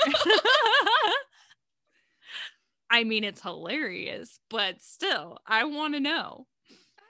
I 2.90 3.04
mean, 3.04 3.24
it's 3.24 3.40
hilarious, 3.40 4.38
but 4.50 4.82
still, 4.82 5.38
I 5.46 5.64
want 5.64 5.94
to 5.94 6.00
know. 6.00 6.46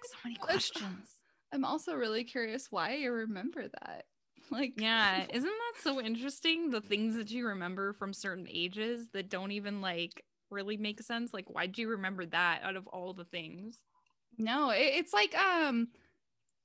So 0.05 0.16
many 0.24 0.36
questions. 0.40 1.11
I'm 1.53 1.64
also 1.64 1.95
really 1.95 2.24
curious 2.24 2.68
why 2.70 2.95
you 2.95 3.12
remember 3.12 3.62
that. 3.62 4.05
Like, 4.51 4.74
Yeah, 4.76 5.24
isn't 5.32 5.43
that 5.43 5.82
so 5.82 6.01
interesting? 6.01 6.70
The 6.70 6.80
things 6.80 7.16
that 7.16 7.30
you 7.30 7.47
remember 7.49 7.93
from 7.95 8.12
certain 8.12 8.47
ages 8.49 9.09
that 9.12 9.28
don't 9.28 9.53
even 9.53 9.80
like 9.80 10.24
really 10.53 10.76
make 10.76 11.00
sense. 11.03 11.32
Like, 11.34 11.48
why'd 11.50 11.76
you 11.78 11.88
remember 11.88 12.26
that 12.26 12.61
out 12.62 12.76
of 12.76 12.86
all 12.86 13.12
the 13.14 13.24
things? 13.24 13.78
no, 14.38 14.70
it, 14.70 14.78
it's 14.94 15.12
like, 15.12 15.34
um, 15.36 15.88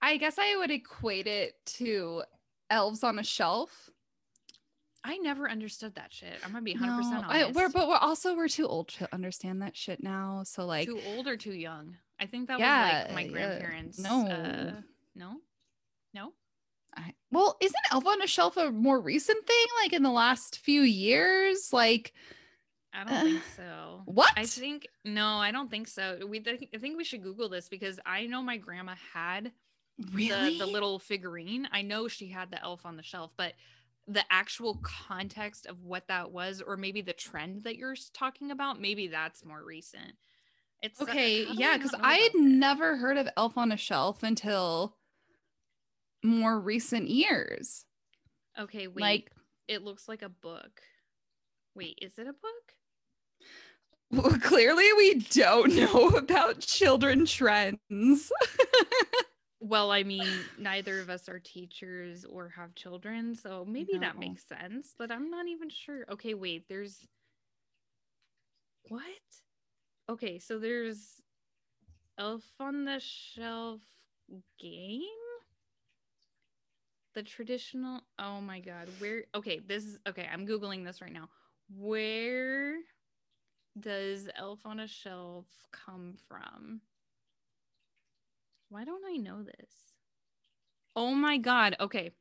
I 0.01 0.17
guess 0.17 0.37
I 0.37 0.55
would 0.57 0.71
equate 0.71 1.27
it 1.27 1.53
to 1.77 2.23
elves 2.69 3.03
on 3.03 3.19
a 3.19 3.23
shelf. 3.23 3.89
I 5.03 5.17
never 5.17 5.49
understood 5.49 5.95
that 5.95 6.13
shit. 6.13 6.33
I'm 6.43 6.51
gonna 6.51 6.61
be 6.63 6.75
100% 6.75 6.79
No, 6.81 7.23
honest. 7.27 7.31
I- 7.31 7.51
we're, 7.51 7.69
but 7.69 7.87
we're 7.87 7.95
also 7.97 8.35
we're 8.35 8.47
too 8.47 8.67
old 8.67 8.89
to 8.89 9.07
understand 9.13 9.61
that 9.61 9.75
shit 9.75 10.03
now. 10.03 10.43
So 10.43 10.65
like, 10.65 10.87
too 10.87 10.99
old 11.07 11.27
or 11.27 11.37
too 11.37 11.53
young? 11.53 11.95
I 12.19 12.25
think 12.25 12.47
that 12.49 12.59
Yeah, 12.59 12.99
was 12.99 13.05
like 13.05 13.13
my 13.15 13.23
yeah, 13.23 13.31
grandparents. 13.31 13.99
no. 13.99 14.27
uh, 14.27 14.81
no, 15.15 15.35
no. 16.13 16.33
I, 16.95 17.13
well, 17.31 17.57
isn't 17.61 17.75
elf 17.91 18.05
on 18.07 18.21
a 18.21 18.27
shelf 18.27 18.57
a 18.57 18.71
more 18.71 18.99
recent 18.99 19.45
thing? 19.45 19.65
Like 19.83 19.93
in 19.93 20.03
the 20.03 20.09
last 20.11 20.57
few 20.59 20.81
years? 20.81 21.71
Like 21.71 22.13
I 22.97 23.03
don't 23.03 23.23
think 23.23 23.43
so. 23.55 24.01
what? 24.05 24.31
I 24.35 24.45
think 24.45 24.87
no, 25.05 25.35
I 25.35 25.51
don't 25.51 25.69
think 25.69 25.87
so. 25.87 26.19
We 26.27 26.39
think 26.39 26.67
I 26.73 26.77
think 26.77 26.97
we 26.97 27.03
should 27.03 27.21
Google 27.21 27.47
this 27.47 27.69
because 27.69 27.99
I 28.05 28.25
know 28.25 28.41
my 28.41 28.57
grandma 28.57 28.95
had 29.13 29.51
really? 30.11 30.57
the 30.57 30.65
the 30.65 30.71
little 30.71 30.97
figurine. 30.97 31.67
I 31.71 31.83
know 31.83 32.07
she 32.07 32.27
had 32.27 32.49
the 32.49 32.61
elf 32.61 32.85
on 32.85 32.97
the 32.97 33.03
shelf, 33.03 33.31
but 33.37 33.53
the 34.07 34.23
actual 34.31 34.79
context 34.81 35.67
of 35.67 35.83
what 35.83 36.07
that 36.07 36.31
was, 36.31 36.61
or 36.65 36.77
maybe 36.77 37.01
the 37.01 37.13
trend 37.13 37.63
that 37.63 37.75
you're 37.75 37.95
talking 38.13 38.51
about, 38.51 38.81
maybe 38.81 39.07
that's 39.07 39.45
more 39.45 39.63
recent. 39.63 40.13
It's 40.81 41.01
Okay, 41.01 41.45
yeah, 41.53 41.75
because 41.77 41.93
I 41.99 42.15
had 42.15 42.35
never 42.35 42.97
heard 42.97 43.17
of 43.17 43.27
Elf 43.35 43.57
on 43.57 43.71
a 43.71 43.77
Shelf 43.77 44.23
until 44.23 44.95
more 46.23 46.59
recent 46.59 47.09
years. 47.09 47.85
Okay, 48.57 48.87
wait. 48.87 49.01
Like, 49.01 49.31
it 49.67 49.83
looks 49.83 50.07
like 50.07 50.21
a 50.21 50.29
book. 50.29 50.81
Wait, 51.75 51.99
is 52.01 52.17
it 52.17 52.27
a 52.27 52.33
book? 52.33 52.76
Well, 54.11 54.31
clearly 54.41 54.91
we 54.93 55.15
don't 55.15 55.75
know 55.75 56.09
about 56.15 56.59
children 56.59 57.25
trends. 57.25 58.31
Well, 59.59 59.91
I 59.91 60.03
mean, 60.03 60.27
neither 60.59 60.99
of 60.99 61.09
us 61.09 61.27
are 61.27 61.39
teachers 61.39 62.23
or 62.23 62.49
have 62.49 62.75
children, 62.75 63.35
so 63.35 63.65
maybe 63.65 63.97
that 63.99 64.17
makes 64.17 64.43
sense, 64.47 64.93
but 64.97 65.11
I'm 65.11 65.29
not 65.29 65.47
even 65.47 65.69
sure. 65.69 66.05
Okay, 66.11 66.35
wait, 66.35 66.67
there's 66.69 67.07
what? 68.89 69.03
Okay, 70.09 70.39
so 70.39 70.59
there's 70.59 71.21
Elf 72.17 72.43
on 72.59 72.85
the 72.85 72.99
Shelf 72.99 73.81
game? 74.59 75.01
The 77.13 77.23
traditional 77.23 78.01
Oh 78.19 78.41
my 78.41 78.59
god, 78.59 78.87
where 78.99 79.23
Okay, 79.35 79.59
this 79.59 79.83
is 79.85 79.97
okay, 80.07 80.27
I'm 80.31 80.47
googling 80.47 80.85
this 80.85 81.01
right 81.01 81.11
now. 81.13 81.29
Where 81.75 82.77
does 83.79 84.27
Elf 84.37 84.59
on 84.65 84.79
a 84.79 84.87
Shelf 84.87 85.45
come 85.71 86.15
from? 86.27 86.81
Why 88.69 88.83
don't 88.83 89.03
I 89.05 89.17
know 89.17 89.43
this? 89.43 89.71
Oh 90.95 91.13
my 91.13 91.37
god. 91.37 91.75
Okay. 91.79 92.11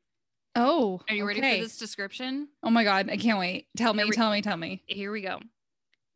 oh, 0.55 1.01
Are 1.09 1.15
you 1.15 1.27
ready 1.27 1.41
for 1.41 1.47
this 1.63 1.77
description? 1.77 2.47
Oh 2.63 2.69
my 2.69 2.83
god, 2.83 3.09
I 3.09 3.17
can't 3.17 3.39
wait. 3.39 3.67
Tell 3.75 3.93
me, 3.93 4.03
we- 4.05 4.11
tell 4.11 4.31
me, 4.31 4.41
tell 4.41 4.57
me. 4.57 4.83
Here 4.87 5.11
we 5.11 5.21
go. 5.21 5.39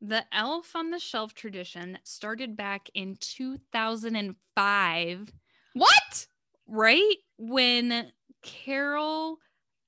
The 0.04 0.26
elf 0.32 0.76
on 0.76 0.90
the 0.90 0.98
shelf 1.00 1.36
tradition 1.36 2.00
started 2.04 2.58
back 2.58 2.90
in 2.96 3.18
2005, 3.20 5.32
What? 5.74 6.28
right? 6.68 7.16
When 7.38 8.12
Carol 8.42 9.38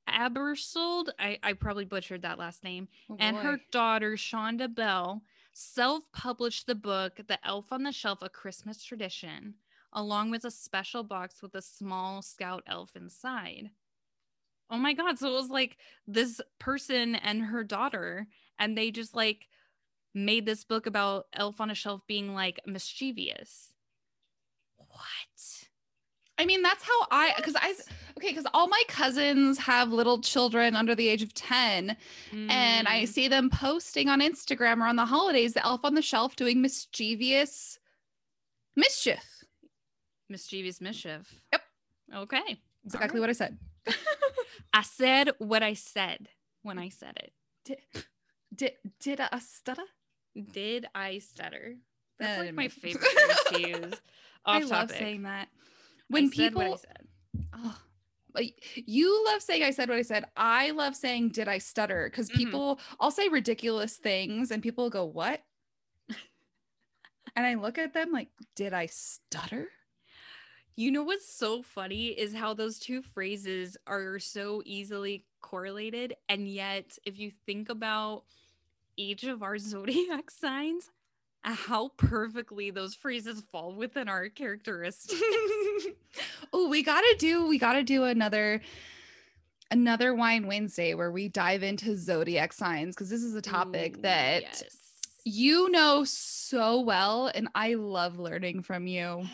Aebersold, 0.07 1.07
I, 1.17 1.39
I 1.41 1.53
probably 1.53 1.85
butchered 1.85 2.21
that 2.23 2.37
last 2.37 2.63
name, 2.63 2.89
Oh, 3.09 3.15
and 3.19 3.37
her 3.37 3.59
daughter 3.71 4.15
Chanda 4.15 4.67
Bell 4.67 5.23
self-published 5.53 6.67
the 6.67 6.75
book 6.75 7.19
The 7.27 7.39
Elf 7.45 7.71
on 7.71 7.83
the 7.83 7.91
Shelf: 7.91 8.19
A 8.21 8.29
Christmas 8.29 8.83
Tradition, 8.83 9.55
along 9.93 10.31
with 10.31 10.45
a 10.45 10.51
special 10.51 11.03
box 11.03 11.41
with 11.41 11.55
a 11.55 11.61
small 11.61 12.21
scout 12.21 12.63
elf 12.67 12.95
inside. 12.95 13.69
Oh 14.69 14.77
my 14.77 14.93
god, 14.93 15.19
so 15.19 15.27
it 15.27 15.33
was 15.33 15.49
like 15.49 15.77
this 16.07 16.41
person 16.59 17.15
and 17.15 17.43
her 17.43 17.63
daughter 17.63 18.27
and 18.57 18.77
they 18.77 18.91
just 18.91 19.15
like 19.15 19.47
made 20.13 20.45
this 20.45 20.63
book 20.63 20.85
about 20.85 21.27
Elf 21.33 21.59
on 21.59 21.69
a 21.69 21.75
Shelf 21.75 22.01
being 22.07 22.33
like 22.33 22.61
mischievous. 22.65 23.73
What? 24.77 25.67
I 26.37 26.45
mean, 26.45 26.61
that's 26.61 26.83
how 26.83 27.07
I 27.11 27.33
because 27.37 27.55
I 27.55 27.73
okay, 28.23 28.31
because 28.31 28.49
all 28.53 28.67
my 28.67 28.81
cousins 28.87 29.57
have 29.59 29.91
little 29.91 30.21
children 30.21 30.75
under 30.75 30.95
the 30.95 31.09
age 31.09 31.21
of 31.21 31.33
10, 31.33 31.97
and 32.49 32.87
I 32.87 33.03
Mm, 33.03 33.07
see 33.07 33.27
them 33.27 33.49
posting 33.49 34.07
on 34.09 34.21
Instagram 34.21 34.77
around 34.81 34.95
the 34.95 35.05
holidays 35.05 35.53
the 35.53 35.65
elf 35.65 35.81
on 35.83 35.93
the 35.95 36.01
shelf 36.01 36.35
doing 36.35 36.61
mischievous 36.61 37.79
mischief. 38.75 39.43
mischievous 40.29 40.79
mischief. 40.81 41.33
Yep. 41.51 41.61
Okay. 42.15 42.61
Exactly 42.85 43.19
what 43.19 43.29
I 43.29 43.33
said. 43.33 43.57
I 44.73 44.81
said 44.83 45.31
what 45.37 45.63
I 45.63 45.73
said 45.73 46.29
when 46.61 46.79
I 46.79 46.89
said 46.89 47.17
it. 47.17 47.33
Did 47.65 47.77
did, 48.55 48.71
did 48.99 49.19
I 49.19 49.39
stutter? 49.39 49.83
Did 50.51 50.85
I 50.95 51.19
stutter? 51.19 51.75
That's 52.19 52.37
I 52.37 52.41
like 52.41 52.53
my 52.55 52.67
favorite 52.67 53.09
to 53.49 53.59
use. 53.61 54.01
I 54.45 54.57
Off 54.57 54.63
love 54.69 54.89
topic. 54.89 54.97
saying 54.97 55.23
that. 55.23 55.47
I 55.47 55.49
When 56.09 56.31
said 56.31 56.55
what 56.55 56.63
I 56.63 56.69
people 56.69 56.77
said. 56.77 57.07
Oh, 57.55 57.77
you 58.75 59.25
love 59.25 59.41
saying 59.41 59.63
I 59.63 59.71
said 59.71 59.89
what 59.89 59.97
I 59.97 60.01
said. 60.03 60.25
I 60.35 60.71
love 60.71 60.95
saying 60.95 61.29
did 61.29 61.47
I 61.47 61.57
stutter? 61.59 62.09
Because 62.09 62.29
Mhm. 62.29 62.37
people, 62.37 62.79
I'll 62.99 63.11
say 63.11 63.29
ridiculous 63.29 63.97
things 63.97 64.51
and 64.51 64.63
people 64.63 64.89
go, 64.89 65.05
What? 65.05 65.43
and 67.35 67.45
I 67.45 67.55
look 67.55 67.77
at 67.77 67.93
them 67.93 68.11
like, 68.11 68.29
Did 68.55 68.73
I 68.73 68.87
stutter? 68.87 69.69
You 70.75 70.89
know 70.89 71.03
what's 71.03 71.31
so 71.31 71.61
funny 71.61 72.07
is 72.07 72.33
how 72.33 72.55
those 72.55 72.79
two 72.79 73.03
phrases 73.03 73.77
are 73.85 74.17
so 74.17 74.63
easily 74.65 75.25
correlated. 75.39 76.15
And 76.29 76.47
yet, 76.47 76.97
if 77.05 77.19
you 77.19 77.29
think 77.45 77.69
about 77.69 78.23
each 78.97 79.23
of 79.23 79.43
our 79.43 79.57
zodiac 79.59 80.31
signs, 80.31 80.89
how 81.43 81.89
perfectly 81.97 82.71
those 82.71 82.95
phrases 82.95 83.43
fall 83.51 83.73
within 83.73 84.07
our 84.07 84.29
characteristics. 84.29 85.21
oh, 86.53 86.69
we 86.69 86.83
gotta 86.83 87.15
do 87.19 87.47
we 87.47 87.57
gotta 87.57 87.83
do 87.83 88.03
another 88.03 88.61
another 89.71 90.13
wine 90.13 90.47
Wednesday 90.47 90.93
where 90.93 91.11
we 91.11 91.27
dive 91.27 91.63
into 91.63 91.97
zodiac 91.97 92.53
signs 92.53 92.95
because 92.95 93.09
this 93.09 93.23
is 93.23 93.35
a 93.35 93.41
topic 93.41 93.97
Ooh, 93.97 94.01
that 94.01 94.41
yes. 94.43 94.63
you 95.25 95.69
know 95.71 96.03
so 96.05 96.79
well 96.81 97.27
and 97.33 97.49
I 97.55 97.73
love 97.73 98.19
learning 98.19 98.63
from 98.63 98.87
you. 98.87 99.23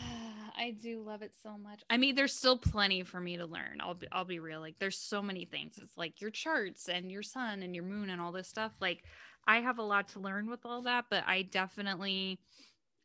I 0.60 0.72
do 0.72 1.02
love 1.02 1.22
it 1.22 1.32
so 1.42 1.56
much. 1.56 1.80
I 1.88 1.96
mean, 1.96 2.14
there's 2.14 2.34
still 2.34 2.58
plenty 2.58 3.02
for 3.02 3.18
me 3.18 3.38
to 3.38 3.46
learn. 3.46 3.78
I'll 3.80 3.94
be, 3.94 4.06
I'll 4.12 4.26
be 4.26 4.40
real. 4.40 4.60
Like, 4.60 4.74
there's 4.78 4.98
so 4.98 5.22
many 5.22 5.46
things. 5.46 5.78
It's 5.82 5.96
like 5.96 6.20
your 6.20 6.28
charts 6.28 6.90
and 6.90 7.10
your 7.10 7.22
sun 7.22 7.62
and 7.62 7.74
your 7.74 7.84
moon 7.84 8.10
and 8.10 8.20
all 8.20 8.30
this 8.30 8.48
stuff. 8.48 8.72
Like, 8.78 9.02
I 9.46 9.60
have 9.60 9.78
a 9.78 9.82
lot 9.82 10.08
to 10.08 10.20
learn 10.20 10.48
with 10.50 10.64
all 10.64 10.82
that, 10.82 11.06
but 11.10 11.24
I 11.26 11.42
definitely, 11.42 12.40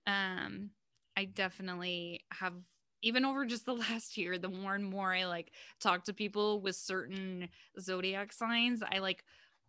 um, 0.07 0.71
I 1.17 1.25
definitely 1.25 2.21
have 2.31 2.53
even 3.01 3.25
over 3.25 3.45
just 3.45 3.65
the 3.65 3.73
last 3.75 4.17
year. 4.17 4.37
The 4.37 4.49
more 4.49 4.75
and 4.75 4.85
more 4.85 5.13
I 5.13 5.25
like 5.25 5.53
talk 5.79 6.05
to 6.05 6.13
people 6.13 6.61
with 6.61 6.75
certain 6.75 7.49
zodiac 7.79 8.33
signs, 8.33 8.83
I 8.83 8.99
like 8.99 9.23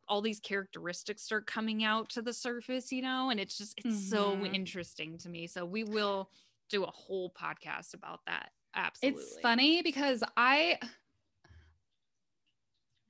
all 0.09 0.21
these 0.23 0.41
characteristics 0.41 1.23
start 1.23 1.47
coming 1.47 1.83
out 1.85 2.11
to 2.11 2.23
the 2.23 2.33
surface, 2.33 2.93
you 2.93 3.03
know, 3.03 3.31
and 3.31 3.41
it's 3.41 3.59
just 3.59 3.75
it's 3.77 3.97
so 3.97 4.45
Mhm. 4.45 4.47
interesting 4.47 5.19
to 5.19 5.29
me. 5.29 5.47
So 5.47 5.65
we 5.67 5.85
will 5.85 6.31
do 6.71 6.85
a 6.85 6.91
whole 6.91 7.31
podcast 7.33 7.95
about 7.95 8.21
that. 8.27 8.51
Absolutely. 8.75 9.23
It's 9.23 9.39
funny 9.41 9.83
because 9.83 10.23
I 10.37 10.79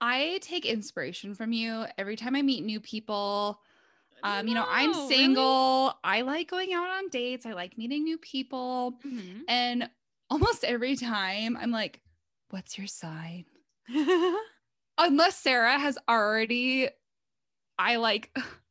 I 0.01 0.39
take 0.43 0.67
inspiration 0.67 1.35
from 1.35 1.53
you 1.53 1.87
every 1.97 2.17
time 2.17 2.37
I 2.37 2.43
meet 2.43 2.65
new 2.65 2.81
people. 2.81 3.61
Um, 4.23 4.49
you 4.49 4.55
know, 4.55 4.67
I'm 4.69 4.93
No, 4.93 4.99
really? 5.03 5.15
single. 5.17 5.95
I 6.05 6.23
like 6.23 6.49
going 6.51 6.73
out 6.73 6.89
on 6.89 7.09
dates. 7.09 7.47
I 7.47 7.53
like 7.53 7.79
meeting 7.79 8.05
new 8.05 8.19
people. 8.19 9.01
Mhm. 9.05 9.43
And 9.49 9.91
almost 10.31 10.65
every 10.65 10.97
time 10.97 11.57
I'm 11.57 11.71
like, 11.71 12.01
what's 12.51 12.77
your 12.79 12.87
sign? 12.87 13.45
Unless 14.99 15.39
Sarah 15.39 15.79
has 15.79 15.99
already, 16.09 16.89
I 17.79 17.97
like, 17.97 18.37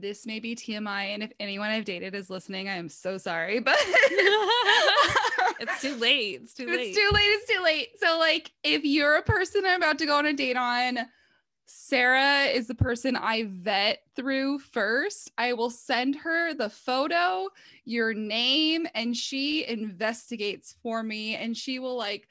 this 0.00 0.26
may 0.26 0.40
be 0.40 0.54
TMI. 0.54 1.14
And 1.14 1.22
if 1.22 1.32
anyone 1.40 1.70
I've 1.70 1.84
dated 1.84 2.14
is 2.14 2.30
listening, 2.30 2.68
I 2.68 2.76
am 2.76 2.88
so 2.88 3.18
sorry. 3.18 3.60
But 5.56 5.68
it's 5.68 5.80
too 5.80 5.94
late. 5.96 6.40
It's 6.42 6.54
too 6.54 6.66
late. 6.66 6.88
It's 6.88 6.98
too 6.98 7.10
late. 7.12 7.26
It's 7.26 7.52
too 7.52 7.62
late. 7.62 7.88
So, 8.00 8.18
like, 8.18 8.52
if 8.62 8.84
you're 8.84 9.16
a 9.16 9.22
person 9.22 9.64
I'm 9.64 9.80
about 9.80 9.98
to 9.98 10.06
go 10.06 10.18
on 10.18 10.26
a 10.26 10.32
date 10.32 10.56
on, 10.56 10.98
Sarah 11.66 12.44
is 12.44 12.66
the 12.66 12.74
person 12.74 13.16
I 13.16 13.44
vet 13.48 14.02
through 14.16 14.58
first. 14.58 15.30
I 15.38 15.54
will 15.54 15.70
send 15.70 16.16
her 16.16 16.54
the 16.54 16.68
photo, 16.68 17.48
your 17.84 18.12
name, 18.12 18.86
and 18.94 19.16
she 19.16 19.66
investigates 19.66 20.74
for 20.82 21.02
me. 21.02 21.36
And 21.36 21.56
she 21.56 21.78
will 21.78 21.96
like 21.96 22.28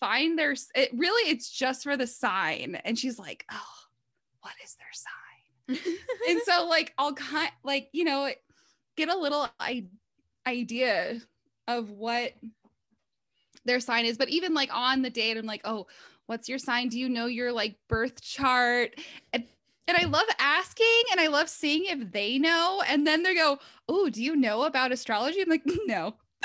find 0.00 0.38
their. 0.38 0.54
It 0.74 0.90
really, 0.94 1.30
it's 1.30 1.50
just 1.50 1.84
for 1.84 1.96
the 1.96 2.06
sign. 2.06 2.80
And 2.84 2.98
she's 2.98 3.18
like, 3.18 3.44
"Oh, 3.52 3.76
what 4.40 4.54
is 4.64 4.74
their 4.74 4.86
sign?" 4.92 5.23
And 5.68 5.78
so 6.44 6.66
like 6.66 6.92
I'll 6.98 7.14
kind 7.14 7.50
like 7.62 7.88
you 7.92 8.04
know 8.04 8.30
get 8.96 9.08
a 9.08 9.16
little 9.16 9.48
I- 9.58 9.86
idea 10.46 11.20
of 11.68 11.90
what 11.90 12.32
their 13.64 13.80
sign 13.80 14.04
is. 14.04 14.18
But 14.18 14.28
even 14.28 14.54
like 14.54 14.70
on 14.72 15.02
the 15.02 15.10
date 15.10 15.36
I'm 15.36 15.46
like 15.46 15.62
oh 15.64 15.86
what's 16.26 16.48
your 16.48 16.58
sign? 16.58 16.88
Do 16.88 16.98
you 16.98 17.08
know 17.08 17.26
your 17.26 17.52
like 17.52 17.76
birth 17.88 18.20
chart? 18.22 18.94
And 19.32 19.44
and 19.86 19.96
I 19.98 20.04
love 20.04 20.26
asking 20.38 21.02
and 21.12 21.20
I 21.20 21.26
love 21.26 21.48
seeing 21.48 21.84
if 21.86 22.10
they 22.12 22.38
know. 22.38 22.82
And 22.88 23.06
then 23.06 23.22
they 23.22 23.34
go 23.34 23.58
oh 23.88 24.08
do 24.10 24.22
you 24.22 24.36
know 24.36 24.64
about 24.64 24.92
astrology? 24.92 25.40
I'm 25.40 25.48
like 25.48 25.62
no. 25.86 26.14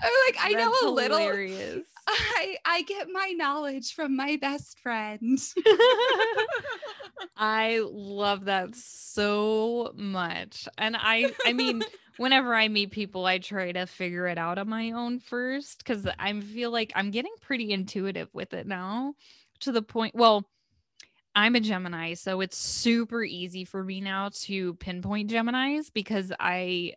I'm 0.00 0.12
like 0.26 0.36
I 0.40 0.52
know 0.52 0.70
That's 0.70 0.82
a 0.82 0.88
little. 0.88 1.18
hilarious. 1.18 1.88
I 2.08 2.56
I 2.64 2.82
get 2.82 3.08
my 3.12 3.34
knowledge 3.36 3.94
from 3.94 4.16
my 4.16 4.36
best 4.36 4.78
friend 4.80 5.38
I 7.36 7.82
love 7.84 8.46
that 8.46 8.74
so 8.74 9.92
much. 9.94 10.68
And 10.76 10.96
I 10.98 11.32
I 11.46 11.52
mean, 11.52 11.82
whenever 12.16 12.54
I 12.54 12.68
meet 12.68 12.90
people, 12.90 13.26
I 13.26 13.38
try 13.38 13.72
to 13.72 13.86
figure 13.86 14.26
it 14.26 14.38
out 14.38 14.58
on 14.58 14.68
my 14.68 14.92
own 14.92 15.20
first 15.20 15.84
cuz 15.84 16.06
I 16.18 16.40
feel 16.40 16.70
like 16.70 16.92
I'm 16.94 17.10
getting 17.10 17.34
pretty 17.40 17.72
intuitive 17.72 18.28
with 18.32 18.54
it 18.54 18.66
now 18.66 19.14
to 19.60 19.72
the 19.72 19.82
point 19.82 20.14
well, 20.14 20.48
I'm 21.34 21.54
a 21.54 21.60
Gemini, 21.60 22.14
so 22.14 22.40
it's 22.40 22.56
super 22.56 23.22
easy 23.22 23.64
for 23.64 23.84
me 23.84 24.00
now 24.00 24.30
to 24.44 24.74
pinpoint 24.74 25.30
Geminis 25.30 25.92
because 25.92 26.32
I 26.40 26.94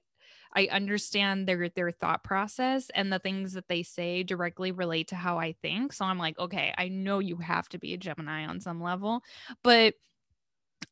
I 0.53 0.67
understand 0.71 1.47
their 1.47 1.69
their 1.69 1.91
thought 1.91 2.23
process 2.23 2.89
and 2.93 3.11
the 3.11 3.19
things 3.19 3.53
that 3.53 3.67
they 3.67 3.83
say 3.83 4.23
directly 4.23 4.71
relate 4.71 5.07
to 5.09 5.15
how 5.15 5.37
I 5.39 5.53
think. 5.53 5.93
So 5.93 6.05
I'm 6.05 6.17
like, 6.17 6.37
okay, 6.39 6.73
I 6.77 6.89
know 6.89 7.19
you 7.19 7.37
have 7.37 7.69
to 7.69 7.79
be 7.79 7.93
a 7.93 7.97
Gemini 7.97 8.45
on 8.45 8.59
some 8.59 8.81
level. 8.81 9.23
But 9.63 9.95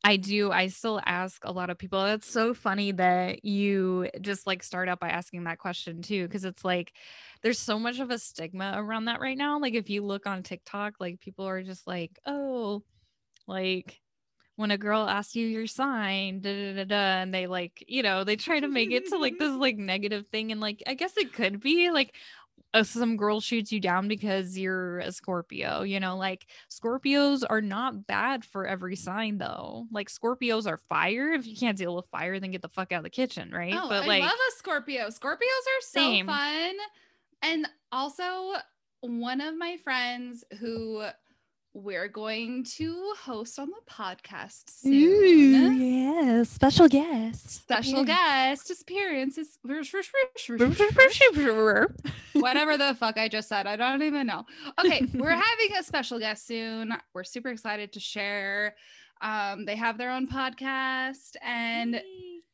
I 0.02 0.16
do 0.16 0.50
I 0.50 0.68
still 0.68 1.00
ask 1.04 1.44
a 1.44 1.52
lot 1.52 1.68
of 1.68 1.76
people. 1.78 2.04
It's 2.06 2.30
so 2.30 2.54
funny 2.54 2.92
that 2.92 3.44
you 3.44 4.08
just 4.20 4.46
like 4.46 4.62
start 4.62 4.88
out 4.88 5.00
by 5.00 5.10
asking 5.10 5.44
that 5.44 5.58
question 5.58 6.00
too 6.02 6.26
because 6.26 6.44
it's 6.44 6.64
like 6.64 6.92
there's 7.42 7.58
so 7.58 7.78
much 7.78 8.00
of 8.00 8.10
a 8.10 8.18
stigma 8.18 8.72
around 8.76 9.06
that 9.06 9.20
right 9.20 9.36
now. 9.36 9.58
Like 9.60 9.74
if 9.74 9.90
you 9.90 10.02
look 10.02 10.26
on 10.26 10.42
TikTok, 10.42 10.94
like 11.00 11.20
people 11.20 11.46
are 11.46 11.62
just 11.62 11.86
like, 11.86 12.18
"Oh, 12.26 12.82
like 13.46 14.00
when 14.60 14.70
a 14.70 14.78
girl 14.78 15.08
asks 15.08 15.34
you 15.34 15.46
your 15.46 15.66
sign, 15.66 16.40
da, 16.40 16.52
da, 16.52 16.76
da, 16.76 16.84
da, 16.84 17.22
and 17.22 17.32
they 17.32 17.46
like, 17.46 17.82
you 17.88 18.02
know, 18.02 18.24
they 18.24 18.36
try 18.36 18.60
to 18.60 18.68
make 18.68 18.90
it 18.90 19.08
to 19.08 19.16
like 19.16 19.38
this 19.38 19.56
like 19.56 19.76
negative 19.78 20.26
thing. 20.26 20.52
And 20.52 20.60
like, 20.60 20.82
I 20.86 20.92
guess 20.92 21.16
it 21.16 21.32
could 21.32 21.60
be 21.60 21.90
like 21.90 22.14
uh, 22.74 22.82
some 22.82 23.16
girl 23.16 23.40
shoots 23.40 23.72
you 23.72 23.80
down 23.80 24.06
because 24.06 24.58
you're 24.58 24.98
a 24.98 25.12
Scorpio, 25.12 25.80
you 25.80 25.98
know, 25.98 26.18
like 26.18 26.46
Scorpios 26.70 27.42
are 27.48 27.62
not 27.62 28.06
bad 28.06 28.44
for 28.44 28.66
every 28.66 28.96
sign 28.96 29.38
though. 29.38 29.86
Like 29.90 30.10
Scorpios 30.10 30.66
are 30.66 30.78
fire. 30.90 31.32
If 31.32 31.46
you 31.46 31.56
can't 31.56 31.78
deal 31.78 31.96
with 31.96 32.06
fire, 32.12 32.38
then 32.38 32.50
get 32.50 32.60
the 32.60 32.68
fuck 32.68 32.92
out 32.92 32.98
of 32.98 33.04
the 33.04 33.10
kitchen, 33.10 33.50
right? 33.50 33.74
Oh, 33.74 33.88
but 33.88 34.04
I 34.04 34.06
like, 34.06 34.22
love 34.22 34.32
a 34.32 34.58
Scorpio. 34.58 35.06
Scorpios 35.06 35.38
are 35.38 35.80
so 35.80 36.00
Same. 36.00 36.26
fun. 36.26 36.74
And 37.42 37.66
also, 37.90 38.52
one 39.00 39.40
of 39.40 39.56
my 39.56 39.78
friends 39.78 40.44
who 40.58 41.02
we're 41.72 42.08
going 42.08 42.64
to 42.64 43.12
host 43.22 43.58
on 43.58 43.68
the 43.68 43.92
podcast 43.92 44.64
soon. 44.66 45.80
yeah, 45.80 46.42
special 46.42 46.88
guest. 46.88 47.50
Special 47.62 48.04
guest 48.04 48.70
appearances. 48.70 49.58
Whatever 52.32 52.76
the 52.76 52.96
fuck 52.98 53.18
I 53.18 53.28
just 53.28 53.48
said. 53.48 53.66
I 53.66 53.76
don't 53.76 54.02
even 54.02 54.26
know. 54.26 54.44
Okay, 54.84 55.06
we're 55.14 55.30
having 55.30 55.76
a 55.78 55.82
special 55.82 56.18
guest 56.18 56.46
soon. 56.46 56.92
We're 57.14 57.24
super 57.24 57.50
excited 57.50 57.92
to 57.92 58.00
share. 58.00 58.74
Um, 59.22 59.64
they 59.64 59.76
have 59.76 59.98
their 59.98 60.10
own 60.10 60.26
podcast 60.26 61.36
and 61.42 62.00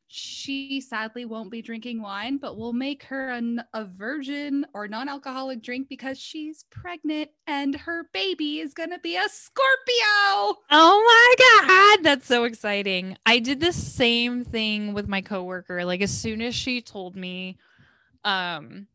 she 0.09 0.81
sadly 0.81 1.25
won't 1.25 1.51
be 1.51 1.61
drinking 1.61 2.01
wine, 2.01 2.39
but 2.39 2.57
we'll 2.57 2.73
make 2.73 3.03
her 3.05 3.31
an, 3.31 3.63
a 3.75 3.85
virgin 3.85 4.65
or 4.73 4.87
non 4.87 5.09
alcoholic 5.09 5.63
drink 5.63 5.89
because 5.89 6.19
she's 6.19 6.65
pregnant 6.71 7.31
and 7.47 7.75
her 7.75 8.09
baby 8.13 8.61
is 8.61 8.73
going 8.73 8.91
to 8.91 9.01
be 9.01 9.17
a 9.17 9.29
Scorpio. 9.29 10.59
Oh 10.71 11.35
my 11.39 11.67
god, 11.67 12.05
that's 12.05 12.27
so 12.27 12.45
exciting. 12.45 13.17
I 13.27 13.41
did 13.41 13.61
the 13.61 13.73
same 13.73 14.45
thing 14.45 14.95
with 14.95 15.09
my 15.09 15.21
coworker. 15.21 15.85
Like 15.85 16.01
as 16.01 16.17
soon 16.17 16.41
as 16.41 16.55
she 16.55 16.81
told 16.81 17.17
me 17.17 17.59
um 18.25 18.87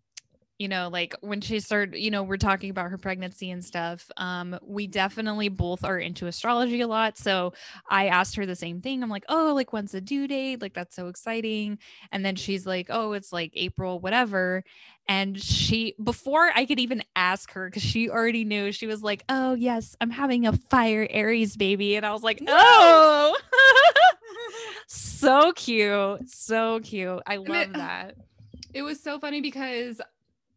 you 0.61 0.67
know, 0.67 0.89
like 0.89 1.15
when 1.21 1.41
she 1.41 1.59
started, 1.59 1.97
you 1.97 2.11
know, 2.11 2.21
we're 2.21 2.37
talking 2.37 2.69
about 2.69 2.91
her 2.91 2.97
pregnancy 2.99 3.49
and 3.49 3.65
stuff. 3.65 4.11
Um, 4.15 4.59
we 4.61 4.85
definitely 4.85 5.49
both 5.49 5.83
are 5.83 5.97
into 5.97 6.27
astrology 6.27 6.81
a 6.81 6.87
lot. 6.87 7.17
So 7.17 7.53
I 7.89 8.09
asked 8.09 8.35
her 8.35 8.45
the 8.45 8.55
same 8.55 8.79
thing. 8.79 9.01
I'm 9.01 9.09
like, 9.09 9.25
oh, 9.27 9.53
like 9.55 9.73
when's 9.73 9.93
the 9.93 10.01
due 10.01 10.27
date? 10.27 10.61
Like 10.61 10.75
that's 10.75 10.95
so 10.95 11.07
exciting. 11.07 11.79
And 12.11 12.23
then 12.23 12.35
she's 12.35 12.67
like, 12.67 12.87
oh, 12.91 13.13
it's 13.13 13.33
like 13.33 13.53
April, 13.55 13.99
whatever. 13.99 14.63
And 15.07 15.41
she, 15.41 15.95
before 16.01 16.51
I 16.55 16.65
could 16.67 16.79
even 16.79 17.01
ask 17.15 17.51
her, 17.53 17.67
because 17.67 17.81
she 17.81 18.11
already 18.11 18.45
knew, 18.45 18.71
she 18.71 18.85
was 18.85 19.01
like, 19.01 19.23
oh, 19.29 19.55
yes, 19.55 19.95
I'm 19.99 20.11
having 20.11 20.45
a 20.45 20.53
fire 20.69 21.07
Aries 21.09 21.57
baby. 21.57 21.95
And 21.95 22.05
I 22.05 22.13
was 22.13 22.21
like, 22.21 22.39
oh, 22.47 23.35
so 24.87 25.53
cute. 25.53 26.29
So 26.29 26.81
cute. 26.81 27.23
I 27.25 27.37
love 27.37 27.49
it- 27.49 27.73
that. 27.73 28.15
It 28.73 28.83
was 28.83 29.01
so 29.01 29.19
funny 29.19 29.41
because 29.41 29.99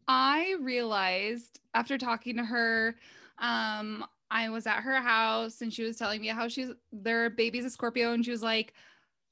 I 0.07 0.55
realized 0.61 1.59
after 1.73 1.97
talking 1.97 2.37
to 2.37 2.43
her, 2.43 2.95
um, 3.39 4.05
I 4.31 4.49
was 4.49 4.67
at 4.67 4.81
her 4.81 5.01
house 5.01 5.61
and 5.61 5.73
she 5.73 5.83
was 5.83 5.97
telling 5.97 6.21
me 6.21 6.27
how 6.27 6.47
she's 6.47 6.69
their 6.91 7.29
baby's 7.29 7.65
a 7.65 7.69
Scorpio, 7.69 8.13
and 8.13 8.23
she 8.23 8.31
was 8.31 8.43
like, 8.43 8.73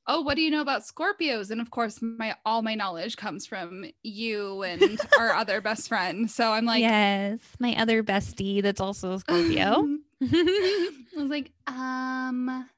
oh, 0.07 0.21
what 0.21 0.35
do 0.35 0.41
you 0.41 0.51
know 0.51 0.61
about 0.61 0.83
Scorpios? 0.83 1.51
And 1.51 1.61
of 1.61 1.71
course, 1.71 2.01
my 2.01 2.35
all 2.45 2.61
my 2.61 2.75
knowledge 2.75 3.17
comes 3.17 3.45
from 3.45 3.85
you 4.03 4.63
and 4.63 4.99
our 5.19 5.33
other 5.33 5.61
best 5.61 5.87
friend. 5.87 6.29
So 6.29 6.51
I'm 6.51 6.65
like, 6.65 6.81
yes, 6.81 7.39
my 7.59 7.75
other 7.75 8.03
bestie 8.03 8.61
that's 8.61 8.81
also 8.81 9.13
a 9.13 9.19
Scorpio. 9.19 9.87
I 10.21 10.91
was 11.17 11.29
like, 11.29 11.51
um, 11.67 12.69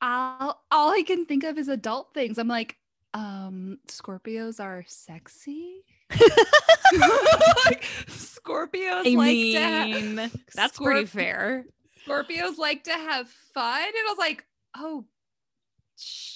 I'll, 0.00 0.62
all 0.70 0.90
I 0.90 1.02
can 1.02 1.26
think 1.26 1.44
of 1.44 1.58
is 1.58 1.68
adult 1.68 2.14
things. 2.14 2.38
I'm 2.38 2.48
like, 2.48 2.76
um, 3.14 3.78
Scorpios 3.88 4.60
are 4.60 4.84
sexy. 4.86 5.84
like, 6.10 6.20
Scorpios 8.08 9.06
I 9.06 9.14
like 9.16 9.34
mean, 9.36 10.14
that's 10.54 10.78
Scorp- 10.78 10.84
pretty 10.84 11.06
fair. 11.06 11.66
Scorpios 12.06 12.58
like 12.58 12.84
to 12.84 12.92
have 12.92 13.28
fun. 13.54 13.82
And 13.82 13.94
I 13.94 14.04
was 14.08 14.18
like, 14.18 14.44
oh, 14.76 15.04
sh- 15.96 16.34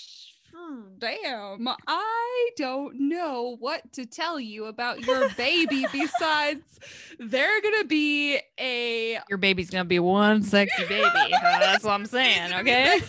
damn. 0.98 1.66
I 1.86 2.50
don't 2.56 3.08
know 3.08 3.56
what 3.60 3.92
to 3.94 4.04
tell 4.04 4.38
you 4.40 4.66
about 4.66 5.00
your 5.06 5.28
baby 5.36 5.86
besides 5.92 6.80
they're 7.18 7.60
to 7.80 7.84
be 7.86 8.40
a. 8.58 9.18
Your 9.28 9.38
baby's 9.38 9.70
gonna 9.70 9.84
be 9.84 10.00
one 10.00 10.42
sexy 10.42 10.84
baby. 10.86 11.30
That's 11.40 11.84
what 11.84 11.92
I'm 11.92 12.06
saying. 12.06 12.52
Okay. 12.54 13.00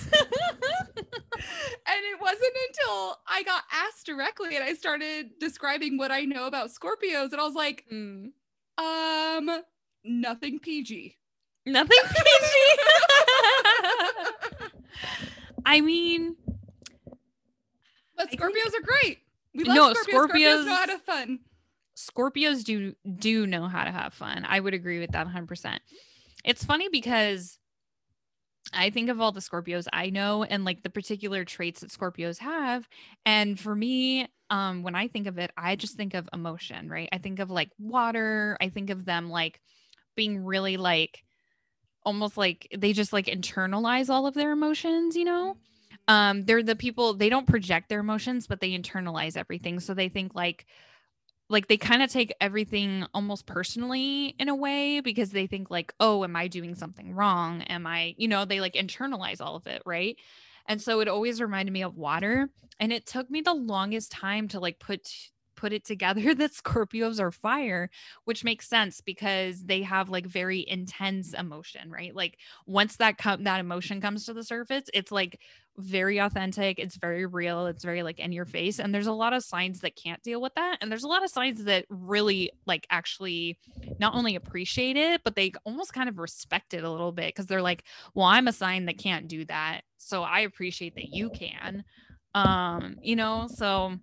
And 1.88 2.00
it 2.14 2.20
wasn't 2.22 2.54
until 2.70 3.18
I 3.28 3.44
got 3.44 3.64
asked 3.72 4.06
directly 4.06 4.56
and 4.56 4.64
I 4.64 4.74
started 4.74 5.32
describing 5.40 5.98
what 5.98 6.12
I 6.12 6.22
know 6.22 6.48
about 6.48 6.70
Scorpios. 6.70 7.32
And 7.32 7.40
I 7.42 7.44
was 7.44 7.56
like, 7.56 7.86
Mm. 7.92 8.32
um, 8.78 9.64
nothing 10.04 10.60
PG. 10.60 11.18
Nothing 11.66 12.00
PG. 12.10 12.78
I 15.66 15.82
mean, 15.82 16.36
But 18.16 18.26
I 18.26 18.26
think- 18.28 18.42
Scorpios 18.42 18.74
are 18.76 18.82
great. 18.82 19.20
We 19.54 19.64
love 19.66 19.76
No, 19.76 19.94
Scorpios. 19.94 20.30
Scorpios 20.30 20.66
know 20.66 20.72
how 20.76 20.84
Scorpios- 20.84 20.86
to 20.86 20.92
have 20.92 21.04
fun. 21.04 21.40
Scorpios 21.96 22.64
do 22.64 22.96
do 23.20 23.46
know 23.46 23.68
how 23.68 23.84
to 23.84 23.92
have 23.92 24.14
fun. 24.14 24.46
I 24.48 24.60
would 24.60 24.74
agree 24.74 25.00
with 25.00 25.12
that 25.12 25.28
100%. 25.28 25.80
It's 26.44 26.64
funny 26.64 26.90
because 26.90 27.60
I 28.74 28.90
think 28.90 29.10
of 29.10 29.20
all 29.20 29.32
the 29.32 29.40
Scorpios 29.42 29.88
I 29.92 30.10
know 30.10 30.44
and 30.44 30.66
like 30.66 30.84
the 30.84 30.90
particular 30.90 31.44
traits 31.46 31.82
that 31.82 31.92
Scorpios 31.92 32.40
have 32.40 32.88
and 33.26 33.60
for 33.60 33.76
me 33.76 34.28
um 34.50 34.84
when 34.84 34.96
I 34.96 35.08
think 35.08 35.28
of 35.28 35.38
it 35.38 35.52
I 35.58 35.76
just 35.76 35.96
think 35.98 36.14
of 36.14 36.30
emotion, 36.34 36.90
right? 36.90 37.10
I 37.12 37.18
think 37.18 37.40
of 37.40 37.50
like 37.52 37.70
water, 37.80 38.58
I 38.62 38.70
think 38.70 38.90
of 38.90 39.06
them 39.06 39.30
like 39.30 39.60
being 40.16 40.44
really 40.44 40.78
like 40.78 41.24
almost 42.04 42.38
like 42.38 42.68
they 42.78 42.94
just 42.94 43.14
like 43.14 43.28
internalize 43.28 44.10
all 44.10 44.28
of 44.28 44.34
their 44.34 44.52
emotions, 44.52 45.16
you 45.16 45.26
know? 45.26 45.58
um 46.08 46.44
they're 46.46 46.64
the 46.64 46.76
people 46.76 47.14
they 47.14 47.30
don't 47.30 47.48
project 47.48 47.90
their 47.90 48.00
emotions 48.00 48.48
but 48.48 48.60
they 48.60 48.72
internalize 48.78 49.38
everything 49.38 49.80
so 49.80 49.94
they 49.94 50.10
think 50.10 50.34
like 50.34 50.66
like 51.52 51.68
they 51.68 51.78
kind 51.78 52.02
of 52.02 52.10
take 52.10 52.34
everything 52.42 53.06
almost 53.14 53.46
personally 53.46 54.36
in 54.40 54.50
a 54.50 54.56
way 54.56 55.02
because 55.02 55.32
they 55.32 55.48
think 55.48 55.70
like 55.70 55.94
oh 56.00 56.24
am 56.24 56.36
i 56.36 56.48
doing 56.48 56.76
something 56.76 57.14
wrong? 57.14 57.62
Am 57.64 57.86
i 57.86 58.16
you 58.18 58.28
know 58.28 58.46
they 58.46 58.62
like 58.62 58.74
internalize 58.74 59.42
all 59.42 59.56
of 59.56 59.68
it 59.68 59.82
right? 59.86 60.18
And 60.68 60.82
so 60.82 61.00
it 61.02 61.08
always 61.08 61.42
reminded 61.42 61.72
me 61.72 61.84
of 61.84 61.98
water 61.98 62.50
and 62.80 62.94
it 62.94 63.06
took 63.06 63.30
me 63.30 63.42
the 63.42 63.54
longest 63.54 64.12
time 64.12 64.48
to 64.50 64.60
like 64.60 64.80
put 64.80 65.10
put 65.62 65.72
it 65.72 65.86
together 65.86 66.34
that 66.36 66.52
scorpios 66.54 67.20
are 67.20 67.32
fire 67.32 67.90
which 68.26 68.44
makes 68.44 68.68
sense 68.68 69.00
because 69.00 69.64
they 69.64 69.84
have 69.84 70.10
like 70.10 70.26
very 70.26 70.66
intense 70.68 71.34
emotion 71.34 71.92
right? 71.92 72.16
Like 72.16 72.38
once 72.66 72.98
that 72.98 73.18
come 73.18 73.44
that 73.44 73.60
emotion 73.60 74.02
comes 74.02 74.26
to 74.26 74.34
the 74.34 74.44
surface 74.44 74.86
it's 74.94 75.12
like 75.12 75.40
very 75.78 76.18
authentic 76.18 76.80
it's 76.80 76.98
very 76.98 77.26
real 77.26 77.68
it's 77.68 77.84
very 77.84 78.04
like 78.04 78.20
in 78.20 78.32
your 78.32 78.46
face 78.46 78.80
and 78.80 78.94
there's 78.94 79.08
a 79.08 79.14
lot 79.14 79.34
of 79.34 79.44
signs 79.44 79.80
that 79.82 79.96
can't 79.96 80.22
deal 80.22 80.42
with 80.42 80.54
that 80.56 80.78
and 80.82 80.92
there's 80.92 81.04
a 81.04 81.08
lot 81.08 81.24
of 81.24 81.30
signs 81.30 81.64
that 81.64 81.86
really 81.90 82.52
like 82.66 82.86
actually 82.90 83.58
not 84.00 84.14
only 84.14 84.36
appreciate 84.36 84.98
it 84.98 85.22
but 85.24 85.36
they 85.36 85.52
almost 85.64 85.94
kind 85.94 86.10
of 86.10 86.18
respect 86.18 86.74
it 86.74 86.84
a 86.84 86.90
little 86.90 87.14
bit 87.14 87.28
because 87.28 87.46
they're 87.46 87.62
like 87.62 87.84
well 88.14 88.26
i'm 88.26 88.48
a 88.48 88.54
sign 88.54 88.86
that 88.86 88.98
can't 88.98 89.28
do 89.30 89.46
that 89.46 89.82
so 89.98 90.24
i 90.24 90.40
appreciate 90.42 90.96
that 90.96 91.14
you 91.14 91.30
can. 91.30 91.84
Um 92.34 92.98
you 93.02 93.16
know 93.16 93.48
so 93.48 93.98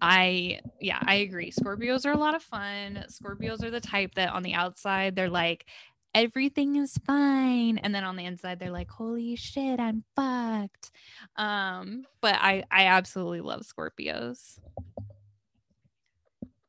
I 0.00 0.60
yeah, 0.80 0.98
I 1.02 1.16
agree. 1.16 1.52
Scorpios 1.52 2.06
are 2.06 2.12
a 2.12 2.18
lot 2.18 2.34
of 2.34 2.42
fun. 2.42 3.04
Scorpios 3.08 3.62
are 3.62 3.70
the 3.70 3.80
type 3.80 4.14
that 4.14 4.30
on 4.32 4.42
the 4.42 4.54
outside 4.54 5.14
they're 5.16 5.28
like 5.28 5.66
everything 6.14 6.74
is 6.76 6.98
fine 7.06 7.78
and 7.78 7.94
then 7.94 8.02
on 8.02 8.16
the 8.16 8.24
inside 8.24 8.58
they're 8.58 8.70
like 8.70 8.90
holy 8.90 9.36
shit, 9.36 9.78
I'm 9.78 10.04
fucked. 10.16 10.90
Um 11.36 12.04
but 12.20 12.34
I 12.36 12.64
I 12.70 12.86
absolutely 12.86 13.40
love 13.42 13.62
Scorpios. 13.62 14.58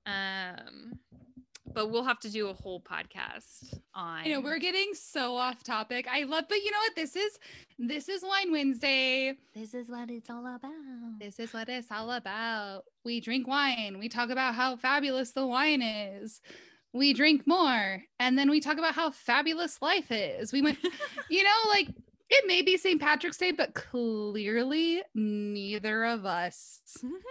Um 0.05 0.99
but 1.73 1.89
we'll 1.89 2.03
have 2.03 2.19
to 2.19 2.29
do 2.29 2.49
a 2.49 2.53
whole 2.53 2.81
podcast 2.81 3.77
on 3.93 4.25
You 4.25 4.33
know, 4.33 4.41
we're 4.41 4.59
getting 4.59 4.93
so 4.93 5.35
off 5.35 5.63
topic. 5.63 6.07
I 6.09 6.23
love, 6.23 6.45
but 6.47 6.59
you 6.59 6.71
know 6.71 6.77
what? 6.79 6.95
This 6.95 7.15
is 7.15 7.39
this 7.79 8.09
is 8.09 8.23
Wine 8.23 8.51
Wednesday. 8.51 9.35
This 9.55 9.73
is 9.73 9.89
what 9.89 10.09
it's 10.09 10.29
all 10.29 10.45
about. 10.45 10.71
This 11.19 11.39
is 11.39 11.53
what 11.53 11.69
it's 11.69 11.91
all 11.91 12.11
about. 12.11 12.83
We 13.03 13.19
drink 13.19 13.47
wine. 13.47 13.97
We 13.99 14.09
talk 14.09 14.29
about 14.29 14.55
how 14.55 14.75
fabulous 14.75 15.31
the 15.31 15.45
wine 15.45 15.81
is. 15.81 16.41
We 16.93 17.13
drink 17.13 17.47
more. 17.47 18.03
And 18.19 18.37
then 18.37 18.49
we 18.49 18.59
talk 18.59 18.77
about 18.77 18.93
how 18.93 19.11
fabulous 19.11 19.81
life 19.81 20.11
is. 20.11 20.51
We 20.51 20.61
went, 20.61 20.77
you 21.29 21.43
know, 21.43 21.69
like 21.69 21.87
it 22.29 22.47
may 22.47 22.61
be 22.61 22.77
St. 22.77 22.99
Patrick's 22.99 23.37
Day, 23.37 23.51
but 23.51 23.73
clearly 23.73 25.01
neither 25.13 26.05
of 26.05 26.25
us 26.25 26.81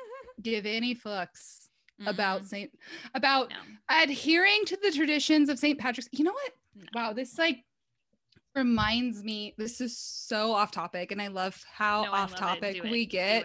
give 0.43 0.66
any 0.66 0.95
fucks 0.95 1.69
about 2.07 2.42
Mm-mm. 2.42 2.46
St. 2.48 2.70
about 3.14 3.51
no. 3.51 3.57
adhering 4.03 4.64
to 4.66 4.76
the 4.82 4.90
traditions 4.90 5.48
of 5.48 5.59
St. 5.59 5.78
Patrick's. 5.78 6.09
You 6.12 6.24
know 6.24 6.32
what? 6.32 6.53
No. 6.76 6.84
Wow, 6.94 7.12
this 7.12 7.36
like 7.38 7.64
reminds 8.55 9.22
me. 9.22 9.55
This 9.59 9.80
is 9.80 9.96
so 9.98 10.53
off 10.53 10.70
topic, 10.70 11.12
and 11.12 11.20
I 11.20 11.28
love 11.28 11.62
how 11.72 12.05
No, 12.05 12.12
off 12.12 12.30
love 12.32 12.38
topic 12.40 12.76
Do 12.76 12.84
it. 12.84 12.90
we 12.90 13.07
get. 13.07 13.44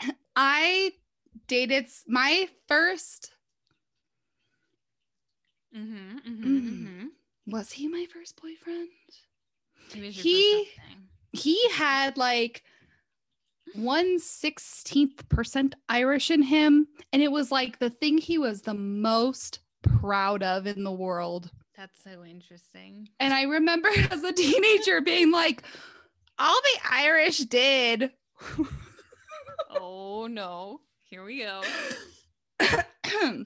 I 0.36 0.92
dated 1.46 1.86
my 2.06 2.48
first. 2.68 3.30
Mhm, 5.76 6.22
mhm, 6.24 6.44
Mm. 6.44 6.86
mhm. 6.86 7.08
Was 7.46 7.72
he 7.72 7.88
my 7.88 8.06
first 8.12 8.40
boyfriend? 8.40 8.88
He 9.92 10.00
was 10.00 10.16
your 10.16 10.22
He- 10.22 10.64
first. 10.64 11.44
He 11.44 11.68
had 11.70 12.16
like 12.16 12.62
one 13.74 14.18
sixteenth 14.18 15.28
percent 15.28 15.74
Irish 15.88 16.30
in 16.30 16.42
him, 16.42 16.88
and 17.12 17.22
it 17.22 17.32
was 17.32 17.50
like 17.50 17.78
the 17.78 17.90
thing 17.90 18.18
he 18.18 18.38
was 18.38 18.62
the 18.62 18.74
most 18.74 19.60
proud 19.82 20.42
of 20.42 20.66
in 20.66 20.84
the 20.84 20.92
world. 20.92 21.50
That's 21.76 22.02
so 22.02 22.24
interesting. 22.24 23.08
And 23.18 23.34
I 23.34 23.42
remember 23.42 23.88
as 24.10 24.22
a 24.22 24.32
teenager 24.32 25.00
being 25.00 25.32
like, 25.32 25.62
all 26.38 26.60
the 26.60 26.80
Irish 26.90 27.38
did. 27.38 28.10
Oh 29.76 30.26
no. 30.28 30.80
Here 31.02 31.24
we 31.24 31.40
go. 31.40 31.62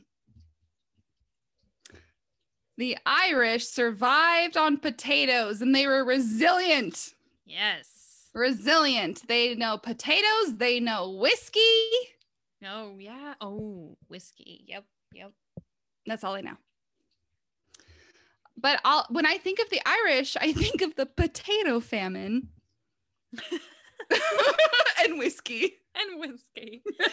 the 2.76 2.98
Irish 3.04 3.66
survived 3.66 4.56
on 4.56 4.78
potatoes 4.78 5.60
and 5.60 5.74
they 5.74 5.86
were 5.86 6.04
resilient. 6.04 7.14
Yes. 7.44 7.97
Resilient. 8.38 9.26
They 9.26 9.54
know 9.56 9.78
potatoes, 9.78 10.56
they 10.58 10.78
know 10.80 11.10
whiskey. 11.10 11.90
Oh 12.64 12.96
yeah. 12.98 13.34
Oh, 13.40 13.96
whiskey. 14.08 14.64
Yep. 14.68 14.84
Yep. 15.14 15.32
That's 16.06 16.22
all 16.24 16.34
I 16.34 16.40
know. 16.42 16.56
But 18.56 18.80
I'll, 18.84 19.06
when 19.10 19.26
I 19.26 19.38
think 19.38 19.58
of 19.58 19.70
the 19.70 19.80
Irish, 19.86 20.36
I 20.40 20.52
think 20.52 20.82
of 20.82 20.94
the 20.96 21.06
potato 21.06 21.80
famine 21.80 22.48
and 25.04 25.18
whiskey. 25.18 25.74
And 25.96 26.20
whiskey. 26.20 26.82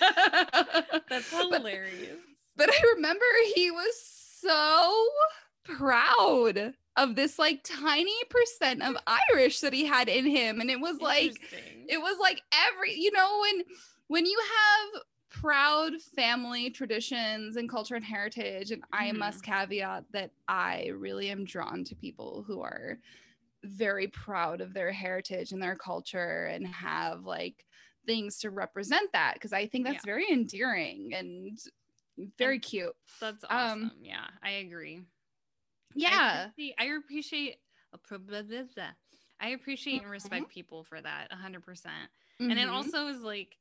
That's 1.09 1.31
But- 1.31 1.53
hilarious. 1.57 2.17
but 2.55 2.69
I 2.69 2.93
remember 2.95 3.25
he 3.55 3.71
was 3.71 3.95
so 4.41 5.07
proud 5.63 6.73
of 6.97 7.15
this 7.15 7.37
like 7.39 7.61
tiny 7.63 8.15
percent 8.29 8.81
of 8.81 8.95
Irish 9.31 9.59
that 9.61 9.73
he 9.73 9.85
had 9.85 10.07
in 10.09 10.25
him. 10.25 10.61
And 10.61 10.69
it 10.69 10.79
was 10.79 11.01
like, 11.01 11.41
it 11.87 11.97
was 11.99 12.17
like 12.19 12.41
every, 12.53 12.93
you 12.95 13.11
know, 13.11 13.39
when 13.41 13.63
when 14.07 14.25
you 14.25 14.39
have 14.39 15.01
proud 15.29 16.01
family 16.01 16.69
traditions 16.69 17.55
and 17.57 17.69
culture 17.69 17.95
and 17.95 18.05
heritage, 18.05 18.71
and 18.71 18.83
I 18.93 19.11
Mhm. 19.11 19.19
must 19.19 19.43
caveat 19.43 20.05
that 20.11 20.31
I 20.47 20.87
really 20.87 21.29
am 21.29 21.43
drawn 21.45 21.83
to 21.85 21.95
people 21.95 22.43
who 22.47 22.61
are 22.61 22.99
very 23.63 24.07
proud 24.07 24.61
of 24.61 24.73
their 24.73 24.91
heritage 24.91 25.51
and 25.51 25.61
their 25.61 25.75
culture 25.75 26.45
and 26.45 26.67
have 26.67 27.23
like 27.25 27.65
things 28.05 28.37
to 28.39 28.51
represent 28.51 29.11
that 29.13 29.33
because 29.35 29.53
I 29.53 29.67
think 29.67 29.85
that's 29.85 30.05
very 30.05 30.29
endearing 30.31 31.13
and 31.13 31.57
very 32.37 32.59
cute. 32.59 32.95
That's 33.19 33.43
um, 33.49 33.91
awesome. 33.91 33.91
yeah, 34.01 34.27
I 34.43 34.51
agree. 34.51 35.01
I 36.03 36.13
Yeah. 36.13 36.51
appreciate, 36.55 36.75
I 36.77 36.85
appreciate 36.85 37.57
I 39.39 39.49
appreciate 39.49 40.01
and 40.01 40.09
respect 40.09 40.49
people 40.49 40.83
for 40.83 41.01
that 41.01 41.29
100%. 41.31 41.61
percent 41.63 42.11
And 42.49 42.59
it 42.59 42.67
Mhm. 42.67 42.69
also 42.69 43.07
is 43.07 43.21
like, 43.21 43.57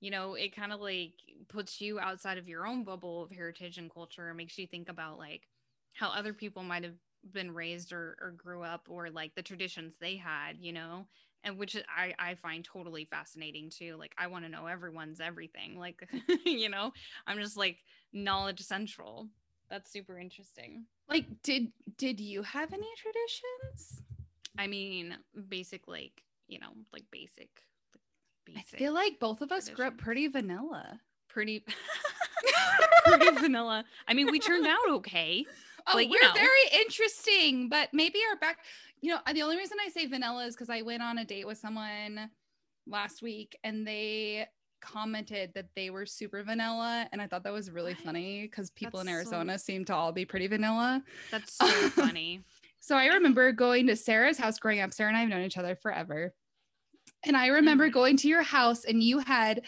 you 0.00 0.10
know, 0.10 0.34
it 0.34 0.54
kind 0.54 0.72
of 0.72 0.80
like 0.80 1.14
puts 1.48 1.80
you 1.80 1.98
outside 2.00 2.38
of 2.38 2.48
your 2.48 2.66
own 2.66 2.84
bubble 2.84 3.22
of 3.24 3.30
heritage 3.30 3.78
and 3.78 3.90
culture 3.92 4.28
and 4.28 4.36
makes 4.36 4.58
you 4.58 4.66
think 4.66 4.88
about 4.88 5.18
like 5.18 5.48
how 5.92 6.10
other 6.10 6.34
people 6.34 6.62
might 6.62 6.84
have 6.84 6.98
been 7.30 7.52
raised 7.52 7.92
or, 7.92 8.16
or 8.20 8.32
grew 8.32 8.62
up 8.62 8.88
or 8.90 9.10
like 9.10 9.34
the 9.34 9.42
traditions 9.42 9.96
they 9.98 10.16
had, 10.16 10.58
you 10.60 10.72
know, 10.72 11.08
and 11.44 11.58
which 11.58 11.76
I, 11.88 12.14
I 12.18 12.34
find 12.36 12.64
totally 12.64 13.04
fascinating 13.06 13.70
too. 13.70 13.96
Like, 13.96 14.14
I 14.18 14.28
want 14.28 14.44
to 14.44 14.50
know 14.50 14.66
everyone's 14.66 15.20
everything. 15.20 15.78
Like, 15.78 16.08
you 16.46 16.68
know, 16.68 16.92
I'm 17.26 17.38
just 17.38 17.56
like 17.56 17.84
knowledge 18.12 18.60
central. 18.60 19.30
That's 19.70 19.90
super 19.90 20.18
interesting. 20.18 20.86
Like 21.08 21.26
did 21.42 21.72
did 21.96 22.20
you 22.20 22.42
have 22.42 22.72
any 22.72 22.88
traditions? 22.96 24.02
I 24.58 24.66
mean, 24.66 25.16
basic, 25.48 25.86
like, 25.86 26.22
you 26.48 26.58
know, 26.58 26.68
like 26.92 27.04
basic. 27.10 27.48
I 28.56 28.62
feel 28.62 28.94
like 28.94 29.18
both 29.18 29.40
of 29.42 29.50
us 29.52 29.68
grew 29.68 29.86
up 29.86 29.98
pretty 29.98 30.28
vanilla. 30.28 31.00
pretty 31.28 31.64
pretty 33.04 33.30
vanilla. 33.32 33.84
I 34.08 34.14
mean, 34.14 34.30
we 34.30 34.38
turned 34.38 34.66
out 34.66 34.88
okay. 34.88 35.44
Oh, 35.88 35.96
Like, 35.96 36.08
you 36.08 36.18
we're 36.20 36.28
know. 36.28 36.34
very 36.34 36.80
interesting, 36.82 37.68
but 37.68 37.90
maybe 37.92 38.18
our 38.30 38.36
back. 38.36 38.58
You 39.02 39.10
know, 39.14 39.18
the 39.32 39.42
only 39.42 39.56
reason 39.56 39.76
I 39.84 39.88
say 39.90 40.06
vanilla 40.06 40.46
is 40.46 40.54
because 40.54 40.70
I 40.70 40.82
went 40.82 41.02
on 41.02 41.18
a 41.18 41.24
date 41.24 41.46
with 41.46 41.58
someone 41.58 42.30
last 42.86 43.20
week, 43.22 43.56
and 43.62 43.86
they 43.86 44.46
commented 44.86 45.52
that 45.54 45.66
they 45.74 45.90
were 45.90 46.06
super 46.06 46.42
vanilla, 46.42 47.08
and 47.12 47.20
I 47.20 47.26
thought 47.26 47.42
that 47.44 47.52
was 47.52 47.70
really 47.70 47.94
What? 47.94 48.04
funny 48.04 48.42
because 48.42 48.70
people 48.70 49.00
in 49.00 49.06
That's 49.06 49.28
so- 49.28 49.34
Arizona 49.36 49.58
seem 49.58 49.84
to 49.86 49.94
all 49.94 50.12
be 50.12 50.24
pretty 50.24 50.46
vanilla. 50.46 51.02
That's 51.30 51.52
so 51.58 51.66
funny. 51.90 52.42
So 52.80 52.96
I 52.96 53.06
remember 53.06 53.50
going 53.52 53.88
to 53.88 53.96
Sarah's 53.96 54.38
house 54.38 54.58
growing 54.58 54.80
up. 54.80 54.92
Sarah 54.92 55.08
and 55.08 55.16
I 55.16 55.20
have 55.20 55.28
known 55.28 55.42
each 55.42 55.58
other 55.58 55.74
forever. 55.74 56.34
And 57.24 57.36
I 57.36 57.48
remember 57.48 57.88
Mhm. 57.88 57.92
going 57.92 58.16
to 58.18 58.28
your 58.28 58.42
house 58.42 58.84
and 58.84 59.02
you 59.02 59.18
had 59.18 59.62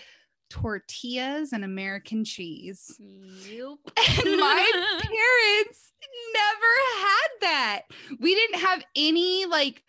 tortillas 0.50 1.52
and 1.52 1.64
American 1.64 2.24
cheese. 2.24 2.94
Yep. 3.00 3.78
And 4.24 4.36
my 4.38 4.70
parents 5.02 5.92
never 6.32 6.74
had 7.00 7.28
that. 7.40 7.82
We 8.20 8.34
didn't 8.34 8.60
have 8.60 8.84
any 8.94 9.46
like 9.46 9.82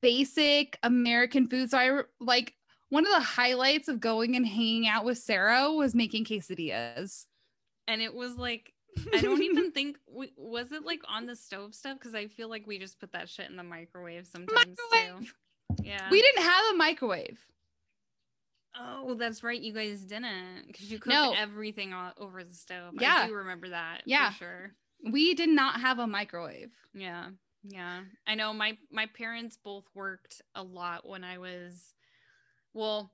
basic 0.00 0.78
American 0.82 1.46
food. 1.48 1.70
So 1.70 1.78
I 1.78 2.02
like 2.20 2.54
one 2.90 3.04
of 3.06 3.12
the 3.12 3.20
highlights 3.20 3.88
of 3.88 4.00
going 4.00 4.36
and 4.36 4.46
hanging 4.46 4.86
out 4.86 5.04
with 5.04 5.18
Sarah 5.18 5.72
was 5.72 5.94
making 5.94 6.24
quesadillas. 6.24 7.26
and 7.88 8.00
it 8.00 8.14
was 8.14 8.36
like 8.36 8.72
I 9.12 9.20
don't 9.20 9.42
even 9.50 9.72
think 9.72 9.98
was 10.06 10.72
it 10.72 10.84
like 10.84 11.00
on 11.08 11.26
the 11.26 11.36
stove 11.36 11.74
stuff 11.74 11.98
because 11.98 12.14
I 12.14 12.28
feel 12.28 12.48
like 12.48 12.66
we 12.66 12.78
just 12.78 12.98
put 13.00 13.12
that 13.12 13.28
shit 13.28 13.50
in 13.50 13.56
the 13.56 13.62
microwave 13.62 14.26
sometimes 14.26 14.76
too. 14.92 15.26
Yeah. 15.82 16.08
We 16.10 16.22
didn't 16.22 16.42
have 16.44 16.64
a 16.72 16.76
microwave. 16.76 17.38
oh, 18.78 19.14
that's 19.14 19.42
right. 19.42 19.60
You 19.60 19.72
guys 19.72 20.00
didn't 20.02 20.66
because 20.68 20.90
you 20.90 20.98
cooked 20.98 21.14
No. 21.14 21.34
everything 21.36 21.92
all 21.92 22.12
over 22.18 22.44
the 22.44 22.54
stove. 22.54 22.94
Yeah. 22.98 23.22
I 23.24 23.26
do 23.26 23.34
remember 23.34 23.70
that. 23.70 24.02
Yeah. 24.06 24.30
For 24.32 24.38
sure. 24.38 24.70
We 25.12 25.34
did 25.34 25.48
not 25.48 25.80
have 25.80 25.98
a 25.98 26.06
microwave. 26.06 26.70
Yeah. 26.94 27.28
Yeah. 27.64 28.02
I 28.26 28.34
know 28.34 28.52
my 28.52 28.78
my 28.90 29.06
parents 29.06 29.58
both 29.62 29.84
worked 29.94 30.40
a 30.54 30.62
lot 30.62 31.06
when 31.08 31.24
I 31.24 31.38
was 31.38 31.92
well, 32.76 33.12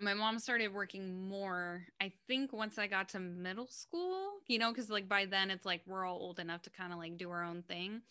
my 0.00 0.14
mom 0.14 0.38
started 0.40 0.74
working 0.74 1.28
more 1.28 1.86
I 2.00 2.12
think 2.28 2.52
once 2.52 2.78
I 2.78 2.88
got 2.88 3.10
to 3.10 3.20
middle 3.20 3.68
school, 3.68 4.40
you 4.48 4.58
know, 4.58 4.72
cuz 4.74 4.90
like 4.90 5.08
by 5.08 5.26
then 5.26 5.50
it's 5.50 5.66
like 5.66 5.82
we're 5.86 6.04
all 6.06 6.18
old 6.18 6.40
enough 6.40 6.62
to 6.64 6.70
kind 6.70 6.92
of 6.92 6.98
like 6.98 7.16
do 7.18 7.30
our 7.30 7.44
own 7.44 7.62
thing. 7.64 8.02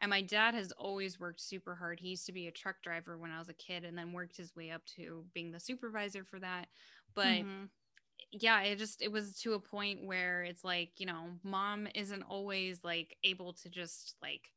And 0.00 0.10
my 0.10 0.22
dad 0.22 0.54
has 0.54 0.72
always 0.72 1.20
worked 1.20 1.40
super 1.40 1.76
hard. 1.76 2.00
He 2.00 2.10
used 2.10 2.26
to 2.26 2.32
be 2.32 2.48
a 2.48 2.52
truck 2.52 2.82
driver 2.82 3.18
when 3.18 3.32
I 3.32 3.38
was 3.40 3.48
a 3.50 3.54
kid 3.54 3.84
and 3.84 3.98
then 3.98 4.12
worked 4.12 4.36
his 4.38 4.56
way 4.56 4.70
up 4.72 4.84
to 4.96 5.26
being 5.34 5.52
the 5.52 5.60
supervisor 5.60 6.24
for 6.24 6.40
that. 6.40 6.68
But 7.14 7.46
Mhm. 7.46 7.70
yeah 8.32 8.62
it 8.62 8.76
just 8.78 9.02
it 9.02 9.12
was 9.12 9.38
to 9.40 9.54
a 9.54 9.60
point 9.60 10.04
where 10.06 10.42
it's 10.42 10.64
like 10.64 10.98
you 10.98 11.06
know 11.06 11.38
mom 11.42 11.86
isn't 11.94 12.22
always 12.22 12.82
like 12.84 13.16
able 13.24 13.52
to 13.52 13.68
just 13.68 14.16
like 14.22 14.52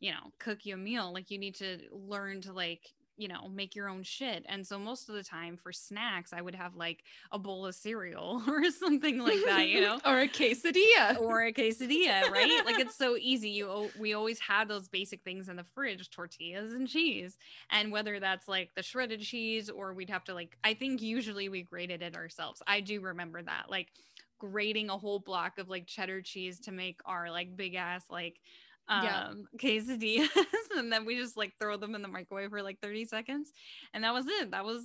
you 0.00 0.10
know 0.12 0.32
cook 0.38 0.66
you 0.66 0.74
a 0.74 0.78
meal 0.78 1.12
like 1.12 1.30
you 1.30 1.38
need 1.38 1.54
to 1.56 1.78
learn 1.92 2.40
to 2.40 2.52
like 2.52 2.94
you 3.20 3.28
know 3.28 3.48
make 3.48 3.74
your 3.74 3.88
own 3.88 4.02
shit 4.02 4.44
and 4.48 4.66
so 4.66 4.78
most 4.78 5.08
of 5.08 5.14
the 5.14 5.22
time 5.22 5.56
for 5.56 5.72
snacks 5.72 6.32
i 6.32 6.40
would 6.40 6.54
have 6.54 6.74
like 6.74 7.04
a 7.32 7.38
bowl 7.38 7.66
of 7.66 7.74
cereal 7.74 8.42
or 8.48 8.70
something 8.70 9.18
like 9.18 9.40
that 9.46 9.68
you 9.68 9.80
know 9.80 9.98
or 10.06 10.20
a 10.20 10.28
quesadilla. 10.28 11.20
or 11.20 11.42
a 11.42 11.52
quesadilla, 11.52 12.30
right? 12.30 12.62
like 12.64 12.78
it's 12.78 12.94
so 12.96 13.16
easy. 13.18 13.50
You 13.50 13.90
we 13.98 14.14
always 14.14 14.40
had 14.40 14.68
those 14.68 14.88
basic 14.88 15.22
things 15.22 15.48
in 15.48 15.56
the 15.56 15.64
fridge, 15.74 16.10
tortillas 16.10 16.72
and 16.72 16.88
cheese. 16.88 17.36
And 17.70 17.92
whether 17.92 18.20
that's 18.20 18.48
like 18.48 18.74
the 18.74 18.82
shredded 18.82 19.20
cheese 19.20 19.68
or 19.70 19.92
we'd 19.92 20.10
have 20.10 20.24
to 20.24 20.34
like 20.34 20.56
I 20.64 20.74
think 20.74 21.02
usually 21.02 21.48
we 21.48 21.62
grated 21.62 22.02
it 22.02 22.16
ourselves. 22.16 22.62
I 22.66 22.80
do 22.80 23.00
remember 23.00 23.42
that. 23.42 23.66
Like 23.68 23.88
grating 24.38 24.88
a 24.88 24.96
whole 24.96 25.18
block 25.18 25.58
of 25.58 25.68
like 25.68 25.86
cheddar 25.86 26.22
cheese 26.22 26.60
to 26.60 26.72
make 26.72 27.00
our 27.04 27.30
like 27.30 27.56
big 27.56 27.74
ass 27.74 28.04
like 28.10 28.40
um 28.90 29.04
Yeah. 29.04 29.32
quesadillas 29.56 30.28
and 30.76 30.92
then 30.92 31.04
we 31.06 31.16
just 31.16 31.36
like 31.36 31.52
throw 31.60 31.76
them 31.78 31.94
in 31.94 32.02
the 32.02 32.08
microwave 32.08 32.50
for 32.50 32.62
like 32.62 32.78
30 32.80 33.06
seconds 33.06 33.52
and 33.94 34.04
that 34.04 34.12
was 34.12 34.26
it. 34.26 34.50
That 34.50 34.64
was 34.64 34.82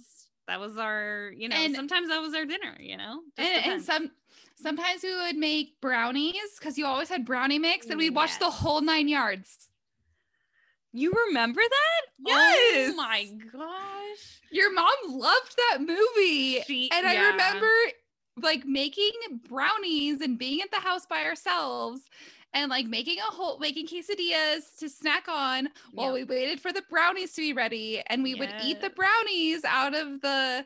that 0.47 0.60
was 0.60 0.78
our, 0.78 1.32
you 1.36 1.49
know, 1.49 1.56
And- 1.56 1.76
sometimes 1.76 2.10
that 2.10 2.22
was 2.22 2.36
our 2.36 2.45
dinner, 2.45 2.78
you 2.80 2.97
know? 2.97 3.22
And, 3.38 3.66
and 3.66 3.84
some 3.84 4.12
sometimes 4.62 5.01
we 5.03 5.14
would 5.16 5.36
make 5.38 5.82
brownies 5.82 6.36
because 6.60 6.78
you 6.78 6.86
always 6.86 7.10
had 7.10 7.26
brownie 7.26 7.60
mix 7.60 7.88
and 7.88 7.97
we'd 7.97 8.16
watch 8.16 8.38
the 8.39 8.49
whole 8.51 8.80
nine 8.82 9.08
yards. 9.08 9.68
You 10.93 11.12
remember 11.28 11.62
that? 11.62 12.01
Yes. 12.26 12.91
Oh 12.93 12.95
my 12.95 13.28
gosh. 13.51 14.39
Your 14.51 14.72
mom 14.72 14.93
loved 15.08 15.56
that 15.72 15.80
movie. 15.82 16.62
She- 16.68 16.89
and 16.93 17.06
I 17.08 17.14
yeah. 17.14 17.32
remember 17.32 17.68
like 18.41 18.66
making 18.66 19.12
brownies 19.49 20.22
and 20.22 20.38
being 20.38 20.62
at 20.62 20.70
the 20.72 20.80
house 20.80 21.06
by 21.06 21.24
ourselves 21.24 22.01
and 22.56 22.72
like 22.72 22.88
making 22.88 23.20
a 23.20 23.32
whole 23.32 23.60
making 23.60 23.86
quesadillas 23.86 24.76
to 24.80 24.89
snack 24.89 25.28
on 25.28 25.70
while 25.91 26.18
Yep. 26.18 26.28
we 26.30 26.36
waited 26.36 26.60
for 26.60 26.74
the 26.74 26.82
brownies 26.89 27.34
to 27.34 27.41
be 27.41 27.53
ready 27.53 28.01
and 28.08 28.24
we 28.24 28.34
would 28.34 28.51
eat 28.64 28.82
the 28.82 28.89
brownies 28.89 29.64
out 29.64 29.93
of 29.93 30.22
the 30.22 30.66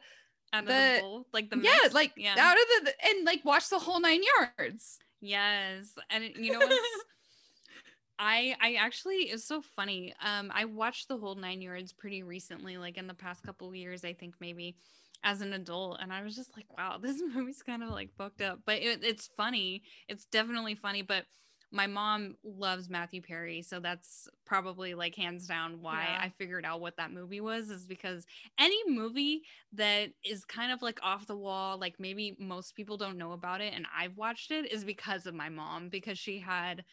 out 0.54 0.64
of 0.64 0.68
the- 0.68 0.74
the 0.96 1.02
bowl, 1.02 1.28
like 1.34 1.50
the 1.50 1.58
yeah 1.58 1.78
mix. 1.84 1.94
like 1.94 2.14
yeah, 2.16 2.36
out 2.40 2.56
of 2.58 2.86
the 2.86 2.94
and 3.06 3.26
like 3.26 3.44
watch 3.44 3.70
the 3.70 3.80
whole 3.80 4.00
nine 4.00 4.22
yards 4.40 5.00
yes, 5.20 5.94
and 6.10 6.24
you 6.38 6.54
know 6.54 6.60
what's 6.60 6.76
I 8.22 8.56
I 8.62 8.74
actually 8.76 9.16
it's 9.32 9.46
so 9.46 9.62
funny. 9.62 10.14
Um, 10.24 10.52
I 10.54 10.66
watched 10.66 11.08
the 11.08 11.18
whole 11.18 11.36
nine 11.36 11.62
yards 11.62 11.94
pretty 11.94 12.24
recently, 12.24 12.78
like 12.78 12.98
in 12.98 13.08
the 13.08 13.14
past 13.14 13.44
couple 13.44 13.70
of 13.70 13.76
years, 13.76 14.04
I 14.04 14.14
think 14.14 14.36
maybe 14.42 14.76
as 15.24 15.42
an 15.42 15.54
adult, 15.54 16.00
and 16.02 16.12
I 16.12 16.24
was 16.24 16.36
just 16.36 16.56
like, 16.56 16.66
wow, 16.78 16.98
this 17.02 17.22
movie's 17.34 17.62
kind 17.64 17.82
of 17.84 17.90
like 17.90 18.10
fucked 18.18 18.42
up, 18.42 18.60
but 18.66 18.78
it, 18.82 19.04
it's 19.04 19.30
funny. 19.38 19.84
It's 20.08 20.26
definitely 20.26 20.76
funny, 20.76 21.02
but. 21.02 21.26
My 21.72 21.86
mom 21.88 22.36
loves 22.44 22.90
Matthew 22.90 23.22
Perry, 23.22 23.62
so 23.62 23.80
that's 23.80 24.28
probably 24.46 24.96
like 24.96 25.16
hands 25.16 25.46
down 25.48 25.82
why 25.82 26.04
Yeah. 26.04 26.20
I 26.22 26.30
figured 26.30 26.66
out 26.66 26.82
what 26.82 26.98
that 26.98 27.12
movie 27.12 27.42
was 27.42 27.70
is 27.70 27.86
because 27.86 28.26
any 28.60 28.82
movie 28.88 29.44
that 29.74 30.10
is 30.24 30.46
kind 30.46 30.72
of 30.72 30.82
like 30.82 31.00
off 31.04 31.28
the 31.28 31.36
wall, 31.36 31.78
like 31.78 32.00
maybe 32.00 32.36
most 32.40 32.76
people 32.76 32.98
don't 32.98 33.18
know 33.18 33.34
about 33.34 33.62
it, 33.62 33.74
and 33.76 33.86
I've 33.96 34.18
watched 34.18 34.52
it, 34.52 34.72
is 34.72 34.84
because 34.84 35.26
of 35.28 35.36
my 35.36 35.50
mom 35.50 35.90
because 35.90 36.18
she 36.18 36.40
had 36.40 36.84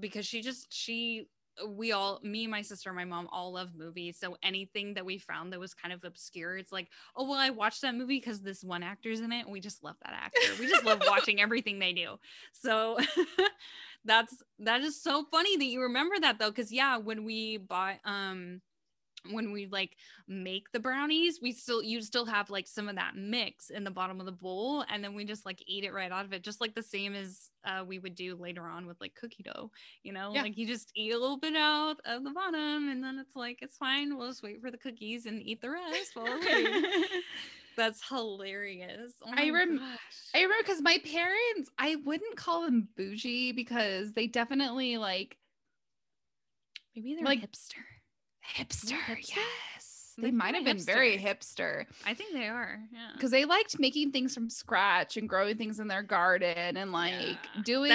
because 0.00 0.26
she 0.26 0.42
just 0.42 0.72
she 0.72 1.28
we 1.66 1.92
all 1.92 2.20
me 2.22 2.46
my 2.46 2.62
sister 2.62 2.92
my 2.92 3.04
mom 3.04 3.28
all 3.32 3.52
love 3.52 3.70
movies 3.76 4.18
so 4.18 4.36
anything 4.42 4.94
that 4.94 5.04
we 5.04 5.18
found 5.18 5.52
that 5.52 5.60
was 5.60 5.74
kind 5.74 5.92
of 5.92 6.04
obscure 6.04 6.56
it's 6.56 6.72
like 6.72 6.88
oh 7.16 7.28
well 7.28 7.38
i 7.38 7.50
watched 7.50 7.82
that 7.82 7.94
movie 7.94 8.18
because 8.18 8.40
this 8.40 8.62
one 8.62 8.82
actor's 8.82 9.20
in 9.20 9.32
it 9.32 9.44
and 9.48 9.52
we 9.52 9.60
just 9.60 9.82
love 9.82 9.96
that 10.04 10.12
actor. 10.12 10.40
We 10.60 10.68
just 10.68 10.84
love 10.84 11.02
watching 11.06 11.40
everything 11.40 11.78
they 11.78 11.92
do. 11.92 12.18
So 12.52 12.98
that's 14.04 14.42
that 14.60 14.80
is 14.82 15.00
so 15.02 15.24
funny 15.30 15.56
that 15.56 15.64
you 15.64 15.82
remember 15.82 16.16
that 16.20 16.38
though 16.38 16.50
because 16.50 16.72
yeah 16.72 16.98
when 16.98 17.24
we 17.24 17.56
bought 17.56 17.96
um 18.04 18.60
when 19.30 19.52
we 19.52 19.66
like 19.66 19.96
make 20.26 20.70
the 20.72 20.78
brownies 20.80 21.40
we 21.42 21.52
still 21.52 21.82
you 21.82 22.00
still 22.00 22.24
have 22.24 22.50
like 22.50 22.66
some 22.66 22.88
of 22.88 22.96
that 22.96 23.16
mix 23.16 23.70
in 23.70 23.84
the 23.84 23.90
bottom 23.90 24.20
of 24.20 24.26
the 24.26 24.32
bowl 24.32 24.84
and 24.90 25.02
then 25.02 25.14
we 25.14 25.24
just 25.24 25.44
like 25.44 25.62
eat 25.66 25.84
it 25.84 25.92
right 25.92 26.12
out 26.12 26.24
of 26.24 26.32
it 26.32 26.42
just 26.42 26.60
like 26.60 26.74
the 26.74 26.82
same 26.82 27.14
as 27.14 27.50
uh, 27.64 27.84
we 27.86 27.98
would 27.98 28.14
do 28.14 28.36
later 28.36 28.62
on 28.66 28.86
with 28.86 29.00
like 29.00 29.14
cookie 29.14 29.42
dough 29.42 29.70
you 30.02 30.12
know? 30.12 30.32
Yeah. 30.32 30.42
like 30.42 30.56
you 30.56 30.66
just 30.66 30.90
eat 30.94 31.12
a 31.12 31.18
little 31.18 31.38
bit 31.38 31.56
out 31.56 31.96
of 32.04 32.24
the 32.24 32.30
bottom 32.30 32.88
and 32.88 33.02
then 33.02 33.18
it's 33.18 33.34
like 33.36 33.58
it's 33.60 33.76
fine 33.76 34.16
we'll 34.16 34.28
just 34.28 34.42
wait 34.42 34.60
for 34.60 34.70
the 34.70 34.78
cookies 34.78 35.26
and 35.26 35.42
eat 35.42 35.60
the 35.60 35.70
rest 35.70 36.14
while 36.14 36.24
we're 36.26 37.04
that's 37.76 38.02
hilarious. 38.08 39.12
Oh 39.24 39.30
I 39.36 39.50
rem- 39.50 39.80
i 40.34 40.42
remember 40.42 40.62
because 40.62 40.80
my 40.82 40.98
parents 41.04 41.70
i 41.78 41.96
wouldn't 42.04 42.36
call 42.36 42.62
them 42.62 42.88
bougie 42.96 43.52
because 43.52 44.12
they 44.12 44.26
definitely 44.26 44.96
like 44.96 45.36
maybe 46.94 47.14
they're 47.14 47.24
like- 47.24 47.40
hipster 47.40 47.82
hipster, 48.56 48.96
hipster? 48.98 49.36
yes 49.36 49.94
they 50.20 50.32
might 50.32 50.56
have 50.56 50.64
been 50.64 50.80
very 50.80 51.16
hipster. 51.16 51.84
I 52.04 52.12
think 52.12 52.32
they 52.32 52.48
are. 52.48 52.80
Yeah. 52.92 53.10
Because 53.12 53.30
they 53.30 53.44
liked 53.44 53.78
making 53.78 54.10
things 54.10 54.34
from 54.34 54.50
scratch 54.50 55.16
and 55.16 55.28
growing 55.28 55.56
things 55.56 55.78
in 55.78 55.86
their 55.86 56.02
garden 56.02 56.76
and 56.76 56.90
like 56.90 57.12
Yeah. 57.12 57.62
doing 57.62 57.88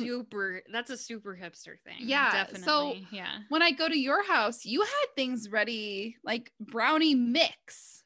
That's 0.00 0.06
super. 0.06 0.60
That's 0.70 0.90
a 0.90 0.98
super 0.98 1.34
hipster 1.42 1.80
thing. 1.82 1.96
Yeah, 2.00 2.32
Definitely. 2.32 2.66
so- 2.66 2.96
yeah. 3.10 3.38
when 3.48 3.62
I 3.62 3.70
go 3.70 3.88
to 3.88 3.98
your 3.98 4.22
house, 4.26 4.66
you 4.66 4.82
had 4.82 5.06
things 5.16 5.48
ready 5.50 6.16
like 6.22 6.52
brownie 6.60 7.14
mix 7.14 7.99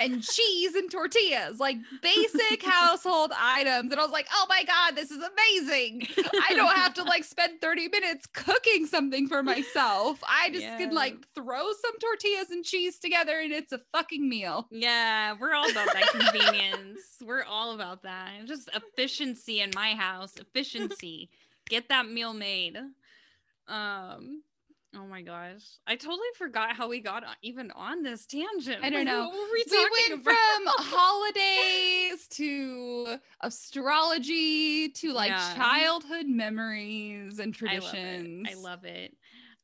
and 0.00 0.22
cheese 0.22 0.74
and 0.74 0.90
tortillas, 0.90 1.58
like 1.60 1.76
basic 2.02 2.62
household 2.64 3.32
items. 3.38 3.92
And 3.92 4.00
I 4.00 4.02
was 4.02 4.12
like, 4.12 4.28
oh 4.32 4.46
my 4.48 4.64
God, 4.64 4.96
this 4.96 5.10
is 5.10 5.18
amazing. 5.18 6.06
I 6.48 6.54
don't 6.54 6.76
have 6.76 6.94
to 6.94 7.02
like 7.04 7.24
spend 7.24 7.60
30 7.60 7.88
minutes 7.88 8.26
cooking 8.32 8.86
something 8.86 9.28
for 9.28 9.42
myself. 9.42 10.22
I 10.26 10.50
just 10.50 10.66
can 10.66 10.94
like 10.94 11.16
throw 11.34 11.72
some 11.72 11.98
tortillas 11.98 12.50
and 12.50 12.64
cheese 12.64 12.98
together 12.98 13.38
and 13.38 13.52
it's 13.52 13.72
a 13.72 13.80
fucking 13.92 14.28
meal. 14.28 14.66
Yeah, 14.70 15.34
we're 15.38 15.54
all 15.54 15.70
about 15.70 15.92
that 15.92 16.08
convenience. 16.10 17.00
we're 17.24 17.44
all 17.44 17.74
about 17.74 18.02
that. 18.02 18.30
Just 18.46 18.68
efficiency 18.74 19.60
in 19.60 19.70
my 19.74 19.94
house. 19.94 20.36
Efficiency. 20.36 21.30
Get 21.68 21.88
that 21.88 22.08
meal 22.08 22.32
made. 22.32 22.76
Um. 23.68 24.42
Oh 24.94 25.06
my 25.06 25.22
gosh, 25.22 25.62
I 25.86 25.96
totally 25.96 26.28
forgot 26.36 26.76
how 26.76 26.88
we 26.88 27.00
got 27.00 27.24
on, 27.24 27.34
even 27.42 27.70
on 27.70 28.02
this 28.02 28.26
tangent. 28.26 28.84
I 28.84 28.90
don't 28.90 29.06
know. 29.06 29.30
We 29.52 29.64
We 29.70 29.78
went 29.78 30.20
about? 30.20 30.24
from 30.24 30.66
holidays 30.92 32.28
to 32.28 33.16
astrology 33.40 34.90
to 34.90 35.12
like 35.12 35.30
Yeah. 35.30 35.54
childhood 35.54 36.26
memories 36.26 37.38
and 37.38 37.54
traditions. 37.54 38.46
I 38.46 38.54
love. 38.54 38.64
I 38.66 38.68
love 38.70 38.84
it. 38.84 39.16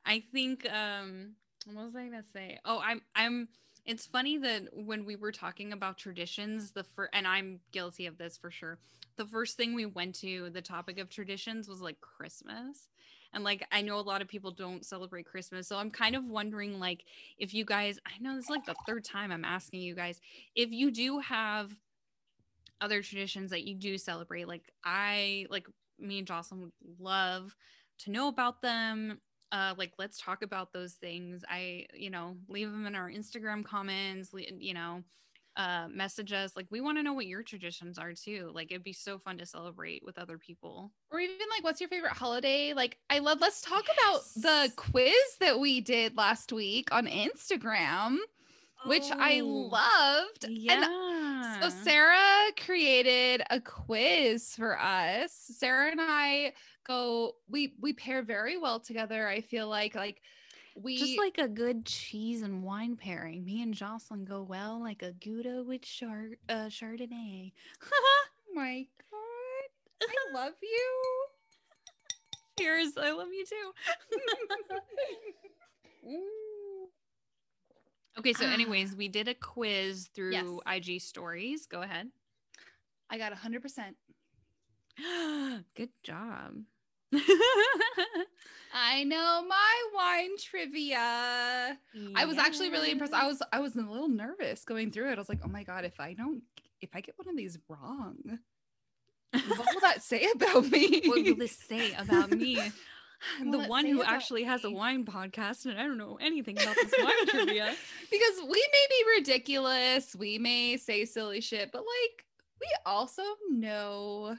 I 0.06 0.22
think 0.32 0.70
um 0.72 1.34
what 1.66 1.84
was 1.84 1.96
I 1.96 2.04
gonna 2.04 2.22
say? 2.32 2.58
Oh, 2.64 2.80
I'm 2.82 3.02
I'm 3.14 3.48
it's 3.84 4.06
funny 4.06 4.38
that 4.38 4.68
when 4.72 5.04
we 5.04 5.16
were 5.16 5.32
talking 5.32 5.72
about 5.72 5.98
traditions, 5.98 6.72
the 6.72 6.84
first 6.84 7.10
and 7.12 7.26
I'm 7.26 7.60
guilty 7.72 8.06
of 8.06 8.16
this 8.16 8.38
for 8.38 8.50
sure. 8.50 8.78
The 9.16 9.26
first 9.26 9.56
thing 9.56 9.74
we 9.74 9.84
went 9.84 10.14
to, 10.16 10.48
the 10.50 10.62
topic 10.62 10.98
of 10.98 11.10
traditions 11.10 11.68
was 11.68 11.80
like 11.80 12.00
Christmas. 12.00 12.88
And 13.32 13.44
like 13.44 13.66
I 13.70 13.82
know 13.82 13.98
a 13.98 14.02
lot 14.02 14.22
of 14.22 14.28
people 14.28 14.50
don't 14.50 14.84
celebrate 14.84 15.26
Christmas. 15.26 15.68
So 15.68 15.76
I'm 15.76 15.90
kind 15.90 16.16
of 16.16 16.24
wondering 16.24 16.80
like 16.80 17.04
if 17.38 17.54
you 17.54 17.64
guys 17.64 17.98
I 18.06 18.18
know 18.20 18.34
this 18.36 18.44
is 18.44 18.50
like 18.50 18.64
the 18.64 18.74
third 18.86 19.04
time 19.04 19.30
I'm 19.30 19.44
asking 19.44 19.80
you 19.80 19.94
guys 19.94 20.20
if 20.54 20.70
you 20.72 20.90
do 20.90 21.18
have 21.20 21.70
other 22.80 23.02
traditions 23.02 23.50
that 23.50 23.64
you 23.64 23.74
do 23.74 23.98
celebrate 23.98 24.48
like 24.48 24.72
I 24.84 25.46
like 25.50 25.66
me 25.98 26.18
and 26.18 26.26
Jocelyn 26.26 26.60
would 26.60 26.72
love 27.00 27.54
to 28.00 28.10
know 28.10 28.28
about 28.28 28.62
them 28.62 29.20
uh 29.52 29.74
like 29.76 29.92
let's 29.98 30.20
talk 30.20 30.42
about 30.42 30.72
those 30.72 30.92
things 30.94 31.42
i 31.48 31.86
you 31.94 32.10
know 32.10 32.36
leave 32.48 32.70
them 32.70 32.86
in 32.86 32.94
our 32.94 33.10
instagram 33.10 33.64
comments 33.64 34.30
you 34.34 34.74
know 34.74 35.02
uh 35.58 35.88
message 35.90 36.32
us 36.32 36.56
like 36.56 36.66
we 36.70 36.80
want 36.80 36.96
to 36.98 37.02
know 37.02 37.12
what 37.12 37.26
your 37.26 37.42
traditions 37.42 37.98
are 37.98 38.14
too. 38.14 38.50
Like 38.54 38.70
it'd 38.70 38.84
be 38.84 38.92
so 38.92 39.18
fun 39.18 39.36
to 39.38 39.44
celebrate 39.46 40.02
with 40.06 40.16
other 40.18 40.38
people. 40.38 40.92
Or 41.10 41.20
even 41.20 41.36
like 41.50 41.64
what's 41.64 41.80
your 41.80 41.90
favorite 41.90 42.12
holiday? 42.12 42.72
Like 42.74 42.96
i 43.10 43.18
love 43.18 43.40
let's 43.40 43.60
talk 43.60 43.84
about 43.92 44.20
the 44.36 44.72
quiz 44.76 45.12
that 45.40 45.58
we 45.58 45.80
did 45.80 46.16
last 46.16 46.52
week 46.52 46.88
on 46.92 47.06
instagram 47.06 48.18
which 48.86 49.10
i 49.18 49.40
Oh, 49.40 49.46
loved 49.72 50.46
yeah 50.48 51.60
so 51.60 51.68
sarah 51.68 52.52
created 52.64 53.42
a 53.50 53.60
quiz 53.60 54.54
for 54.54 54.78
us. 54.80 55.32
Sarah 55.58 55.90
and 55.90 56.00
i 56.00 56.52
go 56.86 57.32
we 57.48 57.74
we 57.80 57.92
pair 57.92 58.22
very 58.22 58.56
well 58.56 58.78
together 58.78 59.26
i 59.26 59.40
feel 59.40 59.68
like 59.68 59.94
like 59.96 60.22
we 60.82 60.96
just 60.96 61.18
like 61.18 61.38
a 61.38 61.48
good 61.48 61.84
cheese 61.84 62.42
and 62.42 62.62
wine 62.62 62.96
pairing 62.96 63.44
me 63.44 63.62
and 63.62 63.74
jocelyn 63.74 64.24
go 64.24 64.42
well 64.42 64.80
like 64.80 65.02
a 65.02 65.12
gouda 65.12 65.62
with 65.66 65.82
char- 65.82 66.36
uh, 66.48 66.66
chardonnay 66.66 67.52
oh 67.92 68.26
my 68.54 68.86
god 69.10 70.08
i 70.08 70.34
love 70.34 70.52
you 70.62 71.26
cheers 72.58 72.96
i 72.96 73.10
love 73.12 73.28
you 73.32 73.44
too 73.44 73.72
Okay, 78.18 78.32
so 78.32 78.46
anyways, 78.46 78.96
we 78.96 79.06
did 79.06 79.28
a 79.28 79.34
quiz 79.34 80.08
through 80.12 80.32
Yes. 80.32 80.44
IG 80.88 81.00
stories. 81.00 81.66
Go 81.66 81.82
ahead. 81.82 82.08
i 83.10 83.16
got 83.18 83.32
100% 83.32 83.94
Good 85.76 85.90
job. 86.02 86.54
i 88.74 89.04
know 89.04 89.44
my 89.48 89.82
wine 89.94 90.30
trivia 90.38 91.78
I 92.14 92.24
was 92.26 92.36
actually 92.38 92.70
really 92.70 92.90
impressed. 92.90 93.12
I 93.12 93.26
was 93.26 93.42
I 93.52 93.60
was 93.60 93.74
a 93.76 93.80
little 93.80 94.08
nervous 94.08 94.64
going 94.64 94.90
through 94.90 95.10
it. 95.10 95.14
I 95.14 95.18
was 95.18 95.28
like, 95.28 95.40
oh 95.44 95.48
my 95.48 95.62
god, 95.64 95.84
if 95.84 95.98
I 96.00 96.14
don't 96.14 96.42
if 96.80 96.90
I 96.94 97.00
get 97.00 97.14
one 97.18 97.28
of 97.28 97.36
these 97.36 97.58
wrong, 97.68 98.38
what 99.32 99.58
will 99.74 99.80
that 99.82 100.02
say 100.02 100.26
about 100.34 100.70
me? 100.70 101.02
what 101.06 101.24
will 101.24 101.36
this 101.36 101.56
say 101.56 101.92
about 101.94 102.30
me? 102.30 102.60
The 103.50 103.58
one 103.58 103.84
who 103.84 104.00
actually 104.04 104.44
has 104.44 104.62
a 104.62 104.70
wine 104.70 105.04
podcast, 105.04 105.66
and 105.66 105.76
I 105.76 105.82
don't 105.82 105.98
know 105.98 106.18
anything 106.20 106.56
about 106.56 106.76
this 106.76 106.94
wine 107.02 107.26
trivia. 107.26 107.74
because 108.12 108.36
we 108.42 108.68
may 108.72 108.86
be 108.88 109.04
ridiculous, 109.18 110.14
we 110.14 110.38
may 110.38 110.76
say 110.76 111.04
silly 111.04 111.40
shit, 111.40 111.72
but 111.72 111.80
like 111.80 112.24
we 112.60 112.68
also 112.86 113.24
know 113.50 114.36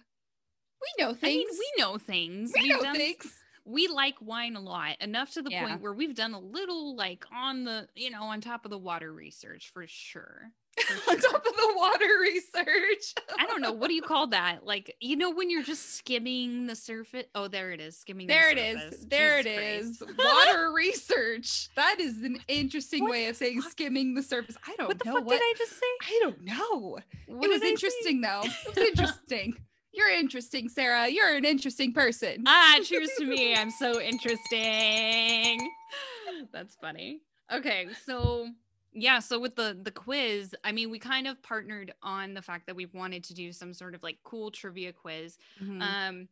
we 0.81 1.03
know 1.03 1.11
I 1.11 1.13
things. 1.15 1.37
mean, 1.37 1.47
we 1.77 1.81
know 1.83 1.97
things. 1.97 2.51
we 2.55 2.61
We've 2.63 2.71
know 2.71 2.83
done- 2.83 2.95
things. 2.95 3.33
We 3.65 3.87
like 3.87 4.15
wine 4.19 4.55
a 4.55 4.59
lot, 4.61 4.99
enough 4.99 5.33
to 5.33 5.43
the 5.43 5.51
Yeah. 5.51 5.67
point 5.67 5.81
where 5.81 5.93
we've 5.93 6.15
done 6.15 6.33
a 6.33 6.39
little 6.39 6.95
like 6.95 7.25
on 7.31 7.65
the, 7.65 7.87
you 7.95 8.09
know, 8.09 8.23
on 8.23 8.41
top 8.41 8.65
of 8.65 8.71
the 8.71 8.79
water 8.79 9.13
research 9.13 9.69
for 9.71 9.85
sure. 9.85 10.51
For 10.77 10.93
On 11.11 11.19
sure. 11.19 11.31
top 11.31 11.45
of 11.45 11.55
the 11.55 11.73
water 11.75 12.07
research. 12.21 13.13
I 13.37 13.45
don't 13.45 13.61
know. 13.61 13.73
What 13.73 13.89
do 13.89 13.93
you 13.93 14.01
call 14.01 14.27
that? 14.31 14.65
Like, 14.65 14.95
you 15.01 15.17
know, 15.17 15.29
when 15.29 15.51
you're 15.51 15.61
just 15.61 15.95
skimming 15.97 16.65
the 16.67 16.75
surface. 16.75 17.25
Oh, 17.35 17.47
there 17.47 17.71
it 17.71 17.79
is. 17.81 17.95
Skimming 17.97 18.25
the 18.27 18.33
There 18.33 18.49
it 18.49 18.57
surface. 18.79 18.99
is. 19.01 19.05
There 19.07 19.43
Jesus 19.43 19.57
it 19.57 19.61
is. 19.61 19.97
Christ. 20.15 20.17
Water 20.47 20.71
research. 20.71 21.69
That 21.75 21.99
is 21.99 22.23
an 22.23 22.39
interesting 22.47 23.03
What 23.03 23.11
way 23.11 23.25
of 23.27 23.35
saying 23.35 23.61
fuck? 23.61 23.71
skimming 23.71 24.15
the 24.15 24.23
surface. 24.23 24.55
I 24.65 24.69
don't 24.77 24.79
know. 24.79 24.87
What 24.87 24.99
the 24.99 25.05
know 25.05 25.15
fuck 25.17 25.25
what 25.25 25.33
did 25.39 25.43
I 25.43 25.53
just 25.57 25.73
say? 25.73 25.85
I 26.07 26.19
don't 26.23 26.41
know. 26.43 26.97
What 27.27 27.45
it 27.45 27.49
was 27.49 27.61
interesting 27.61 28.21
though. 28.21 28.41
It 28.45 28.75
was 28.75 28.77
interesting. 28.89 29.57
You're 29.99 30.17
interesting, 30.17 30.69
Sarah. 30.69 31.09
You're 31.09 31.35
an 31.35 31.43
interesting 31.43 31.91
person. 31.91 32.45
Ah, 32.47 32.79
cheers 32.85 33.09
to 33.17 33.25
me. 33.25 33.53
I'm 33.53 33.69
so 33.69 33.99
interesting. 33.99 35.69
That's 36.53 36.77
funny. 36.81 37.19
Okay, 37.51 37.87
so 38.05 38.47
yeah, 38.93 39.19
so 39.19 39.41
with 39.41 39.57
the 39.57 39.77
the 39.81 39.91
quiz, 39.91 40.55
I 40.63 40.71
mean, 40.71 40.89
we 40.89 40.99
kind 40.99 41.27
of 41.27 41.43
partnered 41.43 41.91
on 42.01 42.33
the 42.33 42.41
fact 42.41 42.67
that 42.67 42.77
we 42.77 42.85
wanted 42.85 43.25
to 43.25 43.33
do 43.33 43.51
some 43.51 43.73
sort 43.73 43.93
of 43.93 44.01
like 44.01 44.19
cool 44.23 44.51
trivia 44.51 44.93
quiz. 44.93 45.37
Mhm. 45.61 45.81
Um 45.81 46.27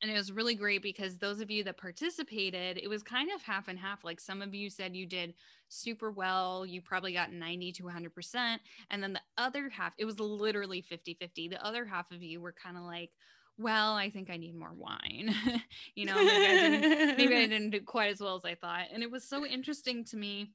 and 0.00 0.10
it 0.10 0.14
was 0.14 0.32
really 0.32 0.54
great 0.54 0.82
because 0.82 1.18
those 1.18 1.40
of 1.40 1.50
you 1.50 1.62
that 1.64 1.76
participated, 1.76 2.78
it 2.78 2.88
was 2.88 3.02
kind 3.02 3.30
of 3.30 3.42
half 3.42 3.68
and 3.68 3.78
half. 3.78 4.04
Like 4.04 4.20
some 4.20 4.42
of 4.42 4.54
you 4.54 4.70
said 4.70 4.96
you 4.96 5.06
did 5.06 5.34
super 5.68 6.10
well, 6.10 6.64
you 6.64 6.80
probably 6.80 7.12
got 7.12 7.32
90 7.32 7.72
to 7.72 7.82
100%. 7.84 8.58
And 8.90 9.02
then 9.02 9.12
the 9.12 9.20
other 9.36 9.68
half, 9.68 9.92
it 9.98 10.04
was 10.04 10.18
literally 10.18 10.80
50 10.80 11.14
50. 11.14 11.48
The 11.48 11.64
other 11.64 11.84
half 11.84 12.10
of 12.10 12.22
you 12.22 12.40
were 12.40 12.52
kind 12.52 12.76
of 12.76 12.84
like, 12.84 13.10
well, 13.58 13.94
I 13.94 14.10
think 14.10 14.30
I 14.30 14.38
need 14.38 14.56
more 14.56 14.72
wine. 14.74 15.34
you 15.94 16.06
know, 16.06 16.16
maybe 16.16 16.30
I, 16.30 16.70
didn't, 16.70 17.16
maybe 17.18 17.36
I 17.36 17.46
didn't 17.46 17.70
do 17.70 17.80
quite 17.82 18.10
as 18.10 18.20
well 18.20 18.36
as 18.36 18.44
I 18.44 18.54
thought. 18.54 18.86
And 18.92 19.02
it 19.02 19.10
was 19.10 19.28
so 19.28 19.46
interesting 19.46 20.04
to 20.06 20.16
me 20.16 20.52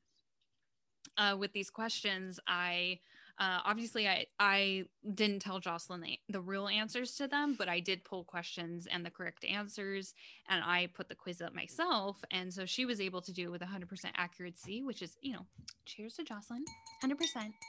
uh, 1.17 1.35
with 1.38 1.53
these 1.53 1.69
questions. 1.69 2.39
I 2.47 2.99
uh, 3.39 3.59
obviously 3.65 4.07
I 4.07 4.25
I 4.39 4.85
didn't 5.13 5.41
tell 5.41 5.59
Jocelyn 5.59 6.01
the, 6.01 6.19
the 6.29 6.41
real 6.41 6.67
answers 6.67 7.15
to 7.15 7.27
them, 7.27 7.55
but 7.57 7.69
I 7.69 7.79
did 7.79 8.03
pull 8.03 8.23
questions 8.23 8.88
and 8.91 9.05
the 9.05 9.11
correct 9.11 9.45
answers, 9.45 10.13
and 10.49 10.63
I 10.63 10.88
put 10.93 11.07
the 11.07 11.15
quiz 11.15 11.41
up 11.41 11.53
myself, 11.53 12.23
and 12.31 12.51
so 12.53 12.65
she 12.65 12.85
was 12.85 12.99
able 12.99 13.21
to 13.21 13.31
do 13.31 13.43
it 13.43 13.51
with 13.51 13.61
100% 13.61 13.88
accuracy, 14.15 14.83
which 14.83 15.01
is 15.01 15.17
you 15.21 15.33
know, 15.33 15.45
cheers 15.85 16.15
to 16.15 16.23
Jocelyn, 16.23 16.65
100%, 17.03 17.13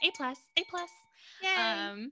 a 0.03 0.11
plus, 0.15 0.39
a 0.57 0.63
plus. 0.69 0.89
Yay. 1.43 1.55
Um, 1.55 2.11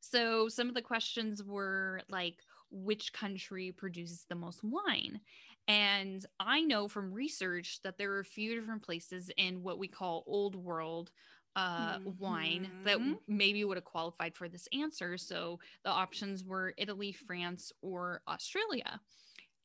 so 0.00 0.48
some 0.48 0.68
of 0.68 0.74
the 0.74 0.82
questions 0.82 1.42
were 1.42 2.02
like, 2.08 2.36
which 2.70 3.12
country 3.12 3.72
produces 3.72 4.26
the 4.28 4.34
most 4.34 4.60
wine? 4.62 5.20
And 5.66 6.24
I 6.40 6.62
know 6.62 6.88
from 6.88 7.12
research 7.12 7.80
that 7.84 7.98
there 7.98 8.12
are 8.12 8.20
a 8.20 8.24
few 8.24 8.58
different 8.58 8.82
places 8.82 9.30
in 9.36 9.62
what 9.62 9.78
we 9.78 9.86
call 9.86 10.24
old 10.26 10.56
world 10.56 11.10
uh, 11.58 11.98
wine 12.04 12.72
that 12.84 13.00
Mhm. 13.00 13.14
maybe 13.28 13.64
would 13.64 13.76
have 13.78 13.84
qualified 13.84 14.36
for 14.36 14.48
this 14.48 14.68
answer. 14.72 15.18
So 15.18 15.58
the 15.84 15.90
options 15.90 16.44
were 16.44 16.74
Italy, 16.78 17.12
France, 17.12 17.72
or 17.82 18.22
Australia. 18.28 19.00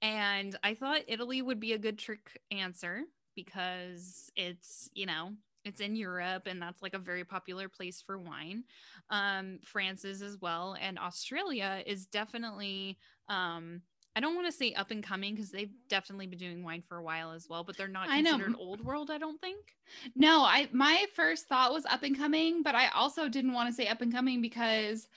And 0.01 0.57
I 0.63 0.73
thought 0.75 1.01
Italy 1.07 1.41
would 1.41 1.59
be 1.59 1.73
a 1.73 1.79
good 1.79 1.99
trick 1.99 2.39
answer 2.51 3.03
because 3.35 4.31
it's, 4.35 4.89
you 4.93 5.05
know, 5.05 5.33
it's 5.65 5.81
in 5.81 5.95
Europe 5.95 6.43
and 6.47 6.61
that's 6.61 6.81
like 6.81 6.95
a 6.95 6.99
very 6.99 7.23
popular 7.25 7.69
place 7.69 8.01
for 8.01 8.19
wine. 8.19 8.65
Um, 9.09 9.59
France 9.63 10.05
is 10.05 10.21
as 10.21 10.37
well. 10.41 10.75
And 10.79 10.99
Australia 10.99 11.83
is 11.85 12.07
definitely 12.07 12.97
um, 13.29 13.81
I 14.15 14.19
don't 14.19 14.35
want 14.35 14.45
to 14.47 14.51
say 14.51 14.73
up 14.73 14.91
and 14.91 15.03
coming 15.03 15.33
because 15.33 15.49
they've 15.49 15.73
definitely 15.89 16.27
been 16.27 16.37
doing 16.39 16.63
wine 16.63 16.83
for 16.87 16.97
a 16.97 17.03
while 17.03 17.31
as 17.31 17.47
well, 17.49 17.63
but 17.63 17.77
they're 17.77 17.87
not 17.87 18.09
I 18.09 18.21
know. 18.21 18.31
considered 18.31 18.55
old 18.59 18.83
world. 18.83 19.09
I 19.09 19.17
don't 19.17 19.41
think. 19.41 19.75
No, 20.15 20.43
I 20.43 20.69
my 20.71 21.05
first 21.15 21.47
thought 21.47 21.73
was 21.73 21.85
up 21.85 22.03
and 22.03 22.17
coming, 22.17 22.61
but 22.61 22.75
I 22.75 22.89
also 22.89 23.27
didn't 23.27 23.53
want 23.53 23.69
to 23.69 23.73
say 23.75 23.87
up 23.87 24.01
and 24.01 24.13
coming 24.13 24.41
because 24.41 25.07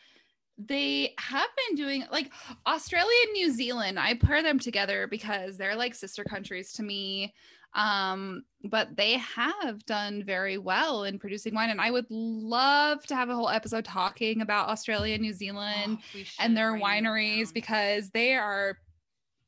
they 0.59 1.15
have 1.19 1.49
been 1.69 1.77
doing 1.77 2.05
like 2.11 2.33
Australia 2.67 3.17
and 3.25 3.33
New 3.35 3.51
Zealand. 3.51 3.99
I 3.99 4.15
pair 4.15 4.43
them 4.43 4.59
together 4.59 5.07
because 5.07 5.59
they're 5.59 5.77
like 5.77 5.95
sister 5.95 6.25
countries 6.25 6.73
to 6.75 6.83
me. 6.83 7.35
Um, 7.75 8.45
but 8.65 8.97
they 8.97 9.19
have 9.19 9.85
done 9.85 10.25
very 10.25 10.57
well 10.57 11.05
in 11.05 11.19
producing 11.19 11.55
wine, 11.55 11.69
and 11.69 11.81
I 11.81 11.91
would 11.91 12.07
love 12.09 13.05
to 13.09 13.15
have 13.15 13.29
a 13.29 13.35
whole 13.35 13.51
episode 13.51 13.85
talking 13.85 14.41
about 14.41 14.71
Australia 14.71 15.13
and 15.13 15.23
New 15.23 15.35
Zealand 15.35 15.99
Oh, 16.17 16.21
and 16.39 16.57
their 16.57 16.73
wineries 16.73 17.53
because 17.53 18.09
they 18.11 18.35
are 18.35 18.79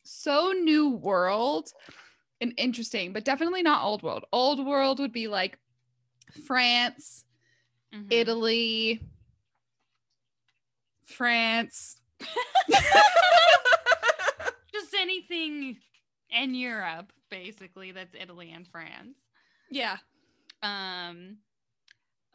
so 0.09 0.53
new 0.53 0.89
world 0.91 1.73
and 2.41 2.55
interesting, 2.57 3.13
but 3.13 3.25
definitely 3.25 3.63
not 3.63 3.85
old 3.85 4.03
world. 4.03 4.25
Old 4.33 4.65
world 4.65 4.99
would 5.01 5.13
be 5.13 5.29
like 5.29 5.59
France, 6.47 7.25
Mhm. 7.93 8.07
Italy, 8.11 9.01
France. 11.05 12.01
just 14.73 14.95
anything 14.99 15.79
in 16.31 16.55
Europe, 16.55 17.13
basically. 17.31 17.93
That's 17.93 18.15
Italy 18.15 18.51
and 18.53 18.67
France. 18.69 19.17
Yeah. 19.71 19.99
um 20.63 21.39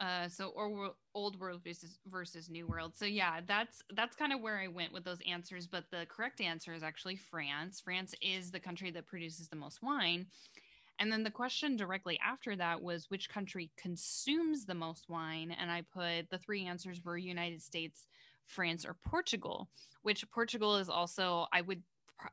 uh 0.04 0.28
so 0.28 0.48
or 0.48 0.92
old 1.14 1.38
world 1.40 1.62
versus 1.64 1.98
versus 2.06 2.50
new 2.50 2.66
world. 2.66 2.92
So 2.94 3.06
yeah 3.06 3.40
that's 3.46 3.82
that's 3.94 4.16
kind 4.16 4.32
of 4.32 4.40
where 4.40 4.58
i 4.58 4.68
went 4.68 4.92
with 4.92 5.04
those 5.04 5.18
answers 5.28 5.66
but 5.66 5.84
the 5.90 6.06
correct 6.08 6.40
answer 6.40 6.74
is 6.74 6.82
actually 6.82 7.16
france. 7.16 7.80
France 7.80 8.14
is 8.20 8.50
the 8.50 8.60
country 8.60 8.90
that 8.92 9.06
produces 9.06 9.48
the 9.48 9.56
most 9.56 9.82
wine. 9.82 10.26
And 11.00 11.10
then 11.10 11.24
the 11.24 11.30
question 11.30 11.76
directly 11.76 12.18
after 12.24 12.54
that 12.56 12.80
was 12.80 13.10
which 13.10 13.28
country 13.28 13.70
consumes 13.76 14.64
the 14.64 14.74
most 14.74 15.08
wine? 15.08 15.54
And 15.58 15.70
i 15.70 15.82
put 15.82 16.30
the 16.30 16.38
three 16.38 16.66
answers 16.66 17.04
were 17.04 17.16
united 17.16 17.62
states 17.62 18.06
france 18.46 18.84
or 18.84 18.94
portugal 19.06 19.70
which 20.02 20.30
portugal 20.30 20.76
is 20.76 20.90
also 20.90 21.46
i 21.50 21.62
would 21.62 21.82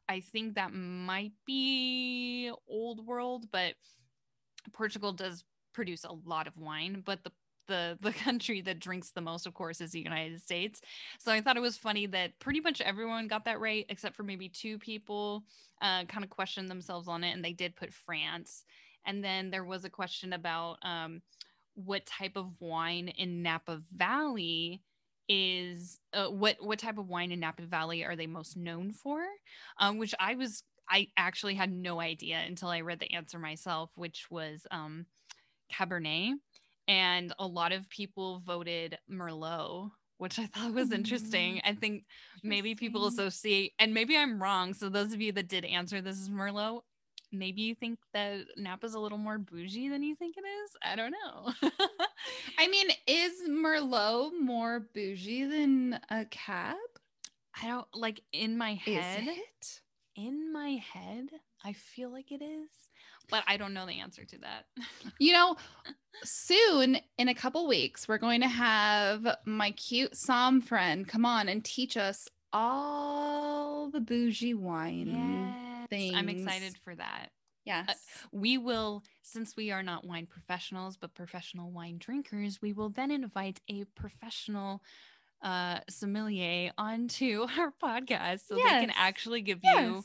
i 0.09 0.19
think 0.19 0.55
that 0.55 0.73
might 0.73 1.31
be 1.45 2.51
old 2.67 3.05
world 3.07 3.45
but 3.49 3.75
Portugal 4.73 5.11
does 5.11 5.43
produce 5.73 6.03
a 6.03 6.13
lot 6.25 6.47
of 6.47 6.57
wine, 6.57 7.01
but 7.05 7.23
the 7.23 7.31
the 7.67 7.97
the 8.01 8.11
country 8.25 8.61
that 8.61 8.79
drinks 8.79 9.11
the 9.11 9.21
most, 9.21 9.47
of 9.47 9.53
course, 9.53 9.81
is 9.81 9.91
the 9.91 10.01
United 10.01 10.41
States. 10.41 10.81
So 11.19 11.31
I 11.31 11.41
thought 11.41 11.57
it 11.57 11.61
was 11.61 11.77
funny 11.77 12.05
that 12.07 12.39
pretty 12.39 12.61
much 12.61 12.81
everyone 12.81 13.27
got 13.27 13.45
that 13.45 13.59
right, 13.59 13.85
except 13.89 14.15
for 14.15 14.23
maybe 14.23 14.49
two 14.49 14.77
people 14.77 15.43
uh, 15.81 16.05
kind 16.05 16.23
of 16.23 16.29
questioned 16.29 16.69
themselves 16.69 17.07
on 17.07 17.23
it, 17.23 17.31
and 17.31 17.43
they 17.43 17.53
did 17.53 17.75
put 17.75 17.93
France. 17.93 18.63
And 19.05 19.23
then 19.23 19.49
there 19.49 19.65
was 19.65 19.83
a 19.83 19.89
question 19.89 20.33
about 20.33 20.77
um, 20.83 21.21
what 21.73 22.05
type 22.05 22.35
of 22.35 22.49
wine 22.59 23.07
in 23.09 23.41
Napa 23.41 23.81
Valley 23.95 24.81
is 25.29 25.99
uh, 26.13 26.25
what 26.27 26.57
what 26.59 26.79
type 26.79 26.97
of 26.97 27.07
wine 27.07 27.31
in 27.31 27.39
Napa 27.39 27.63
Valley 27.63 28.03
are 28.03 28.15
they 28.15 28.27
most 28.27 28.57
known 28.57 28.91
for? 28.91 29.23
Um, 29.79 29.97
which 29.97 30.13
I 30.19 30.35
was 30.35 30.63
I 30.89 31.07
actually 31.15 31.55
had 31.55 31.71
no 31.71 32.01
idea 32.01 32.39
until 32.45 32.67
I 32.67 32.81
read 32.81 32.99
the 32.99 33.13
answer 33.13 33.39
myself, 33.39 33.91
which 33.95 34.29
was 34.29 34.67
um, 34.71 35.05
Cabernet. 35.73 36.33
And 36.91 37.31
a 37.39 37.47
lot 37.47 37.71
of 37.71 37.87
people 37.89 38.41
voted 38.45 38.97
Merlot, 39.09 39.91
which 40.17 40.37
I 40.37 40.45
thought 40.47 40.73
was 40.73 40.91
interesting. 40.91 41.55
Mm-hmm. 41.55 41.69
I 41.69 41.73
think 41.73 42.03
maybe 42.43 42.75
people 42.75 43.07
associate, 43.07 43.71
and 43.79 43.93
maybe 43.93 44.17
I'm 44.17 44.43
wrong. 44.43 44.73
So, 44.73 44.89
those 44.89 45.13
of 45.13 45.21
you 45.21 45.31
that 45.31 45.47
did 45.47 45.63
answer 45.63 46.01
this 46.01 46.17
is 46.17 46.29
Merlot, 46.29 46.81
maybe 47.31 47.61
you 47.61 47.75
think 47.75 47.97
that 48.13 48.39
Napa's 48.59 48.93
a 48.93 48.99
little 48.99 49.17
more 49.17 49.37
bougie 49.37 49.87
than 49.87 50.03
you 50.03 50.17
think 50.17 50.35
it 50.37 50.43
is. 50.43 50.71
I 50.83 50.97
don't 50.97 51.11
know. 51.11 51.69
I 52.59 52.67
mean, 52.67 52.87
is 53.07 53.47
Merlot 53.49 54.31
more 54.37 54.81
bougie 54.93 55.45
than 55.45 55.97
a 56.09 56.25
cab? 56.25 56.75
I 57.63 57.67
don't 57.67 57.87
like 57.93 58.21
in 58.33 58.57
my 58.57 58.71
Is 58.85 58.97
head. 59.01 59.27
it? 59.29 59.81
In 60.17 60.51
my 60.51 60.81
head, 60.93 61.29
I 61.63 61.71
feel 61.71 62.11
like 62.11 62.33
it 62.33 62.43
is, 62.43 62.69
but 63.31 63.43
I 63.47 63.57
don't 63.57 63.73
know 63.73 63.85
the 63.85 63.99
answer 63.99 64.25
to 64.25 64.37
that. 64.39 64.65
You 65.19 65.33
know, 65.33 65.55
soon 66.23 66.97
in 67.17 67.27
a 67.27 67.35
couple 67.35 67.67
weeks, 67.67 68.07
we're 68.07 68.17
going 68.17 68.41
to 68.41 68.47
have 68.47 69.37
my 69.45 69.71
cute 69.71 70.13
somm 70.13 70.63
friend 70.63 71.07
come 71.07 71.25
on 71.25 71.47
and 71.47 71.63
teach 71.63 71.95
us 71.95 72.27
all 72.53 73.89
the 73.89 73.99
bougie 73.99 74.53
wine. 74.53 75.55
Yes, 75.91 76.11
I'm 76.15 76.29
excited 76.29 76.75
for 76.83 76.95
that. 76.95 77.29
Yes. 77.65 77.99
We 78.31 78.57
will, 78.57 79.03
since 79.21 79.55
we 79.55 79.71
are 79.71 79.83
not 79.83 80.05
wine 80.05 80.25
professionals, 80.25 80.97
but 80.97 81.13
professional 81.13 81.71
wine 81.71 81.97
drinkers, 81.99 82.61
we 82.61 82.73
will 82.73 82.89
then 82.89 83.11
invite 83.11 83.61
a 83.69 83.83
professional 83.95 84.81
uh 85.43 85.79
sommelier 85.89 86.71
onto 86.77 87.47
our 87.57 87.73
podcast 87.83 88.41
so 88.47 88.55
they 88.55 88.61
can 88.61 88.91
actually 88.95 89.41
give 89.41 89.59
you 89.63 89.71
yes. 89.71 90.03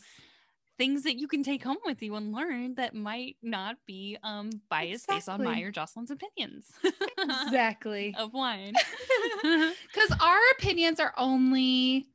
Things 0.78 1.04
that 1.04 1.16
you 1.18 1.26
can 1.28 1.42
take 1.42 1.62
home 1.64 1.78
with 1.86 2.02
you 2.02 2.14
and 2.16 2.32
learn 2.32 2.74
that 2.74 2.94
might 2.94 3.36
not 3.42 3.76
be 3.86 4.18
um 4.22 4.50
biased 4.68 5.08
based 5.08 5.28
on 5.28 5.42
my 5.42 5.60
or 5.60 5.70
Jocelyn's 5.70 6.10
opinions 6.10 6.70
Exactly. 7.18 8.14
of 8.18 8.32
wine. 8.32 8.74
Because 9.42 10.12
our 10.20 10.38
opinions 10.58 11.00
are 11.00 11.14
only 11.16 12.06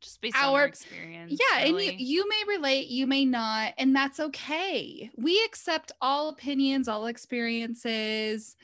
Just 0.00 0.20
based 0.20 0.36
on 0.36 0.44
our 0.44 0.60
Our- 0.60 0.66
experience. 0.66 1.38
yeah, 1.40 1.60
and 1.64 1.80
you 1.80 1.92
you 1.96 2.28
may 2.28 2.42
relate, 2.56 2.88
you 2.88 3.06
may 3.06 3.24
not, 3.24 3.74
and 3.78 3.94
that's 3.94 4.20
okay. 4.20 5.10
We 5.16 5.42
accept 5.44 5.92
all 6.00 6.28
opinions, 6.28 6.88
all 6.88 7.06
experiences. 7.06 8.56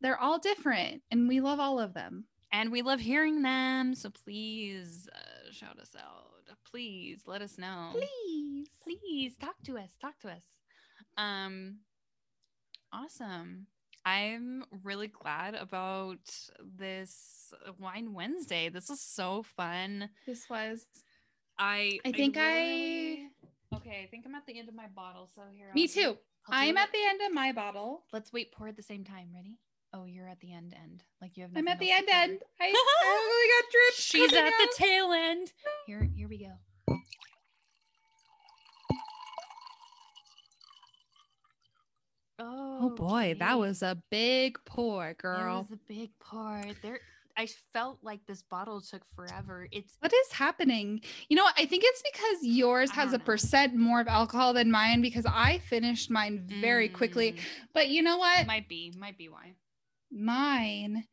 They're 0.00 0.18
all 0.20 0.38
different, 0.38 1.02
and 1.10 1.28
we 1.28 1.40
love 1.40 1.60
all 1.60 1.78
of 1.80 1.94
them. 1.94 2.24
and 2.52 2.70
we 2.70 2.82
love 2.82 3.00
hearing 3.00 3.42
them. 3.42 3.94
So 3.94 4.10
please 4.10 5.08
uh, 5.14 5.50
shout 5.52 5.78
us 5.80 5.90
out. 5.98 6.23
Please 6.74 7.20
let 7.24 7.40
us 7.40 7.56
know. 7.56 7.90
Please. 7.92 8.66
Please 8.82 9.36
talk 9.40 9.54
to 9.64 9.78
us. 9.78 9.90
Talk 10.00 10.18
to 10.22 10.28
us. 10.28 10.42
Um, 11.16 11.76
awesome. 12.92 13.68
I'm 14.04 14.64
really 14.82 15.06
glad 15.06 15.54
about 15.54 16.18
this 16.76 17.52
Wine 17.78 18.12
Wednesday. 18.12 18.70
This 18.70 18.90
is 18.90 19.00
so 19.00 19.44
fun. 19.44 20.10
This 20.26 20.50
was 20.50 20.84
I 21.60 22.00
I 22.04 22.10
think 22.10 22.36
I- 22.36 23.28
okay. 23.76 24.02
I 24.02 24.08
think 24.10 24.26
I'm 24.26 24.34
at 24.34 24.44
the 24.44 24.58
end 24.58 24.68
of 24.68 24.74
my 24.74 24.88
bottle. 24.88 25.30
So 25.36 25.42
here, 25.56 25.70
me 25.76 25.82
I'll 25.82 25.88
too. 25.88 26.18
I'm 26.50 26.76
it. 26.76 26.80
at 26.80 26.92
the 26.92 27.04
end 27.08 27.20
of 27.24 27.32
my 27.32 27.52
bottle. 27.52 28.02
Let's 28.12 28.32
wait. 28.32 28.50
Pour 28.50 28.66
at 28.66 28.76
the 28.76 28.82
same 28.82 29.04
time. 29.04 29.28
Ready? 29.32 29.60
Oh, 29.94 30.06
you're 30.06 30.28
at 30.28 30.40
the 30.40 30.52
end. 30.52 30.74
End. 30.74 31.04
Like 31.22 31.36
you 31.36 31.44
have. 31.44 31.52
I'm 31.54 31.68
at 31.68 31.78
the 31.78 31.92
end 31.92 32.08
end. 32.12 32.40
I, 32.60 32.64
I 32.64 33.06
only 33.06 33.62
got 33.62 33.70
drips. 33.70 34.02
She's 34.02 34.32
at 34.32 34.52
the 34.58 34.68
tail 34.76 35.12
end. 35.12 35.52
Here, 35.86 36.02
here 36.16 36.26
we 36.26 36.38
go. 36.38 36.50
Oh, 42.38 42.78
Oh 42.82 42.90
boy, 42.90 43.36
that 43.38 43.58
was 43.58 43.82
a 43.82 43.96
big 44.10 44.58
pour, 44.64 45.14
girl. 45.14 45.56
It 45.56 45.70
was 45.70 45.70
a 45.72 45.80
big 45.88 46.10
pour. 46.18 46.62
There, 46.82 46.98
I 47.36 47.46
felt 47.72 47.98
like 48.02 48.20
this 48.26 48.42
bottle 48.42 48.80
took 48.80 49.02
forever. 49.14 49.68
It's 49.72 49.96
What 50.00 50.12
is 50.12 50.32
happening? 50.32 51.00
You 51.28 51.36
know? 51.36 51.46
I 51.56 51.66
think 51.66 51.82
it's 51.86 52.02
because 52.12 52.38
yours 52.42 52.90
has 52.90 53.12
a 53.12 53.18
know. 53.18 53.24
percent 53.24 53.74
more 53.76 54.00
of 54.00 54.08
alcohol 54.08 54.52
than 54.52 54.70
mine 54.70 55.00
because 55.02 55.26
I 55.26 55.58
finished 55.58 56.10
mine 56.10 56.44
very 56.60 56.88
quickly. 56.88 57.32
Mm, 57.32 57.38
But 57.72 57.88
you 57.88 58.02
know 58.02 58.18
what? 58.18 58.46
Might 58.46 58.68
be, 58.68 58.92
might 58.98 59.16
be 59.18 59.28
why. 59.28 59.54
Mine 60.12 61.04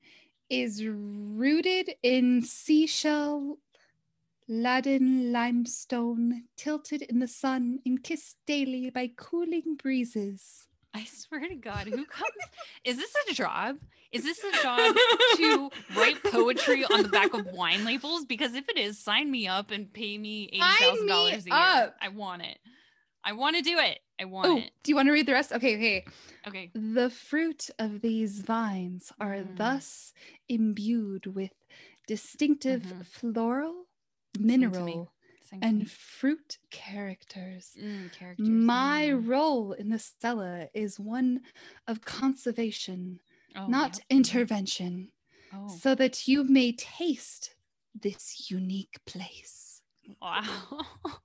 is 0.50 0.84
rooted 0.86 1.92
in 2.04 2.42
seashell, 2.44 3.58
laden 4.48 5.32
limestone, 5.32 6.44
tilted 6.58 7.04
in 7.04 7.20
the 7.20 7.28
sun 7.28 7.80
and 7.86 8.04
kissed 8.04 8.38
daily 8.46 8.90
by 8.90 9.12
cooling 9.16 9.76
breezes. 9.82 10.68
I 10.94 11.06
swear 11.06 11.48
to 11.48 11.56
God, 11.56 11.88
who 11.88 12.06
comes? 12.06 12.32
is 12.84 12.98
this 12.98 13.14
a 13.30 13.34
job? 13.34 13.78
Is 14.12 14.24
this 14.24 14.44
a 14.44 14.62
job 14.62 14.94
to 15.38 15.70
write 15.96 16.22
poetry 16.24 16.84
on 16.84 17.02
the 17.04 17.08
back 17.08 17.34
of 17.34 17.46
wine 17.54 17.86
labels? 17.86 18.26
Because 18.26 18.54
if 18.56 18.68
it 18.68 18.78
is, 18.78 19.00
sign 19.00 19.32
me 19.32 19.48
up 19.48 19.72
and 19.72 19.92
pay 19.94 20.18
me 20.18 20.50
eighty 20.52 20.60
thousand 20.80 21.08
dollars 21.08 21.46
a 21.46 21.50
year. 21.50 21.58
up. 21.58 21.96
I 22.02 22.10
want 22.10 22.42
it. 22.42 22.58
I 23.24 23.32
want 23.34 23.56
to 23.56 23.62
do 23.62 23.78
it. 23.80 24.00
I 24.20 24.26
want 24.26 24.48
Oh, 24.50 24.58
it. 24.58 24.72
do 24.84 24.92
you 24.92 24.96
want 24.98 25.08
to 25.08 25.14
read 25.14 25.28
the 25.28 25.32
rest? 25.34 25.54
Okay, 25.54 25.76
okay. 25.76 26.06
Okay. 26.48 26.72
The 26.74 27.10
fruit 27.10 27.70
of 27.80 28.02
these 28.02 28.40
vines 28.42 29.14
are 29.20 29.36
Mm. 29.36 29.58
thus 29.58 30.12
imbued 30.50 31.28
with 31.28 31.52
distinctive 32.08 32.82
Mhm. 32.82 33.06
floral, 33.06 33.86
Sing 34.36 34.44
to 34.44 34.48
me. 34.48 34.58
mineral, 34.58 35.14
To 35.52 35.58
and 35.62 35.80
me. 35.80 35.86
fruit 35.86 36.60
characters. 36.70 37.72
Mm, 37.82 38.12
characters. 38.14 38.48
My 38.48 39.10
mm. 39.12 39.28
role 39.28 39.74
in 39.74 39.90
the 39.90 40.00
cellar 40.00 40.70
is 40.74 41.00
one 41.00 41.42
of 41.88 42.02
conservation, 42.02 43.20
Oh, 43.56 43.68
not 43.68 43.98
yep, 43.98 44.06
intervention, 44.10 45.10
Oh, 45.54 45.68
so 45.68 45.94
that 45.96 46.28
you 46.28 46.46
may 46.46 46.72
taste 46.72 47.56
this 47.94 48.50
unique 48.50 48.98
place. 49.06 49.82
wow. 50.22 50.86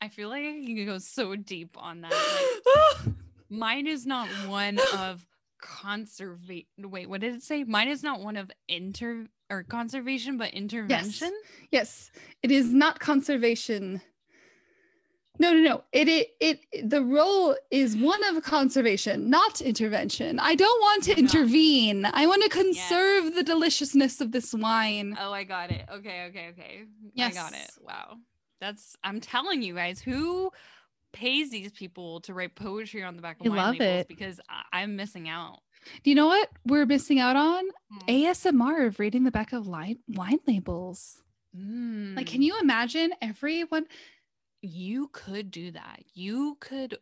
I 0.00 0.08
feel 0.08 0.28
like 0.28 0.44
I 0.44 0.64
can 0.64 0.86
go 0.86 0.98
so 0.98 1.34
deep 1.36 1.76
on 1.76 2.02
that. 2.02 2.62
Like, 3.04 3.14
mine 3.50 3.86
is 3.86 4.06
not 4.06 4.28
one 4.46 4.78
of 4.96 5.26
conservation. 5.60 6.66
Wait, 6.78 7.08
what 7.08 7.20
did 7.20 7.34
it 7.34 7.42
say? 7.42 7.64
Mine 7.64 7.88
is 7.88 8.02
not 8.02 8.20
one 8.20 8.36
of 8.36 8.50
inter 8.68 9.26
or 9.50 9.62
conservation, 9.62 10.36
but 10.36 10.50
intervention. 10.50 11.32
Yes, 11.70 12.10
it 12.42 12.50
is 12.50 12.72
not 12.72 13.00
conservation. 13.00 14.00
No, 15.40 15.52
no, 15.52 15.60
no. 15.60 15.84
It, 15.92 16.08
it, 16.08 16.30
it, 16.40 16.90
the 16.90 17.02
role 17.02 17.54
is 17.70 17.96
one 17.96 18.22
of 18.24 18.42
conservation, 18.42 19.30
not 19.30 19.60
intervention. 19.60 20.40
I 20.40 20.56
don't 20.56 20.80
want 20.80 21.04
to 21.04 21.16
intervene. 21.16 22.04
I 22.06 22.26
want 22.26 22.42
to 22.42 22.48
conserve 22.48 23.34
the 23.36 23.44
deliciousness 23.44 24.20
of 24.20 24.32
this 24.32 24.52
wine. 24.52 25.16
Oh, 25.18 25.32
I 25.32 25.44
got 25.44 25.70
it. 25.70 25.86
Okay, 25.92 26.26
okay, 26.30 26.48
okay. 26.50 26.84
yes. 27.14 27.36
I 27.36 27.40
got 27.40 27.52
it. 27.52 27.70
Wow. 27.80 28.16
That's 28.60 28.96
I'm 29.04 29.20
telling 29.20 29.62
you 29.62 29.74
guys 29.76 30.00
who 30.00 30.50
pays 31.12 31.50
these 31.50 31.70
people 31.70 32.20
to 32.22 32.34
write 32.34 32.56
poetry 32.56 33.04
on 33.04 33.14
the 33.14 33.22
back 33.22 33.40
of 33.40 33.46
I 33.46 33.50
wine 33.50 33.56
love 33.58 33.70
labels 33.78 34.00
it. 34.00 34.08
because 34.08 34.40
I- 34.48 34.80
I'm 34.82 34.96
missing 34.96 35.28
out. 35.28 35.60
Do 36.02 36.10
you 36.10 36.16
know 36.16 36.26
what 36.28 36.50
we're 36.66 36.86
missing 36.86 37.18
out 37.18 37.36
on? 37.36 37.64
Mm. 38.08 38.24
ASMR 38.24 38.86
of 38.86 38.98
reading 38.98 39.24
the 39.24 39.30
back 39.30 39.52
of 39.52 39.66
line, 39.66 39.98
wine 40.08 40.40
labels. 40.46 41.22
Like, 41.54 42.26
can 42.26 42.40
Mm. 42.40 42.44
you 42.44 42.58
imagine 42.60 43.12
everyone? 43.22 43.86
you 44.60 45.08
could 45.12 45.50
do 45.52 45.70
that. 45.70 46.02
You 46.14 46.56
could 46.60 46.98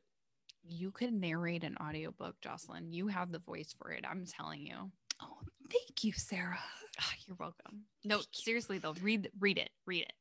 you 0.68 0.90
could 0.90 1.12
narrate 1.12 1.62
an 1.64 1.76
audiobook, 1.80 2.40
Jocelyn. 2.42 2.92
You 2.92 3.06
have 3.08 3.30
the 3.32 3.38
voice 3.38 3.74
for 3.78 3.90
it. 3.92 4.04
I'm 4.06 4.26
telling 4.26 4.66
you. 4.66 4.90
Oh, 5.20 5.38
thank 5.70 6.04
you, 6.04 6.12
Sarah. 6.12 6.58
Ah, 7.00 7.12
You're 7.26 7.36
welcome. 7.38 7.84
No, 8.04 8.20
seriously 8.32 8.78
though, 8.78 8.94
read 9.02 9.30
read 9.40 9.58
it. 9.58 9.70
Read 9.86 10.02
it. 10.02 10.12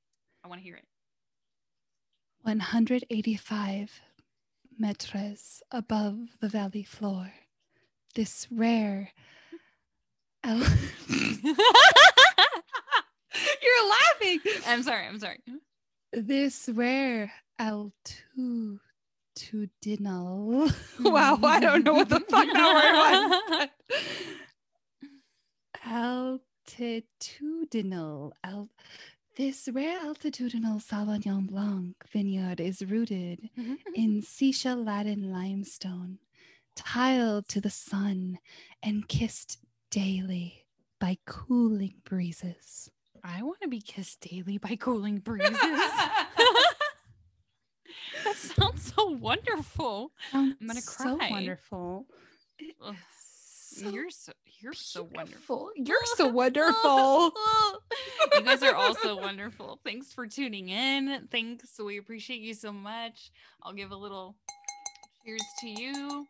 I 0.44 0.48
want 0.48 0.60
to 0.62 0.64
hear 0.64 0.76
it. 0.76 0.86
185 2.44 4.02
metres 4.78 5.62
above 5.72 6.18
the 6.42 6.48
valley 6.50 6.84
floor. 6.84 7.34
This 8.16 8.48
rare. 8.50 9.12
El- 10.44 10.58
You're 11.10 11.56
laughing. 13.90 14.40
I'm 14.66 14.84
sorry. 14.84 15.06
I'm 15.06 15.20
sorry. 15.20 15.40
This 16.14 16.70
rare 16.72 17.34
altitudinal. 17.60 18.80
wow, 21.02 21.40
I 21.44 21.60
don't 21.60 21.84
know 21.84 21.94
what 21.94 22.08
the 22.08 22.22
fuck 22.22 22.48
that 22.54 23.30
word 23.52 23.70
was. 25.84 26.40
altitudinal. 26.40 28.32
Al- 28.46 28.70
this 29.36 29.68
rare 29.74 30.00
altitudinal 30.00 30.82
Sauvignon 30.82 31.48
Blanc 31.48 31.96
vineyard 32.10 32.62
is 32.62 32.82
rooted 32.82 33.50
mm-hmm, 33.60 33.74
mm-hmm. 33.74 33.94
in 33.94 34.22
seashell 34.22 34.82
Latin 34.82 35.30
limestone, 35.30 36.20
tiled 36.76 37.48
to 37.50 37.62
the 37.62 37.70
sun 37.70 38.40
and 38.84 39.08
kissed 39.08 39.60
daily 39.92 40.66
by 41.00 41.18
cooling 41.26 41.96
breezes. 42.04 42.90
I 43.24 43.42
want 43.42 43.62
to 43.62 43.68
be 43.68 43.82
kissed 43.82 44.22
daily 44.22 44.58
by 44.58 44.76
cooling 44.76 45.20
breezes. 45.20 45.58
that 48.24 48.36
sounds 48.36 48.94
so 48.96 49.10
wonderful. 49.10 50.12
I'm 50.34 50.56
gonna 50.66 50.82
cry. 50.82 51.06
So 51.06 51.18
wonderful. 51.30 52.06
So 53.72 53.90
you're 53.90 54.10
so 54.10 54.32
you're 54.62 54.74
so 54.74 55.08
wonderful. 55.14 55.72
You're 55.76 55.98
so 56.16 56.28
wonderful. 56.32 57.34
you 58.34 58.42
guys 58.44 58.64
are 58.64 58.76
also 58.76 59.20
wonderful. 59.20 59.80
Thanks 59.84 60.14
for 60.14 60.28
tuning 60.28 60.70
in. 60.70 61.28
Thanks. 61.32 61.80
We 61.84 61.98
appreciate 61.98 62.42
you 62.42 62.54
so 62.54 62.72
much. 62.72 63.32
I'll 63.62 63.74
give 63.74 63.92
a 63.92 63.98
little 63.98 64.36
cheers 65.26 65.44
to 65.60 65.68
you. 65.68 66.28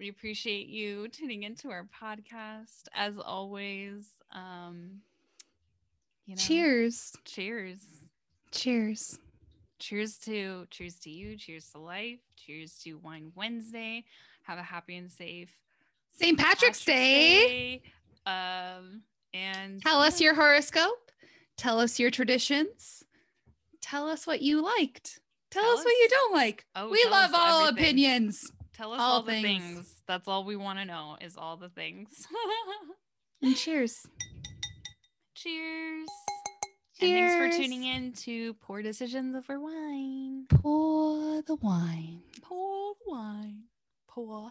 We 0.00 0.08
appreciate 0.08 0.68
you 0.68 1.08
tuning 1.08 1.42
into 1.42 1.70
our 1.70 1.84
podcast 2.02 2.84
as 2.94 3.18
always. 3.18 4.06
Um 4.34 5.02
you 6.24 6.36
know, 6.36 6.40
Cheers. 6.40 7.12
Cheers. 7.26 7.80
Cheers. 8.50 9.18
Cheers 9.78 10.16
to 10.20 10.66
cheers 10.70 10.94
to 11.00 11.10
you. 11.10 11.36
Cheers 11.36 11.66
to 11.72 11.80
life. 11.80 12.20
Cheers 12.34 12.78
to 12.84 12.94
Wine 12.94 13.32
Wednesday. 13.34 14.06
Have 14.44 14.58
a 14.58 14.62
happy 14.62 14.96
and 14.96 15.12
safe 15.12 15.54
St. 16.12 16.38
Patrick's, 16.38 16.82
Day. 16.82 17.82
Day. 18.24 18.30
Um, 18.30 19.02
and 19.34 19.82
Tell 19.82 20.00
us 20.00 20.18
your 20.18 20.34
horoscope. 20.34 21.10
Tell 21.58 21.78
us 21.78 21.98
your 21.98 22.10
traditions. 22.10 23.04
Tell 23.82 24.08
us 24.08 24.26
what 24.26 24.40
you 24.40 24.62
liked. 24.62 25.20
Tell, 25.50 25.62
Tell 25.62 25.72
us, 25.72 25.84
what 25.84 25.90
you 25.90 26.08
don't 26.08 26.32
like. 26.32 26.64
Oh, 26.74 26.88
we 26.88 27.04
love 27.10 27.32
all 27.34 27.66
everything. 27.66 27.84
opinions 27.84 28.50
tell 28.80 28.92
us 28.92 29.00
all 29.00 29.12
all, 29.12 29.22
the 29.22 29.32
things. 29.32 29.62
things. 29.62 30.02
That's 30.06 30.26
all 30.26 30.44
we 30.44 30.56
want 30.56 30.78
to 30.78 30.84
know 30.84 31.16
is 31.20 31.36
all 31.36 31.56
the 31.56 31.68
things. 31.68 32.26
and 33.42 33.54
cheers. 33.54 34.06
Cheers. 35.34 36.08
Cheers. 36.98 37.32
And 37.32 37.40
thanks 37.40 37.56
for 37.56 37.62
tuning 37.62 37.84
in 37.84 38.12
to 38.24 38.54
Poor 38.54 38.82
Decisions 38.82 39.36
Over 39.36 39.60
Wine. 39.60 40.46
Pour 40.48 41.42
the 41.42 41.56
wine. 41.56 42.22
Pour 42.42 42.94
wine. 43.06 43.64
Pour 44.08 44.50